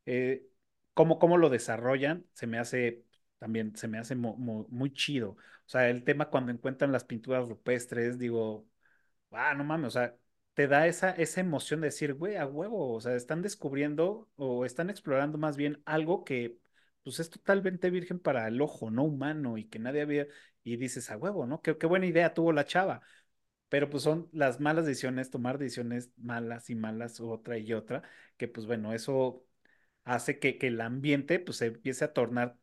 [0.06, 0.48] eh,
[0.94, 3.04] cómo, cómo lo desarrollan, se me hace
[3.40, 5.32] también, se me hace mu- mu- muy chido.
[5.32, 5.38] O
[5.70, 8.68] sea, el tema cuando encuentran las pinturas rupestres, digo,
[9.32, 10.16] ah, no mames, o sea,
[10.54, 14.66] te da esa, esa emoción de decir, güey, a huevo, o sea, están descubriendo o
[14.66, 16.58] están explorando más bien algo que,
[17.04, 20.28] pues, es totalmente virgen para el ojo, no humano, y que nadie había,
[20.64, 21.62] y dices, a huevo, ¿no?
[21.62, 23.02] Qué, qué buena idea tuvo la chava.
[23.70, 28.02] Pero pues son las malas decisiones, tomar decisiones malas y malas, otra y otra,
[28.38, 29.46] que pues bueno, eso
[30.06, 32.58] hace que, que el ambiente pues se empiece a tornar,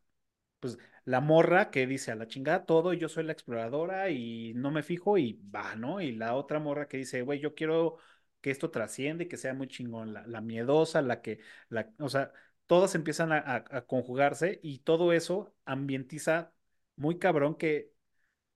[0.61, 4.71] pues la morra que dice a la chingada todo, yo soy la exploradora y no
[4.71, 6.01] me fijo y va, ¿no?
[6.01, 7.99] Y la otra morra que dice, güey, yo quiero
[8.41, 12.09] que esto trasciende y que sea muy chingón, la, la miedosa, la que, la, o
[12.09, 12.33] sea,
[12.67, 16.53] todas empiezan a, a a conjugarse y todo eso ambientiza
[16.97, 17.93] muy cabrón que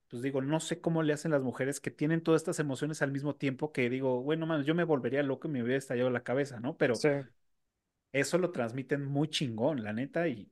[0.09, 3.11] pues digo, no sé cómo le hacen las mujeres que tienen todas estas emociones al
[3.11, 6.23] mismo tiempo que digo, bueno, man, yo me volvería loco y me hubiera estallado la
[6.23, 6.77] cabeza, ¿no?
[6.77, 7.09] Pero Sí.
[8.11, 10.51] eso lo transmiten muy chingón, la neta, y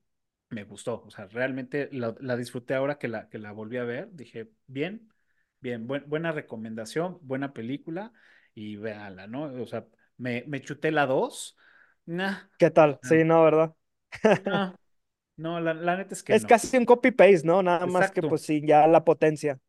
[0.50, 1.04] me gustó.
[1.06, 4.10] O sea, realmente la, la disfruté ahora que la, que la volví a ver.
[4.14, 5.12] Dije, bien,
[5.60, 8.14] bien, buen- buena recomendación, buena película
[8.54, 9.44] y véanla, ¿no?
[9.62, 11.58] O sea, me, me chuté la dos.
[12.06, 13.00] Nah, ¿Qué tal?
[13.04, 13.74] Sí, no, ¿verdad?
[14.46, 14.78] no.
[15.38, 16.52] No, la, la neta es que Es no.
[16.52, 17.62] casi un copy-paste, ¿no?
[17.64, 19.60] Nada más que pues sí, ya la potencia.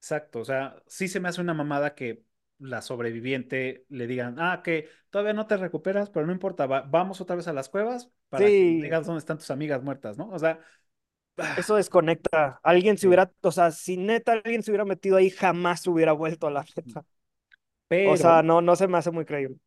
[0.00, 0.40] exacto.
[0.40, 2.24] O sea, sí se me hace una mamada que
[2.58, 7.20] la sobreviviente le digan, ah, que todavía no te recuperas, pero no importa, va- vamos
[7.20, 10.28] otra vez a las cuevas para que Sí, digas dónde están tus amigas muertas, ¿no?
[10.30, 10.60] O sea,
[11.56, 12.60] eso desconecta.
[12.62, 13.08] Alguien se sí.
[13.08, 16.64] hubiera, o sea, si neta alguien se hubiera metido ahí, jamás hubiera vuelto a la
[16.76, 17.04] neta.
[18.02, 19.58] O Pero, sea, no, no se me hace muy creíble.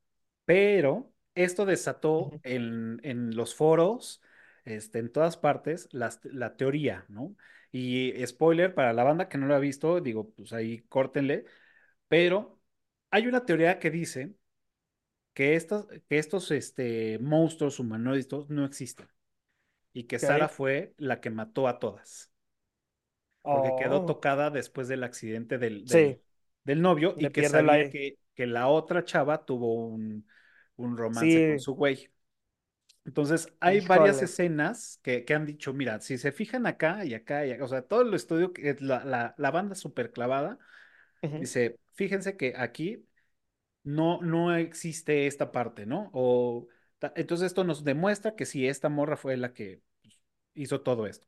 [0.45, 4.21] pero, esto desató en, en los foros,
[4.67, 7.35] este, en todas partes, las- la teoría, ¿no?
[7.71, 11.45] Y spoiler para la banda que no lo ha visto, digo, pues ahí córtenle,
[12.09, 12.59] pero
[13.11, 14.35] hay una teoría que dice
[15.33, 19.07] que estos, que estos este, monstruos humanoides no existen
[19.93, 22.31] y que Sara fue la que mató a todas,
[23.49, 26.21] porque quedó Oh, tocada después del accidente del, del, sí,
[26.63, 27.89] del novio y que sabía aire.
[27.89, 30.27] que, que la otra chava tuvo un,
[30.75, 32.09] un romance con su güey.
[33.07, 37.45] Entonces, hay varias escenas que, que han dicho, mira, si se fijan acá y acá
[37.45, 40.59] y acá, o sea, todo el estudio, la, la, la banda súper clavada,
[41.21, 43.07] dice, fíjense que aquí
[43.83, 46.09] no, no existe esta parte, ¿no?
[46.13, 46.67] O,
[47.15, 49.81] entonces esto nos demuestra que sí, esta morra fue la que
[50.53, 51.27] hizo todo esto.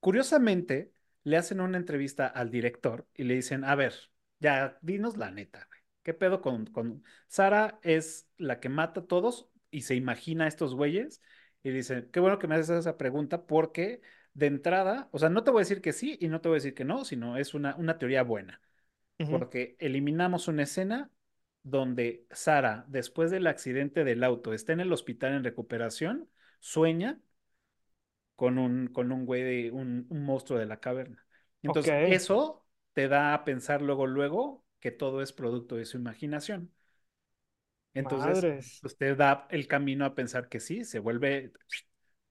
[0.00, 0.92] Curiosamente,
[1.22, 3.94] le hacen una entrevista al director y le dicen, a ver,
[4.40, 5.68] ya, dinos la neta.
[6.02, 7.04] ¿Qué pedo con, con...
[7.28, 11.20] Sara es la que mata a todos y se imagina a estos güeyes?
[11.64, 14.00] Y dice, qué bueno que me haces esa pregunta porque
[14.34, 16.56] de entrada, o sea, no te voy a decir que sí y no te voy
[16.56, 18.60] a decir que no, sino es una, una teoría buena
[19.28, 21.10] porque eliminamos una escena
[21.62, 26.28] donde Sara, después del accidente del auto, está en el hospital en recuperación,
[26.60, 27.20] sueña
[28.36, 31.24] con un, con un güey, de, un, un monstruo de la caverna.
[31.62, 36.72] Entonces, eso te da a pensar luego, luego que todo es producto de su imaginación.
[37.94, 38.82] Entonces, madres.
[38.82, 41.52] usted da el camino a pensar que sí, se vuelve,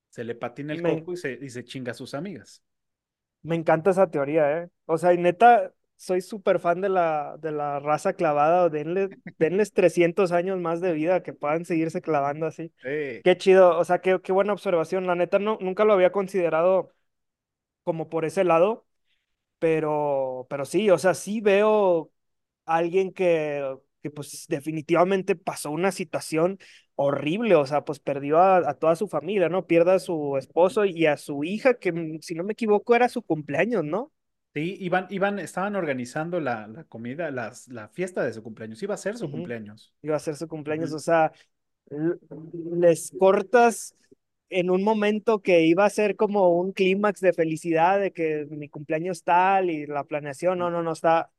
[0.09, 2.63] se le patina el Me, coco y se, y se chinga a sus amigas.
[3.43, 4.69] me encanta esa teoría, ¿eh?
[4.85, 8.69] O sea, y neta, soy súper fan de la, de la raza clavada.
[8.69, 12.71] Denle, denles 300 años más de vida que puedan seguirse clavando así.
[12.83, 15.07] Sí, Qué chido, o sea, qué, qué buena observación.
[15.07, 16.93] La neta, no, nunca lo había considerado
[17.83, 18.87] como por ese lado,
[19.59, 22.11] pero, pero sí, o sea, sí veo
[22.65, 26.57] a alguien que, que pues definitivamente pasó una situación
[26.95, 29.65] horrible, o sea, pues perdió a, a toda su familia, ¿no?
[29.67, 33.09] Pierde a su esposo y a su hija, que mm, si no me equivoco era
[33.09, 34.11] su cumpleaños, ¿no?
[34.53, 38.83] Sí, iban, iban, estaban organizando la, la comida, las, la fiesta de su cumpleaños.
[38.83, 39.93] Iba a ser su cumpleaños.
[40.01, 41.31] Iba a ser su cumpleaños, o sea,
[42.77, 43.95] les cortas
[44.49, 48.67] en un momento que iba a ser como un clímax de felicidad, de que mi
[48.67, 51.31] cumpleaños tal y la planeación, no, no, no está,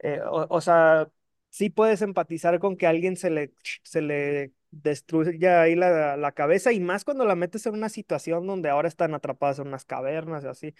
[0.00, 1.08] eh, o, o sea,
[1.54, 3.52] sí puedes empatizar con que a alguien se le,
[3.84, 8.46] se le destruya ahí la, la cabeza y más cuando la metes en una situación
[8.46, 10.74] donde ahora están atrapadas en unas cavernas y así,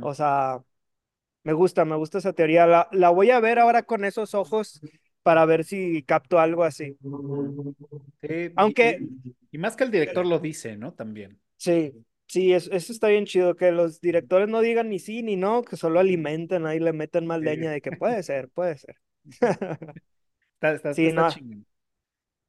[0.00, 0.62] o sea,
[1.44, 4.80] me gusta, me gusta esa teoría, la, la voy a ver ahora con esos ojos
[5.22, 6.98] para ver si capto algo así.
[8.22, 10.94] Sí, Aunque, y- y más que el director lo dice, ¿no?
[10.94, 11.40] También.
[11.56, 11.94] sí,
[12.26, 15.62] sí, eso, eso está bien chido, que los directores no digan ni sí ni no,
[15.62, 17.46] que solo alimenten ahí, le meten más Sí.
[17.46, 18.96] leña de que puede ser, puede ser.
[20.60, 21.66] Está, está, Sí, está no, chingón.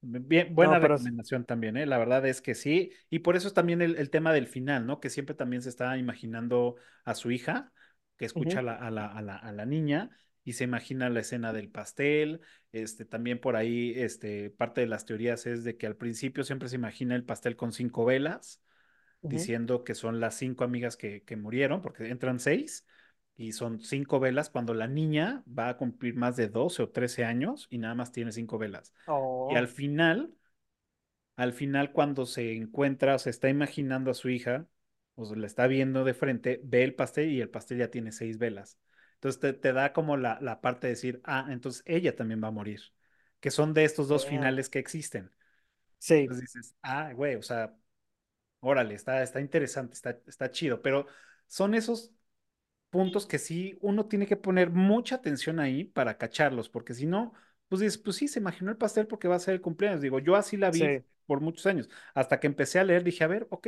[0.01, 1.85] Bien, buena no, pero s- recomendación también, ¿eh?
[1.85, 2.91] La verdad es que sí.
[3.09, 4.99] Y por eso es también el, el tema del final, ¿no?
[5.01, 6.75] Que siempre también se está imaginando
[7.05, 7.73] a su hija,
[8.17, 10.09] que escucha a la, a la, a la, a la niña
[10.45, 12.41] y se imagina la escena del pastel.
[12.71, 16.69] Este, también por ahí, este, parte de las teorías es de que al principio siempre
[16.69, 18.61] se imagina el pastel con cinco velas,
[19.27, 22.85] diciendo que son las cinco amigas que, que murieron, porque entran seis.
[23.39, 27.25] Y son cinco velas cuando la niña va a cumplir más de 12 o 13
[27.25, 28.93] años y nada más tiene cinco velas.
[29.47, 30.33] Y al Oh, final,
[31.35, 34.67] al final cuando se encuentra, o se está imaginando a su hija,
[35.15, 38.11] o se la está viendo de frente, ve el pastel y el pastel ya tiene
[38.11, 38.77] seis velas.
[39.15, 42.47] Entonces te, te da como la, la parte de decir, ah, entonces ella también va
[42.49, 42.81] a morir,
[43.39, 45.31] que son de estos dos finales que existen.
[45.99, 47.75] Sí, Entonces dices, ah, güey, o sea,
[48.59, 51.07] órale, está, está interesante, está, está chido, pero
[51.47, 52.13] son esos
[52.89, 57.33] puntos que sí uno tiene que poner mucha atención ahí para cacharlos, porque si no,
[57.67, 60.01] pues dices, pues sí, se imaginó el pastel porque va a ser el cumpleaños.
[60.01, 61.03] Digo, yo así la vi sí.
[61.25, 63.67] por muchos años, hasta que empecé a leer, dije, a ver, ok,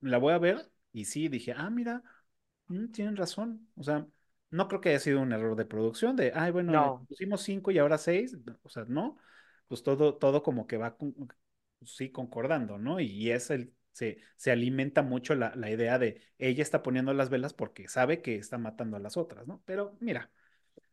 [0.00, 2.02] la voy a ver, y sí, dije, ah, mira,
[2.68, 4.06] mm, tienen razón, o sea,
[4.50, 7.06] no creo que haya sido un error de producción, de, ay, bueno, No.
[7.08, 9.18] pusimos cinco y ahora seis, o sea, no,
[9.68, 11.14] pues todo, todo como que va, con-
[11.84, 13.00] sí, concordando, ¿no?
[13.00, 17.30] Y es el, se, se alimenta mucho la, la idea de ella está poniendo las
[17.30, 19.62] velas porque sabe que está matando a las otras, ¿no?
[19.64, 20.30] Pero mira,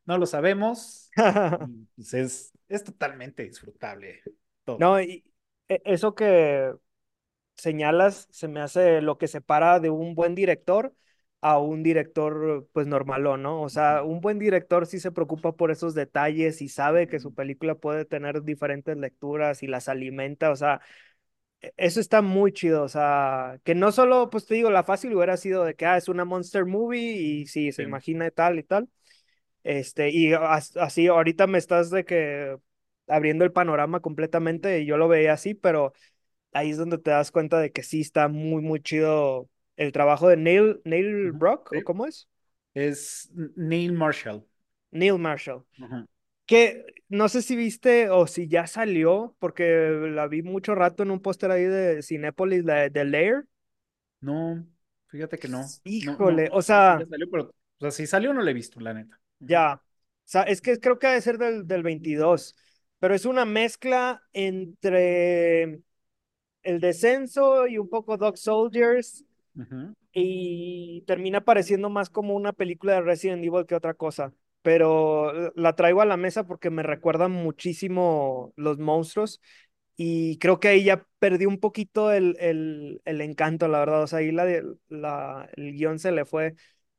[0.05, 1.13] no lo sabemos
[1.95, 4.21] pues es, es totalmente disfrutable
[4.65, 4.79] todo.
[4.79, 5.23] No, y
[5.69, 6.73] e- eso que
[7.57, 10.95] señalas se me hace lo que separa de un buen director
[11.41, 13.61] a un director pues normalón, ¿no?
[13.63, 17.33] O sea, un buen director sí se preocupa por esos detalles y sabe que su
[17.35, 20.81] película puede tener diferentes lecturas y las alimenta, o sea,
[21.77, 25.37] eso está muy chido, o sea, que no solo, pues te digo, la fácil hubiera
[25.37, 27.83] sido de que, ah, es una monster movie y sí, se Sí.
[27.83, 28.89] imagina y tal y tal,
[29.63, 32.57] este, y as- así ahorita me estás de que
[33.07, 35.93] abriendo el panorama completamente y yo lo veía así, pero
[36.53, 40.27] ahí es donde te das cuenta de que sí está muy, muy chido el trabajo
[40.29, 41.31] de Neil, Neil.
[41.33, 42.27] Brock, ¿o cómo es?
[42.73, 44.45] Es Neil Marshall.
[44.93, 45.65] Neil Marshall.
[45.79, 46.07] Ujú.
[46.45, 51.11] Que no sé si viste o si ya salió, porque la vi mucho rato en
[51.11, 53.45] un póster ahí de Cinépolis, de, de Lair.
[54.21, 54.65] No,
[55.07, 55.65] fíjate que no.
[55.83, 58.79] Híjole, no o ya sea, salió, pero, o sea, si salió no lo he visto,
[58.79, 59.19] la neta.
[59.39, 59.75] Ya.
[59.75, 59.81] O
[60.25, 62.55] sea, es que creo que debe ser del, del 22,
[62.99, 65.81] pero es una mezcla entre
[66.63, 69.25] el descenso y un poco Dog Soldiers
[70.13, 74.33] y termina pareciendo más como una película de Resident Evil que otra cosa.
[74.63, 79.41] Pero la traigo a la mesa porque me recuerda muchísimo los monstruos
[79.97, 84.03] y creo que ahí ya perdí un poquito el, el, el encanto, la verdad.
[84.03, 84.45] O sea, ahí la,
[84.89, 86.55] la, el guion se le fue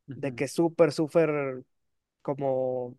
[0.06, 1.64] de que súper, súper
[2.22, 2.96] como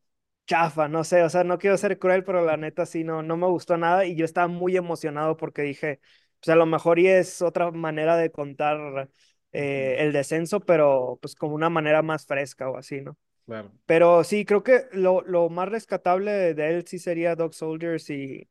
[0.48, 3.38] chafa, no sé, o sea, no quiero ser cruel, pero la neta sí, no, no
[3.38, 6.00] me gustó nada y yo estaba muy emocionado porque dije,
[6.40, 9.10] pues a lo mejor y es otra manera de contar
[9.52, 13.18] eh, el descenso, pero pues como una manera más fresca o así, ¿no?
[13.46, 13.72] Claro.
[13.86, 18.50] Pero sí, creo que lo, lo más rescatable de él sí sería Dog Soldiers y,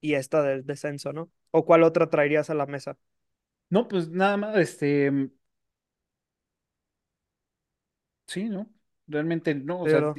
[0.00, 1.30] y esta del descenso, ¿no?
[1.52, 2.98] ¿O cuál otra traerías a la mesa?
[3.70, 5.10] No, pues nada más, este,
[8.26, 8.72] sí, ¿no?
[9.06, 10.14] Realmente no, o sea, Pero...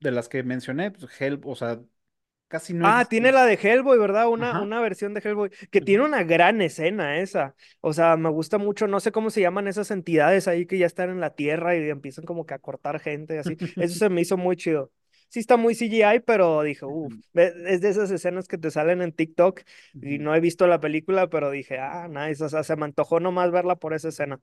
[0.00, 1.82] de las que mencioné, pues Help, o sea,
[2.48, 4.28] casi no Ah, tiene la de Hellboy, ¿verdad?
[4.28, 4.62] Una, Ajá.
[4.62, 7.54] una versión de Hellboy que tiene una gran escena esa.
[7.80, 10.86] O sea, me gusta mucho, no sé cómo se llaman esas entidades ahí que ya
[10.86, 13.56] están en la tierra y empiezan como que a cortar gente y así.
[13.78, 14.92] Eso se me hizo muy chido.
[15.28, 19.12] Sí está muy CGI, pero dije, uff, es de esas escenas que te salen en
[19.12, 19.62] TikTok
[20.00, 23.18] y no he visto la película, pero dije, ah, nice, o sea, se me antojó
[23.18, 24.40] nomás verla por esa escena.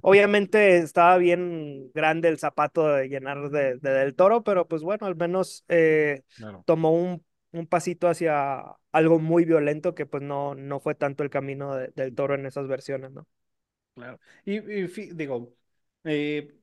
[0.00, 5.06] Obviamente estaba bien grande el zapato de llenar de, de Del Toro, pero pues bueno,
[5.06, 8.60] al menos eh, Claro, tomó un, un pasito hacia
[8.92, 12.46] algo muy violento que pues no, no fue tanto el camino de- del Toro en
[12.46, 13.26] esas versiones, ¿no?
[13.94, 14.18] claro.
[14.44, 15.54] Y, y digo,
[16.04, 16.54] eh,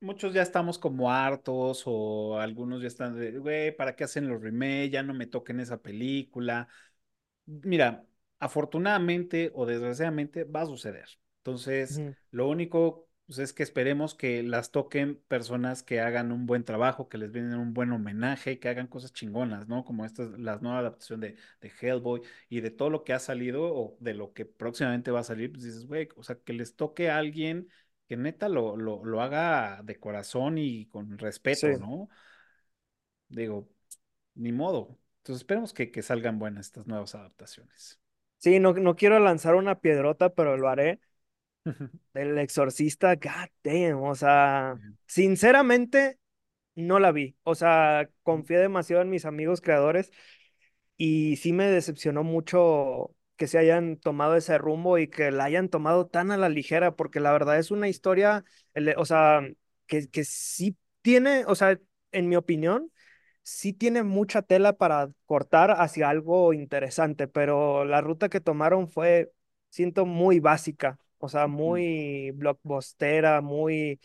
[0.00, 4.40] muchos ya estamos como hartos o algunos ya están de, güey, ¿para qué hacen los
[4.42, 4.90] remakes?
[4.90, 6.68] Ya no me toquen esa película.
[7.46, 8.06] Mira,
[8.40, 11.08] afortunadamente o desgraciadamente va a suceder.
[11.40, 16.64] Entonces, lo único pues, es que esperemos que las toquen personas que hagan un buen
[16.64, 19.84] trabajo, que les brinden un buen homenaje, que hagan cosas chingonas, ¿no?
[19.84, 23.62] Como esta, la nueva adaptación de, de Hellboy y de todo lo que ha salido
[23.74, 26.74] o de lo que próximamente va a salir, pues dices, güey, o sea, que les
[26.76, 27.68] toque a alguien
[28.08, 31.16] que neta lo, lo, lo haga de corazón y con
[31.52, 32.08] Sí, respeto, ¿no?
[33.28, 33.68] Digo,
[34.36, 34.98] ni modo.
[35.18, 38.00] Entonces, esperemos que, que salgan buenas estas nuevas adaptaciones.
[38.38, 41.00] sí, no, no quiero lanzar una piedrota, pero lo haré.
[42.14, 46.18] El Exorcista, god damn, o sea, sinceramente
[46.76, 47.36] no la vi.
[47.44, 50.10] O sea, confié demasiado en mis amigos creadores
[50.96, 55.68] Y sí me decepcionó mucho que se hayan tomado ese rumbo y que la hayan
[55.70, 58.44] tomado tan a la ligera, porque la verdad es una historia,
[58.96, 59.42] o sea,
[59.86, 61.78] que, que sí tiene, o sea,
[62.12, 62.92] en mi opinión,
[63.42, 69.32] sí tiene mucha tela para cortar hacia algo interesante, pero la ruta que tomaron fue,
[69.70, 74.00] siento, muy básica, o sea, muy blockbustera, muy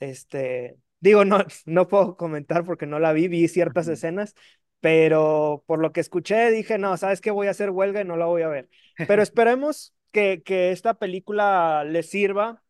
[0.00, 4.34] este, digo, no, no puedo comentar porque no la vi, vi ciertas escenas,
[4.80, 7.30] pero por lo que escuché dije, no, ¿sabes qué?
[7.30, 8.68] Voy a hacer huelga y no la voy a ver.
[9.06, 12.62] Pero esperemos que, que esta película le sirva,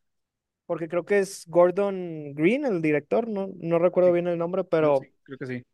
[0.66, 4.64] porque creo que es Gordon Green, el director, no, no recuerdo Sí, bien el nombre,
[4.92, 5.64] sí, pero creo que sí.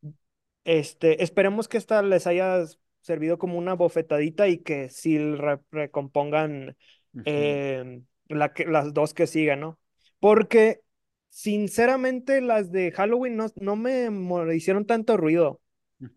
[0.65, 2.65] este, esperemos que esta les haya
[3.03, 5.61] servido como una bofetadita y que sí re-
[7.25, 9.79] eh, la que, las dos que sigan, ¿no?
[10.21, 10.83] Porque
[11.31, 14.11] sinceramente las de Halloween no, no me
[14.57, 15.61] hicieron tanto ruido.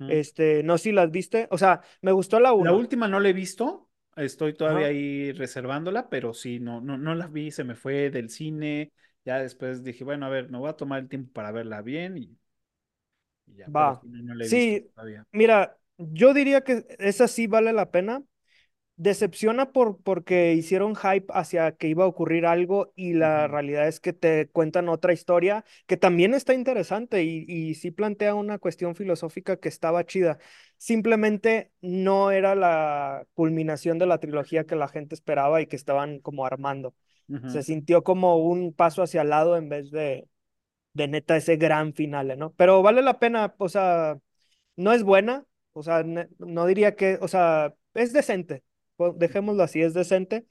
[0.08, 1.48] Este, no sé si las viste.
[1.52, 2.74] O sea, me gustó la La uno.
[2.74, 7.28] última no la he visto, estoy todavía ahí reservándola, pero sí, no, no, no la
[7.28, 8.92] vi, se me fue del cine,
[9.26, 12.18] ya después dije, bueno, a ver, me voy a tomar el tiempo para verla bien
[12.18, 12.38] y,
[13.48, 14.02] y ya, pero Va.
[14.02, 15.26] sí, no, no la he visto Sí, todavía.
[15.32, 18.24] mira, yo diría que esa sí vale la pena.
[18.96, 24.00] Decepciona por, porque hicieron hype hacia que iba a ocurrir algo y la realidad es
[24.00, 28.96] que te cuentan otra historia que también está interesante y, y sí plantea una cuestión
[28.96, 30.38] filosófica que estaba chida.
[30.78, 36.20] Simplemente no era la culminación de la trilogía que la gente esperaba y que estaban
[36.20, 36.96] como armando.
[37.46, 40.28] Se sintió como un paso hacia el lado en vez de,
[40.94, 42.54] de neta ese gran final, ¿no?
[42.54, 44.18] Pero vale la pena, o sea,
[44.76, 48.64] no es buena, o sea, no diría que, o sea, es decente,
[49.12, 50.46] dejémoslo así, es decente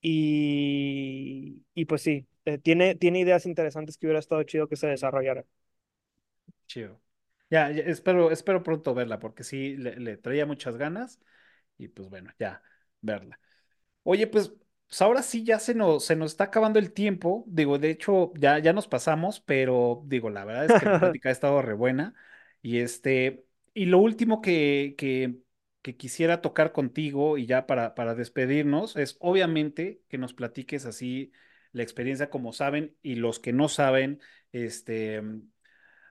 [0.00, 4.88] y, y pues sí, eh, tiene, tiene ideas interesantes que hubiera estado chido que se
[4.88, 5.44] desarrollaran.
[6.66, 7.00] Chido.
[7.50, 11.20] Ya, ya, espero, espero pronto verla, porque sí, le, le traía muchas ganas
[11.78, 12.62] y pues bueno, ya,
[13.00, 13.38] verla.
[14.04, 14.52] Oye, pues,
[14.88, 17.44] pues ahora sí ya se nos, se nos está acabando el tiempo.
[17.48, 21.28] Digo, de hecho, ya, ya nos pasamos, pero digo, la verdad es que la plática
[21.30, 22.14] ha estado re buena.
[22.62, 25.36] Y este, y lo último que, que,
[25.82, 31.32] que quisiera tocar contigo y ya para, para despedirnos es obviamente que nos platiques así
[31.72, 34.20] la experiencia como saben y los que no saben,
[34.52, 35.22] este,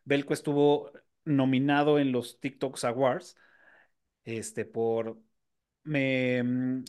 [0.03, 0.91] Belco estuvo
[1.23, 3.37] nominado en los TikToks Awards,
[4.25, 5.19] este, por,
[5.83, 6.83] me,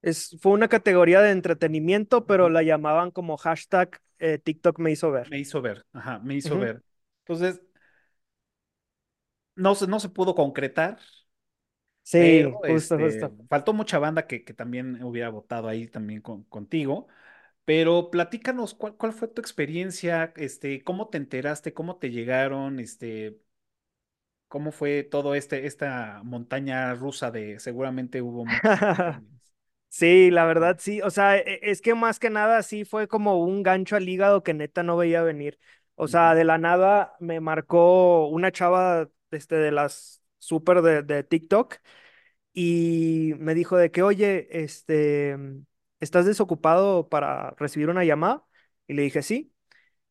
[0.00, 5.10] Es, fue una categoría de entretenimiento, pero la llamaban como hashtag eh, TikTok me hizo
[5.10, 5.28] ver.
[5.30, 6.82] Me hizo ver, ajá, me hizo ver.
[7.26, 7.60] Entonces,
[9.56, 10.98] no se, no se pudo concretar,
[12.16, 13.34] pero Sí, justo, este, justo.
[13.48, 17.08] faltó mucha banda que, que también hubiera votado ahí también con- contigo.
[17.64, 20.32] Pero platícanos, ¿cuál, cuál fue tu experiencia?
[20.36, 21.74] Este, ¿cómo te enteraste?
[21.74, 22.80] ¿Cómo te llegaron?
[22.80, 23.38] Este,
[24.48, 28.44] ¿cómo fue todo este, esta montaña rusa de seguramente hubo?
[29.90, 33.42] Sí, la verdad sí, o sea, e- es que más que nada sí fue como
[33.42, 35.58] un gancho al hígado que neta no veía venir.
[35.94, 41.24] O sea, de la nada me marcó una chava este, de las súper de, de
[41.24, 41.76] TikTok
[42.52, 45.36] y me dijo de que, oye, este,
[46.00, 48.44] ¿estás desocupado para recibir una llamada?
[48.86, 49.52] Y le dije, sí.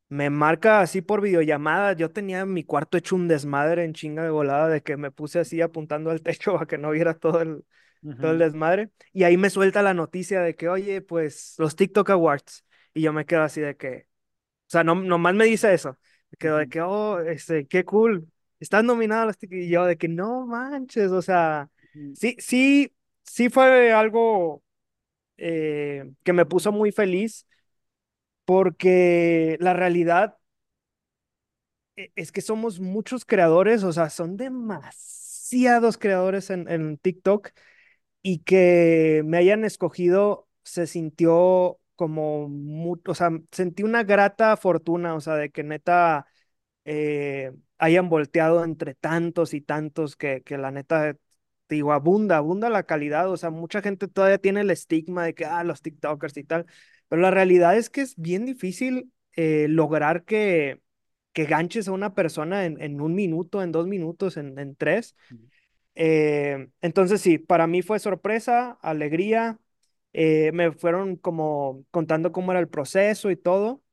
[0.09, 1.93] Me marca así por videollamada.
[1.93, 5.39] Yo tenía mi cuarto hecho un desmadre en chinga de volada de que me puse
[5.39, 7.65] así apuntando al techo para que no viera todo el,
[8.19, 8.91] todo el desmadre.
[9.13, 12.65] Y ahí me suelta la noticia de que, oye, pues los TikTok Awards.
[12.93, 14.07] Y yo me quedo así de que,
[14.67, 15.97] o sea, no, nomás me dice eso.
[16.31, 18.27] Me quedo de que, oh, este, qué cool.
[18.59, 19.59] Estás nominado a los TikTok.
[19.59, 21.69] Y yo de que, no manches, o sea,
[22.13, 22.93] sí, sí,
[23.23, 24.63] sí fue algo
[25.38, 27.47] eh, que me puso muy feliz
[28.45, 30.38] porque la realidad
[31.95, 37.49] e- es que somos muchos creadores, o sea, son demasiados creadores en, en TikTok
[38.21, 45.15] y que me hayan escogido se sintió como, mu- o sea, sentí una grata fortuna,
[45.15, 46.27] o sea, de que neta
[46.85, 51.15] eh, hayan volteado entre tantos y tantos que, que la neta,
[51.69, 55.45] digo, abunda, abunda la calidad, o sea, mucha gente todavía tiene el estigma de que,
[55.45, 56.65] ah, los TikTokers y tal,
[57.07, 60.81] pero la realidad es que es bien difícil eh, lograr que,
[61.33, 65.15] que ganches a una persona en, en un minuto, en dos minutos, en, en tres.
[65.95, 69.59] Eh, entonces sí, para mí fue sorpresa, alegría,
[70.13, 73.83] eh, me fueron como contando cómo era el proceso y todo.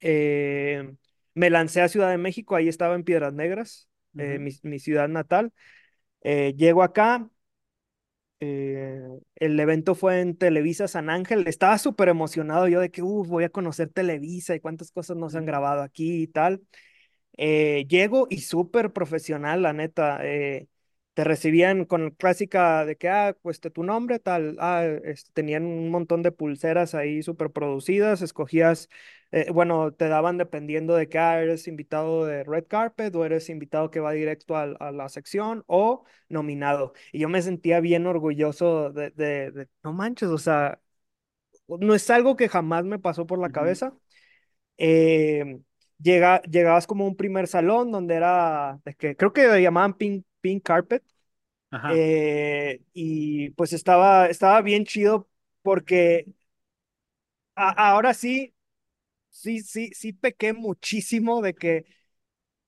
[0.00, 0.94] Eh,
[1.34, 3.88] me lancé a Ciudad de México, ahí estaba en Piedras Negras,
[4.18, 5.52] eh, mi, mi ciudad natal.
[6.22, 7.28] Eh, llego acá,
[8.40, 9.00] eh,
[9.36, 13.44] el evento fue en Televisa San Ángel, estaba súper emocionado yo de que, "Uf, voy
[13.44, 16.62] a conocer Televisa y cuántas cosas nos han grabado aquí y tal.
[17.38, 20.20] Llego y súper profesional, la neta.
[21.14, 24.56] Te recibían con clásica de que, ah, pues tu nombre, tal.
[24.60, 28.22] Ah, este, tenían un montón de pulseras ahí súper producidas.
[28.22, 28.88] Escogías,
[29.32, 33.48] eh, bueno, te daban dependiendo de que, ah, eres invitado de Red Carpet o eres
[33.50, 36.92] invitado que va directo al- a, la sección o nominado.
[37.12, 40.80] Y yo me sentía bien orgulloso de, de, de, no manches, o sea,
[41.68, 43.50] no es algo que jamás me pasó por la ujú.
[43.50, 43.94] cabeza
[44.78, 45.60] eh,
[46.02, 50.24] llega, llegabas como a un primer salón donde era, de que, creo que llamaban pink,
[50.40, 51.04] pink carpet,
[51.70, 52.00] Ajá.
[52.00, 55.28] eh, y pues estaba, estaba bien chido
[55.62, 56.26] porque
[57.54, 58.54] a- ahora sí,
[59.30, 61.86] sí, sí, sí pequé muchísimo de que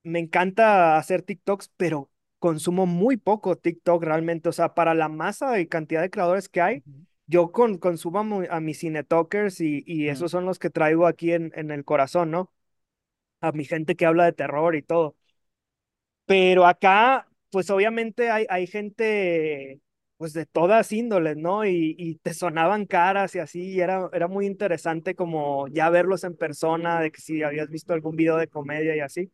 [0.04, 5.60] me encanta hacer TikToks, pero consumo muy poco TikTok realmente, o sea, para la masa
[5.60, 6.84] y cantidad de creadores que hay.
[6.86, 8.20] Ujú, Yo con, consumo
[8.50, 11.84] a, mis cinetalkers y, y ujú, esos son los que traigo aquí en, en el
[11.84, 12.52] corazón, ¿no?
[13.40, 15.16] A mi gente que habla de terror y todo.
[16.26, 19.80] Pero acá, pues obviamente hay, hay gente,
[20.18, 21.66] pues de todas índoles, ¿no?
[21.66, 26.24] Y, y te sonaban caras y así, y era, era muy interesante como ya verlos
[26.24, 29.32] en persona, de que si habías visto algún video de comedia y así.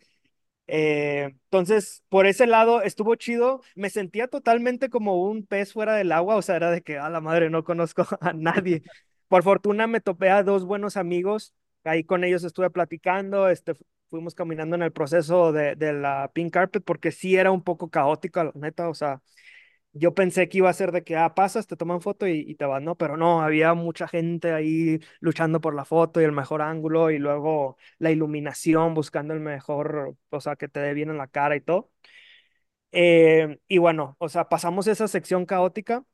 [0.67, 3.63] Eh, entonces, por ese lado estuvo chido.
[3.75, 7.09] Me sentía totalmente como un pez fuera del agua, o sea, era de que a
[7.11, 8.83] la madre no conozco a nadie.
[9.29, 11.55] Por fortuna me topé a dos buenos amigos,
[11.85, 13.75] ahí con ellos estuve platicando, este,
[14.09, 17.91] fuimos caminando en el proceso de, de la pink carpet porque sí era un poco
[17.91, 19.23] caótico, la neta, o sea,
[19.93, 22.55] yo pensé que iba a ser de que, ah, pasas, te toman foto y, y,
[22.55, 22.97] te vas, ¿no?
[22.97, 27.19] Pero no, había mucha gente ahí luchando por la foto y el mejor ángulo y
[27.19, 31.57] luego la iluminación, buscando el mejor, o sea, que te dé bien en la cara
[31.57, 31.91] y todo.
[32.93, 36.05] Eh, y bueno, o sea, pasamos esa sección caótica.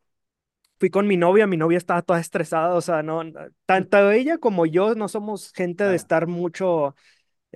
[0.78, 3.22] Fui con mi novia, mi novia estaba toda estresada, o sea, no,
[3.66, 6.96] tanto ella como yo no somos gente de estar mucho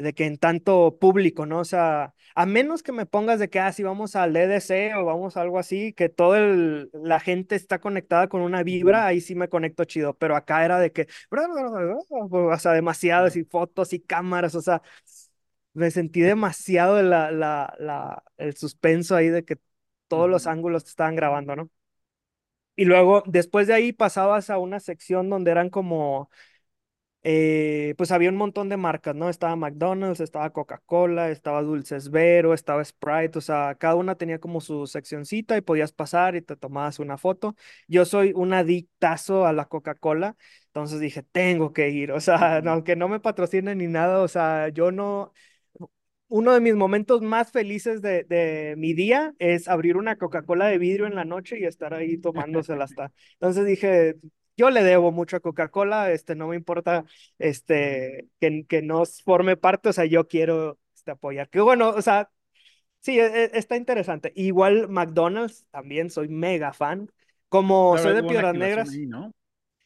[0.03, 1.61] de que en tanto público, ¿no?
[1.61, 5.05] O sea, a menos que me pongas de que, ah, si vamos al EDC o
[5.05, 6.41] vamos a algo así, que toda
[6.93, 10.79] la gente está conectada con una vibra, ahí sí me conecto chido, pero acá era
[10.79, 14.83] de que, o sea, demasiadas y fotos y cámaras, o sea,
[15.75, 19.59] me sentí demasiado la, la, la, el suspenso ahí de que
[20.09, 21.71] todos los ángulos te estaban grabando, ¿no?
[22.77, 26.31] Y luego, después de ahí pasabas a una sección donde eran como
[27.25, 29.29] eh, pues había un montón de marcas, ¿no?
[29.29, 34.61] Estaba McDonald's, estaba Coca-Cola, estaba Dulces Vero, estaba Sprite, o sea, cada una tenía como
[34.61, 37.55] su seccioncita y podías pasar y te tomabas una foto.
[37.89, 40.37] Yo soy un adictazo a la Coca-Cola,
[40.67, 44.69] entonces dije, tengo que ir, o sea, aunque no me patrocinen ni nada, o sea,
[44.69, 45.33] yo no...
[46.31, 50.77] Uno de mis momentos más felices de, de mi día es abrir una Coca-Cola de
[50.77, 53.13] vidrio en la noche y estar ahí tomándosela hasta.
[53.35, 54.17] Entonces dije,
[54.59, 57.05] yo le debo mucho a Coca-Cola, este, no me importa
[57.39, 61.49] este, que, que no forme parte, o sea, yo quiero este, apoyar.
[61.49, 62.31] Que bueno, o sea,
[62.99, 64.33] sí, e, e, está interesante.
[64.35, 67.11] Igual McDonald's, también soy mega fan.
[67.49, 68.91] Como soy de Piedras Negras.
[69.07, 69.33] ¿no?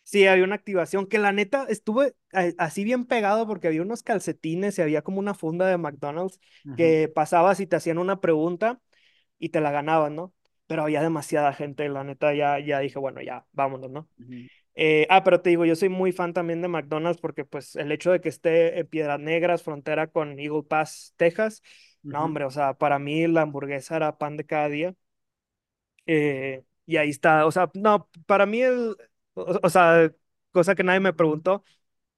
[0.04, 2.16] Sí, había una activación que la neta estuve
[2.58, 6.40] así bien pegado porque había unos calcetines y había como una funda de McDonald's
[6.76, 8.80] que pasabas y te hacían una pregunta
[9.38, 10.34] y te la ganaban, ¿no?
[10.66, 14.08] Pero había demasiada gente, la neta ya, ya dije, bueno, ya, vámonos, ¿no?
[14.74, 17.92] Eh, ah, pero te digo, yo soy muy fan también de McDonald's porque pues el
[17.92, 21.62] hecho de que esté en Piedras Negras, frontera con Eagle Pass, Texas,
[22.02, 24.94] no hombre, o sea, para mí la hamburguesa era pan de cada día.
[26.06, 28.96] Eh, y ahí está, o sea, no, para mí el,
[29.34, 30.12] o, o, sea,
[30.50, 31.64] cosa que nadie me preguntó,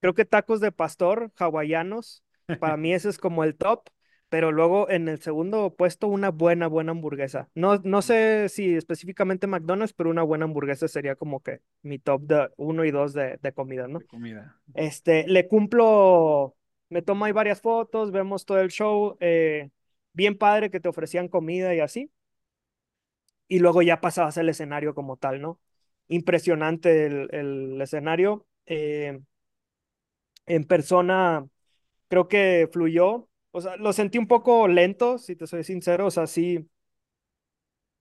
[0.00, 2.24] creo que tacos de pastor hawaianos,
[2.60, 3.88] para mí ese es como el top
[4.34, 7.48] pero luego en el segundo puesto una buena, buena hamburguesa.
[7.54, 12.22] No, no sé si específicamente McDonald's, pero una buena hamburguesa sería como que mi top
[12.22, 14.00] de uno y dos de, de comida, ¿no?
[14.00, 14.56] De comida.
[14.74, 16.56] Este, le cumplo,
[16.88, 19.70] me tomo ahí varias fotos, vemos todo el show, eh,
[20.14, 22.10] bien padre que te ofrecían comida y así.
[23.46, 25.60] Y luego ya pasabas el escenario como tal, ¿no?
[26.08, 28.48] Impresionante el, el escenario.
[28.66, 29.20] Eh,
[30.46, 31.46] en persona,
[32.08, 36.06] creo que fluyó o sea, lo sentí un poco lento, si te soy sincero.
[36.06, 36.68] O sea, sí,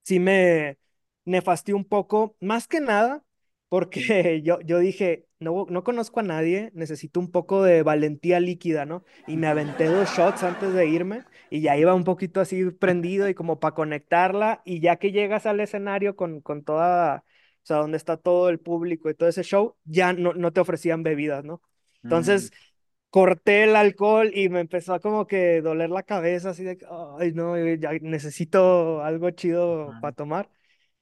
[0.03, 0.77] sí me
[1.25, 2.35] nefastió un poco.
[2.39, 3.23] Más que nada,
[3.69, 8.85] porque yo, yo dije, no, no conozco a nadie, necesito un poco de valentía líquida,
[8.85, 9.03] ¿no?
[9.27, 13.27] Y me aventé dos shots antes de irme y ya iba un poquito así prendido
[13.29, 14.61] y como para conectarla.
[14.65, 17.23] Y ya que llegas al escenario con, con toda,
[17.63, 20.61] o sea, donde está todo el público y todo ese show, ya no, no te
[20.61, 21.61] ofrecían bebidas, ¿no?
[22.03, 22.72] Entonces, mm
[23.13, 26.79] corté el alcohol y me empezó a como que doler la cabeza, así de,
[27.19, 30.49] ay, no, ya necesito algo chido para tomar.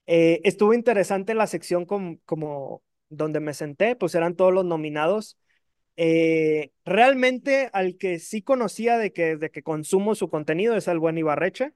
[0.07, 5.38] Eh, estuvo interesante la sección como donde me senté, pues eran todos los nominados.
[5.95, 10.99] Eh, realmente al que sí conocía de que, de que consumo su contenido es el
[10.99, 11.71] buen Ibarreche.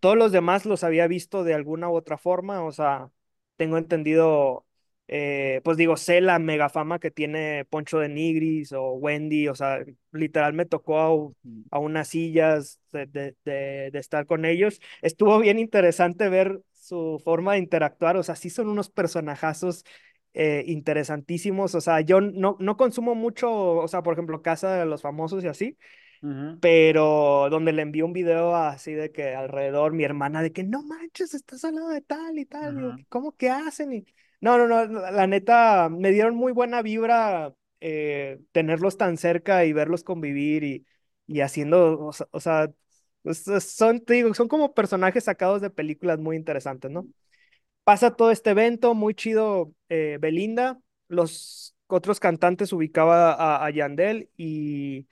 [0.00, 3.12] Todos los demás los había visto de alguna u otra forma, o sea,
[3.54, 4.66] tengo entendido
[5.12, 9.56] eh, pues digo, sé la mega fama que tiene Poncho de Nigris o Wendy, o
[9.56, 11.34] sea, literal me tocó
[11.72, 14.80] a, unas sillas de, de, de, estar con ellos.
[15.02, 19.84] Estuvo bien interesante ver su forma de interactuar, o sea, sí son unos personajazos
[20.32, 24.86] eh, interesantísimos, o sea, yo no, no consumo mucho, o sea, por ejemplo, Casa de
[24.86, 25.76] los Famosos y así,
[26.60, 30.84] pero donde le envió un video así de que alrededor mi hermana de que no
[30.84, 33.92] manches, estás al lado de tal y tal, ¿cómo que hacen?
[33.92, 34.04] Y
[34.40, 39.72] no, no, no, la neta, me dieron muy buena vibra eh, tenerlos tan cerca y
[39.72, 40.86] verlos convivir y,
[41.26, 42.70] y haciendo, o sea,
[43.60, 47.06] son, te digo, son como personajes sacados de películas muy interesantes, ¿no?
[47.84, 54.30] Pasa todo este evento, muy chido eh, Belinda, los otros cantantes ubicaba a, a Yandel
[54.36, 55.08] y,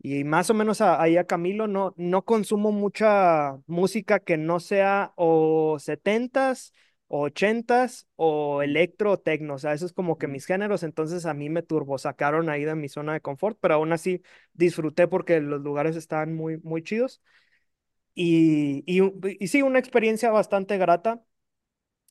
[0.00, 5.12] y más o menos ahí a Camilo, no, no consumo mucha música que no sea
[5.16, 6.72] o setentas
[7.08, 11.34] ochentas o electro o tecno, o sea, eso es como que mis géneros, entonces a
[11.34, 14.22] mí me turbo sacaron ahí de mi zona de confort, pero aún así
[14.54, 17.22] disfruté porque los lugares estaban muy, muy chidos.
[18.14, 19.02] y, y,
[19.40, 21.22] y sí, una experiencia bastante grata.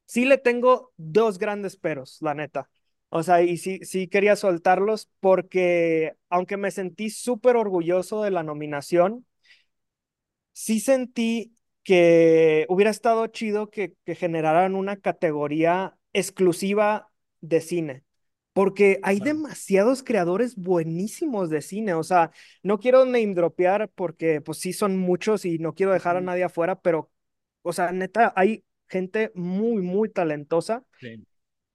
[0.05, 2.69] Sí le tengo dos grandes peros, la neta.
[3.09, 8.43] O sea, y sí, sí quería soltarlos porque aunque me sentí súper orgulloso de la
[8.43, 9.25] nominación,
[10.53, 11.55] sí sentí
[11.87, 17.09] que hubiera estado chido que, que generaran una categoría exclusiva
[17.41, 18.05] de cine,
[18.53, 19.21] porque hay Claro.
[19.21, 22.31] demasiados creadores buenísimos de cine, o sea,
[22.63, 26.43] no quiero name dropear porque pues sí son muchos y no quiero dejar a nadie
[26.43, 27.11] afuera, pero,
[27.63, 31.25] o sea, neta, hay gente muy, muy talentosa Sí.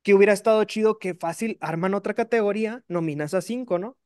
[0.03, 3.97] que hubiera estado chido que fácil arman otra categoría, nominas a cinco, ¿no?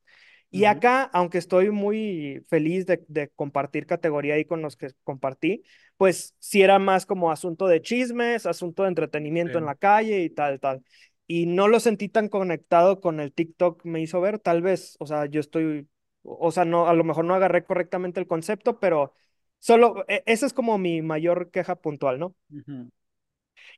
[0.51, 5.63] Y acá, aunque estoy muy feliz de, de compartir categoría ahí con los que compartí,
[5.97, 10.31] pues sí era más como asunto de chismes, asunto de entretenimiento en la calle y
[10.31, 10.83] tal, tal.
[11.27, 15.07] Y no lo sentí tan conectado con el TikTok, me hizo ver, tal vez, o
[15.07, 15.89] sea, yo estoy,
[16.23, 19.13] o sea, no, a lo mejor no agarré correctamente el concepto, pero
[19.59, 22.35] solo, e- esa es como mi mayor queja puntual, ¿no?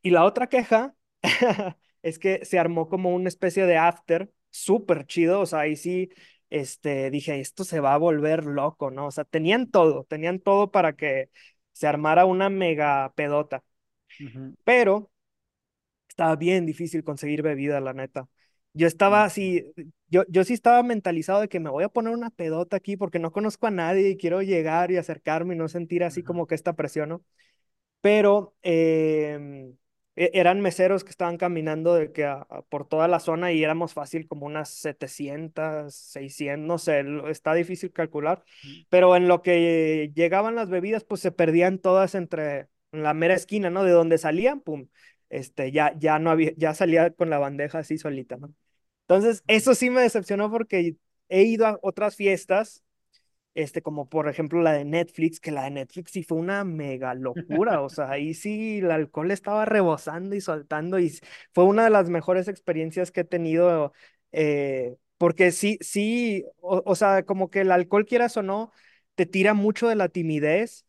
[0.03, 0.95] Y la otra queja
[2.03, 6.11] es que se armó como una especie de after súper chido, o sea, ahí sí,
[6.51, 9.07] este, dije, esto se va a volver loco, ¿no?
[9.07, 11.31] O sea, tenían todo, tenían todo para que
[11.73, 13.65] se armara una mega pedota,
[14.65, 15.11] pero
[16.09, 18.29] estaba bien difícil conseguir bebida, la neta.
[18.75, 19.73] Yo estaba así,
[20.09, 23.19] yo, yo sí estaba mentalizado de que me voy a poner una pedota aquí porque
[23.19, 26.55] no conozco a nadie y quiero llegar y acercarme y no sentir así como que
[26.55, 27.23] esta presión, ¿no?
[28.03, 29.88] pero eh, e-
[30.35, 33.93] eran meseros que estaban caminando de que a- a- por toda la zona y éramos
[33.95, 38.45] fácil como unas 700, 600, no sé, está difícil calcular,
[38.89, 43.35] pero en lo que llegaban las bebidas, pues se perdían todas entre en la mera
[43.35, 43.85] esquina, ¿no?
[43.85, 44.89] De donde salían, pum,
[45.31, 48.55] este, ya, ya no había, ya salía con la bandeja así solita, ¿no?
[49.03, 50.97] Entonces, eso sí me decepcionó porque
[51.29, 52.83] he ido a otras fiestas
[53.59, 57.13] este, como por ejemplo la de Netflix, que la de Netflix sí fue una mega
[57.15, 61.13] locura, o sea, ahí sí el alcohol estaba rebosando y soltando y
[61.53, 63.93] fue una de las mejores experiencias que he tenido,
[64.31, 68.71] eh, porque sí, sí, o, o sea, como que el alcohol, quieras o no,
[69.17, 70.87] te tira mucho de la timidez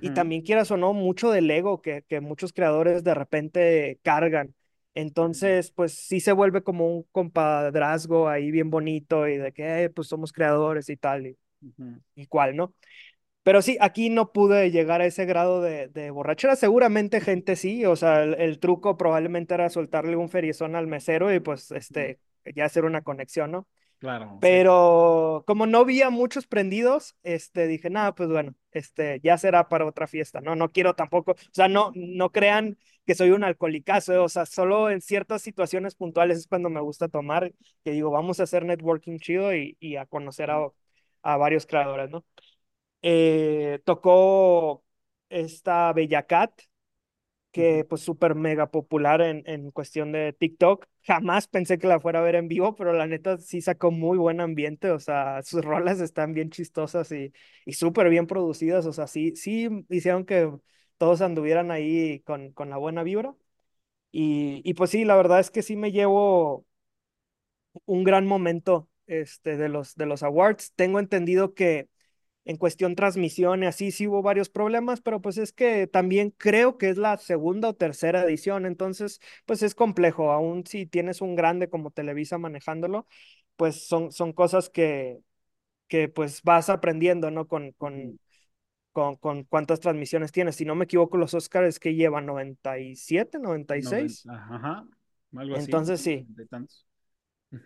[0.00, 4.54] y también quieras o no, mucho del ego que, que muchos creadores de repente cargan.
[4.94, 9.90] Entonces, pues sí se vuelve como un compadrazgo ahí bien bonito y de que, eh,
[9.90, 11.26] pues somos creadores y tal.
[11.26, 11.38] Y,
[12.14, 12.74] Y cuál, ¿no?
[13.42, 16.54] Pero sí, aquí no pude llegar a ese grado de, de borrachera.
[16.56, 21.34] Seguramente gente sí, o sea, el, el truco probablemente era soltarle un feriezón al mesero
[21.34, 22.20] y pues este,
[22.54, 23.66] ya hacer una conexión, ¿no?
[23.98, 24.38] Claro, sí.
[24.40, 29.68] Pero como no vi a muchos prendidos, este, dije, nada, pues bueno, este, ya será
[29.68, 30.56] para otra fiesta, ¿no?
[30.56, 34.18] No quiero tampoco, o sea, no, no crean que soy un alcohólicazo, ¿eh?
[34.18, 37.52] o sea, solo en ciertas situaciones puntuales es cuando me gusta tomar,
[37.84, 40.68] que digo, vamos a hacer networking chido y, y a conocer a,
[41.22, 42.24] a varios creadores, ¿no?
[43.02, 44.84] eh, tocó
[45.30, 46.52] esta Bella Cat,
[47.52, 50.86] que pues súper mega popular en, en cuestión de TikTok.
[51.02, 54.16] Jamás pensé que la fuera a ver en vivo, pero la neta sí sacó muy
[54.18, 57.32] buen ambiente, o sea, sus rolas están bien chistosas y,
[57.66, 60.50] y súper bien producidas, o sea, sí, sí hicieron que
[60.98, 63.34] todos anduvieran ahí con, con la buena vibra.
[64.12, 66.66] Y, y pues sí, la verdad es que sí me llevo
[67.86, 68.88] un gran momento
[69.20, 70.72] este, de los, de los awards.
[70.74, 71.88] Tengo entendido que
[72.44, 76.78] en cuestión transmisión y así sí hubo varios problemas, pero pues es que también creo
[76.78, 81.36] que es la segunda o tercera edición, entonces pues es complejo, aún si tienes un
[81.36, 83.06] grande como Televisa manejándolo,
[83.56, 85.20] pues son, son cosas que,
[85.88, 87.46] que pues vas aprendiendo, ¿no?
[87.46, 88.18] Con, con,
[88.92, 90.56] con, con cuántas transmisiones tienes.
[90.56, 94.26] Si no me equivoco, los Oscars que llevan 97, 96.
[94.26, 94.86] Noventa, ajá,
[95.36, 96.26] algo así, Entonces sí,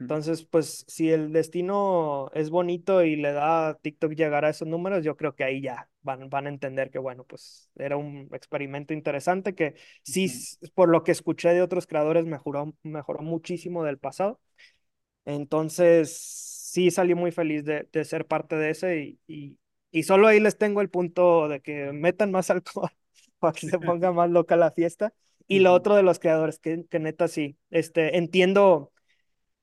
[0.07, 4.69] Entonces, pues si el destino es bonito y le da a TikTok llegar a esos
[4.69, 8.29] números, yo creo que ahí ya van, van a entender que, bueno, pues era un
[8.33, 10.31] experimento interesante que sí,
[10.75, 14.41] por lo que escuché de otros creadores, mejoró, mejoró muchísimo del pasado.
[15.25, 16.17] Entonces,
[16.73, 19.59] sí salí muy feliz de, de ser parte de ese y, y,
[19.91, 22.91] y solo ahí les tengo el punto de que metan más alcohol
[23.39, 25.13] para que se ponga más loca la fiesta.
[25.49, 28.93] Y lo otro de los creadores, que, que neta sí, este, entiendo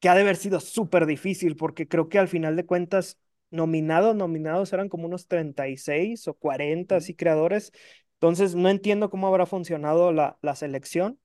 [0.04, 3.20] que ha de haber sido súper difícil, porque creo que al final de cuentas,
[3.52, 7.72] nominados, nominados eran como unos 36 o 40 así creadores.
[8.16, 11.20] Entonces, no entiendo cómo habrá funcionado la, la selección,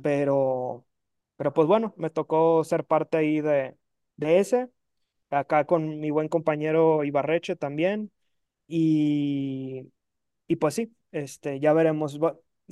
[0.00, 0.86] pero,
[1.36, 3.76] pero pues bueno, me tocó ser parte ahí de,
[4.16, 4.70] de ese,
[5.30, 8.12] acá con mi buen compañero Ibarreche también,
[8.68, 9.92] y,
[10.48, 12.18] y pues sí, este, ya veremos.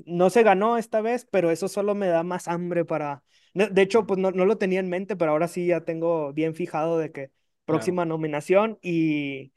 [0.07, 3.23] No se ganó esta vez, pero eso solo me da más hambre para...
[3.55, 6.55] De hecho, pues no, no lo tenía en mente, pero ahora sí ya tengo bien
[6.55, 7.31] fijado de que
[7.69, 7.99] Claro.
[7.99, 9.53] próxima nominación y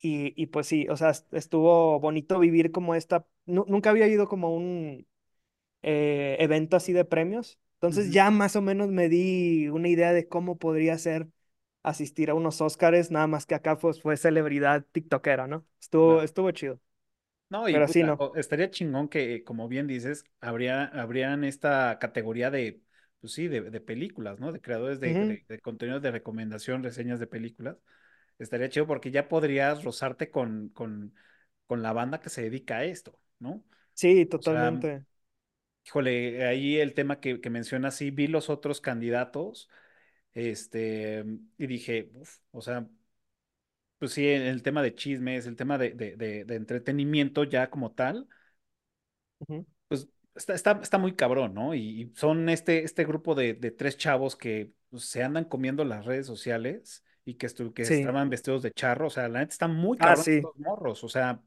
[0.00, 4.08] Y, y pues sí, o sea, est- estuvo bonito vivir como esta, nu- nunca había
[4.08, 5.06] ido como un
[5.82, 10.28] eh, evento así de premios, entonces ya más o menos me di una idea de
[10.28, 11.28] cómo podría ser
[11.82, 15.66] asistir a unos Óscares, nada más que acá pues fue celebridad tiktokera, ¿no?
[15.80, 16.22] Estuvo, Claro.
[16.22, 16.80] estuvo chido,
[17.52, 18.24] No, y pero sí, puta, no.
[18.34, 22.82] estaría chingón que, como bien dices, habría, habrían esta categoría de,
[23.20, 24.52] pues sí, de, de películas, ¿no?
[24.52, 27.76] De creadores de, de, de contenidos de recomendación, reseñas de películas.
[28.38, 31.14] Estaría chido porque ya podrías rozarte con, con,
[31.66, 33.64] con la banda que se dedica a esto, ¿no?
[33.94, 35.06] Sí, O sea, totalmente.
[35.86, 39.68] híjole, ahí el tema que, que mencionas, sí, vi los otros candidatos,
[40.34, 41.24] este,
[41.58, 42.88] y dije, uf, o sea,
[44.02, 47.92] pues sí, el tema de chismes, el tema de, de, de, de entretenimiento ya como
[47.92, 48.28] tal
[49.40, 51.74] Ujú, pues está, está, está muy cabrón, ¿no?
[51.74, 56.04] Y, y son este, este grupo de, tres chavos que pues, se andan comiendo las
[56.06, 57.88] redes sociales y que, estu- que Sí.
[57.88, 60.42] estaban vestidos de charro, o sea, la neta están muy Ah, cabrón sí.
[60.42, 61.42] estos morros, o sea,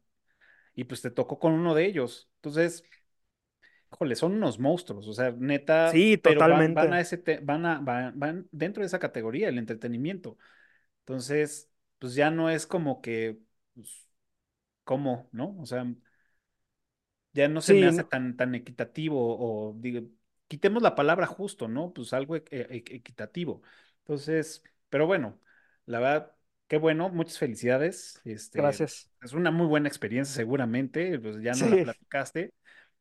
[0.75, 2.29] y pues te tocó con uno de ellos.
[2.37, 2.83] Entonces,
[3.93, 7.01] híjole, son unos monstruos, o sea, neta, Sí, pero van, van a totalmente.
[7.01, 10.37] ese, te- van a, van, van dentro de esa categoría, el entretenimiento.
[11.01, 11.69] Entonces,
[11.99, 13.39] pues ya no es como que,
[13.75, 14.07] pues,
[14.85, 15.57] ¿cómo, no?
[15.59, 15.85] O sea,
[17.33, 20.07] ya no se me hace tan, tan equitativo o digo,
[20.47, 21.93] quitemos la palabra justo, ¿no?
[21.93, 23.61] Pues algo e- e- equitativo.
[23.99, 25.39] Entonces, pero bueno,
[25.85, 26.35] la verdad,
[26.67, 28.21] qué bueno, muchas felicidades.
[28.25, 29.09] Este, gracias.
[29.21, 32.53] es una muy buena experiencia seguramente, pues ya nos la platicaste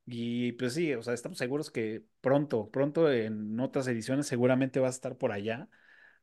[0.07, 4.95] y pues sí, o sea, estamos seguros que pronto, pronto en otras ediciones seguramente vas
[4.95, 5.69] a estar por allá,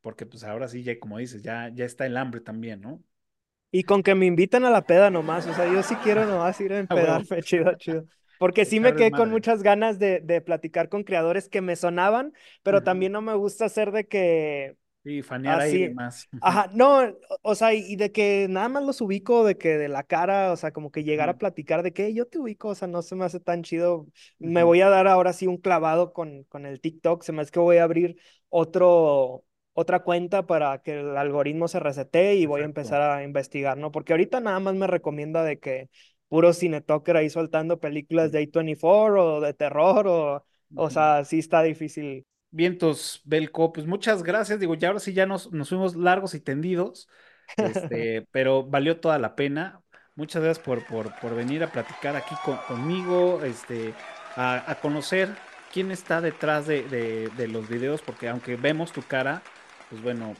[0.02, 3.04] porque pues ahora sí, ya como dices, ya, ya está el hambre también, ¿no?
[3.74, 6.60] Y con que me invitan a la peda nomás, o sea, yo sí quiero nomás
[6.60, 8.06] ir a empedarme, chido, chido.
[8.38, 12.34] Porque sí me quedé con muchas ganas de, de platicar con creadores que me sonaban,
[12.64, 16.28] pero también no me gusta hacer de que Sí, fanear ahí así, más.
[16.34, 17.02] Ujú, ajá, no,
[17.44, 20.58] o sea, y de que nada más los ubico, de que de la cara, o
[20.58, 23.16] sea, como que llegar a platicar de que yo te ubico, o sea, no se
[23.16, 24.08] me hace tan chido.
[24.40, 27.52] Me voy a dar ahora sí un clavado con, con el TikTok, se me hace
[27.52, 28.18] que voy a abrir
[28.50, 33.78] otro otra cuenta para que el algoritmo se resete y voy a empezar a investigar,
[33.78, 33.92] ¿no?
[33.92, 35.90] Porque ahorita nada más me recomienda de que
[36.28, 41.62] puro cinetalker ahí soltando películas de A24 o de terror o, o sea, sí está
[41.64, 42.26] difícil.
[42.54, 44.60] Vientos, Belco, pues muchas gracias.
[44.60, 47.08] Digo, ya ahora sí ya nos, nos fuimos largos y tendidos,
[47.58, 49.82] este, pero valió toda la pena.
[50.16, 53.96] Muchas gracias por, por, por venir a platicar aquí con- conmigo, este,
[54.36, 55.30] a, a conocer
[55.72, 59.44] quién está detrás de, de, de los videos, porque aunque vemos tu cara,
[59.92, 60.36] pues bueno,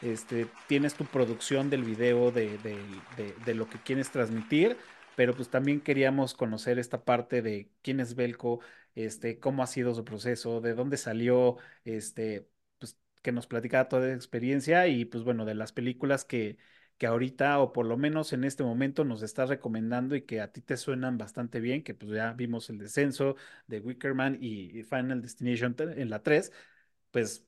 [0.00, 4.78] este, tienes tu producción del video de, de, lo que quieres transmitir,
[5.16, 8.60] pero pues también queríamos conocer esta parte de quién es Belko,
[8.94, 12.48] este, cómo ha sido su proceso, de dónde salió, este,
[12.78, 16.56] pues que nos platicara toda esa experiencia y pues bueno, de las películas que,
[16.96, 20.52] que ahorita o por lo menos en este momento nos estás recomendando y que a
[20.52, 23.36] ti te suenan bastante bien, que pues ya vimos el descenso
[23.66, 26.50] de Wickerman y Final Destination en la 3
[27.10, 27.46] pues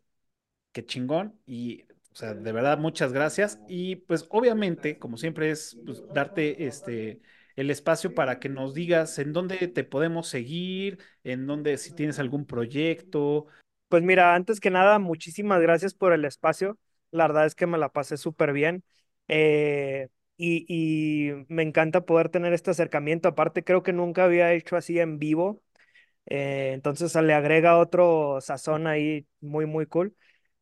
[0.73, 1.83] qué chingón y,
[2.13, 3.63] o sea, de verdad, muchas gracias.
[3.67, 7.21] Y pues obviamente, como siempre, es pues, darte este
[7.57, 12.19] el espacio para que nos digas en dónde te podemos seguir, en dónde si tienes
[12.19, 13.47] algún proyecto.
[13.89, 16.79] Pues mira, antes que nada, muchísimas gracias por el espacio.
[17.11, 18.85] La verdad es que me la pasé súper bien.
[19.29, 20.09] eh,
[20.39, 23.29] y, y me encanta poder tener este acercamiento.
[23.29, 25.63] Aparte, creo que nunca había hecho así en vivo.
[26.27, 30.17] eh, entonces le agrega otro sazón ahí muy, muy cool.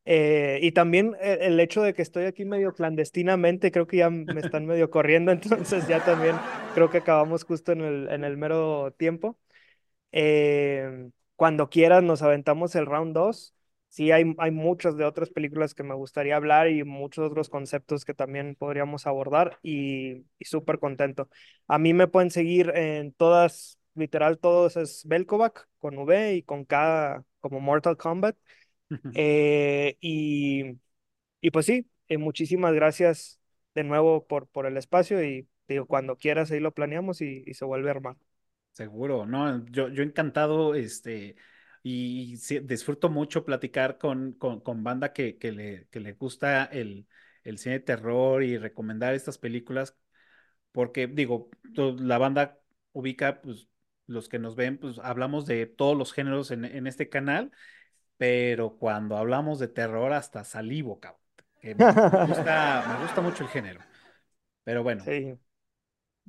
[0.05, 4.09] Eh, y también el, el hecho de que estoy aquí medio clandestinamente, creo que ya
[4.09, 6.35] me están medio corriendo, entonces ya también
[6.73, 9.37] creo que acabamos justo en el, en el mero tiempo.
[10.11, 13.55] Eh, cuando quieras nos aventamos el round 2.
[13.89, 18.05] Sí, hay, hay muchas de otras películas que me gustaría hablar y muchos otros conceptos
[18.05, 21.27] que también podríamos abordar y, y súper contento.
[21.67, 26.63] A mí me pueden seguir en todas, literal, todos es Belkovac con V y con
[26.63, 28.37] K como Mortal Kombat.
[29.13, 30.79] Eh, y,
[31.41, 33.39] y pues sí, eh, muchísimas gracias
[33.75, 37.53] de nuevo por, por el espacio y digo, cuando quieras ahí lo planeamos y, y
[37.55, 38.17] se vuelve a armar.
[38.73, 39.65] Seguro, ¿no?
[39.67, 41.35] Yo, yo encantado, este,
[41.83, 47.05] y disfruto mucho platicar con, con, con banda que, que le, que le gusta el,
[47.43, 49.97] el cine de terror y recomendar estas películas
[50.71, 52.59] porque digo, la banda
[52.93, 53.67] ubica, pues
[54.07, 57.51] los que nos ven, pues hablamos de todos los géneros en, en este canal,
[58.21, 61.19] pero cuando hablamos de terror hasta salivo, cabrón.
[61.59, 63.79] que me gusta, me gusta mucho el género.
[64.63, 65.39] Pero bueno, Sí.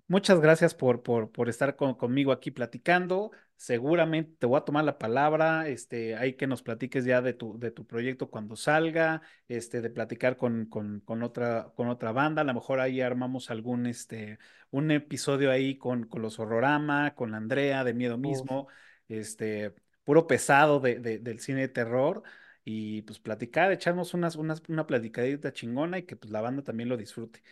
[0.08, 3.30] muchas gracias por, por, por estar con- conmigo aquí platicando.
[3.56, 7.58] seguramente te voy a tomar la palabra, este, hay que nos platiques ya de tu,
[7.58, 12.40] de tu proyecto cuando salga, este, de platicar con, con, con otra, con otra banda,
[12.42, 14.38] a lo mejor ahí armamos algún, este,
[14.70, 18.66] un episodio ahí con, con los Horrorama, con la Andrea de Miedo Mismo,
[19.08, 19.74] este,
[20.04, 22.22] puro pesado de, de- del cine de terror,
[22.64, 26.88] y pues platicar, echarnos unas, unas, una platicadita chingona y que pues la banda también
[26.88, 27.42] lo disfrute.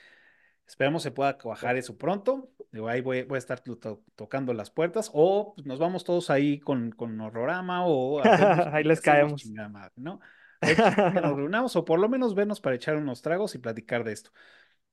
[0.67, 2.51] Esperemos se pueda cuajar eso pronto.
[2.73, 5.11] Digo, ahí voy, voy a estar to- to- tocando las puertas.
[5.13, 9.53] O pues, nos vamos todos ahí con, con Horrorama o hacemos, Ahí les caemos.
[9.71, 10.21] madre, ¿no?
[11.23, 14.31] Nos reunamos o por lo menos vernos para echar unos tragos y platicar de esto.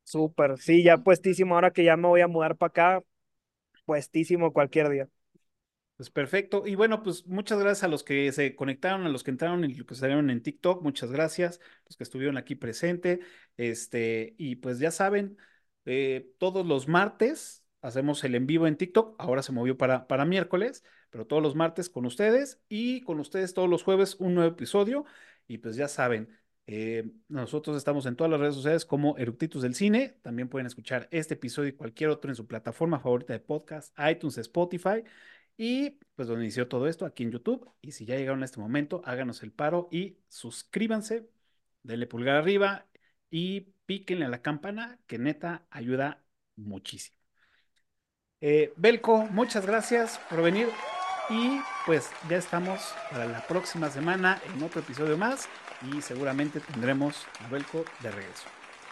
[0.04, 3.04] Súper, sí, ya puestísimo, ahora que ya me voy a mudar para acá,
[3.86, 5.10] puestísimo cualquier día.
[5.98, 6.64] Pues perfecto.
[6.68, 9.74] Y bueno, pues muchas gracias a los que se conectaron, a los que entraron y
[9.74, 10.84] los que salieron en TikTok.
[10.84, 11.60] Muchas gracias.
[11.86, 13.20] Los que estuvieron aquí presente.
[13.58, 15.38] Este, y pues ya saben,
[15.86, 19.16] eh, todos los martes hacemos el en vivo en TikTok.
[19.20, 23.56] Ahora se movió para, para miércoles, pero todos los martes con ustedes y con ustedes
[23.56, 25.06] todos los jueves un nuevo episodio.
[25.48, 26.30] Y pues ya saben,
[26.68, 30.20] eh, nosotros estamos en todas las redes sociales como Eructitos del Cine.
[30.22, 34.38] También pueden escuchar este episodio y cualquier otro en su plataforma favorita de podcast, iTunes,
[34.38, 35.04] Spotify.
[35.58, 37.70] Y pues donde inició todo esto, aquí en YouTube.
[37.82, 41.30] Y si ya llegaron a este momento, háganos el paro y suscríbanse,
[41.84, 42.86] denle pulgar arriba
[43.30, 46.24] y píquenle a la campana, que neta ayuda
[46.56, 47.18] muchísimo.
[48.42, 50.70] Eh, Belco, muchas gracias por venir.
[51.30, 55.50] Y pues ya estamos para la próxima semana en otro episodio más.
[55.92, 58.48] Y seguramente tendremos a Belco de regreso.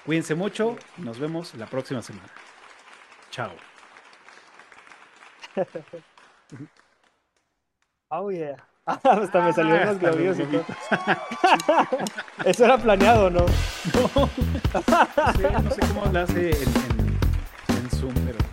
[0.05, 2.29] Cuídense mucho y nos vemos la próxima semana.
[3.31, 3.51] Chao.
[8.09, 8.55] Oh, yeah.
[8.85, 10.63] Hasta me ah, salieron ah, los globios y todo.
[12.45, 13.39] Eso era planeado, ¿no?
[13.39, 14.09] No.
[14.13, 18.44] no sé, no sé cómo lo hace en, en, en Zoom, pero.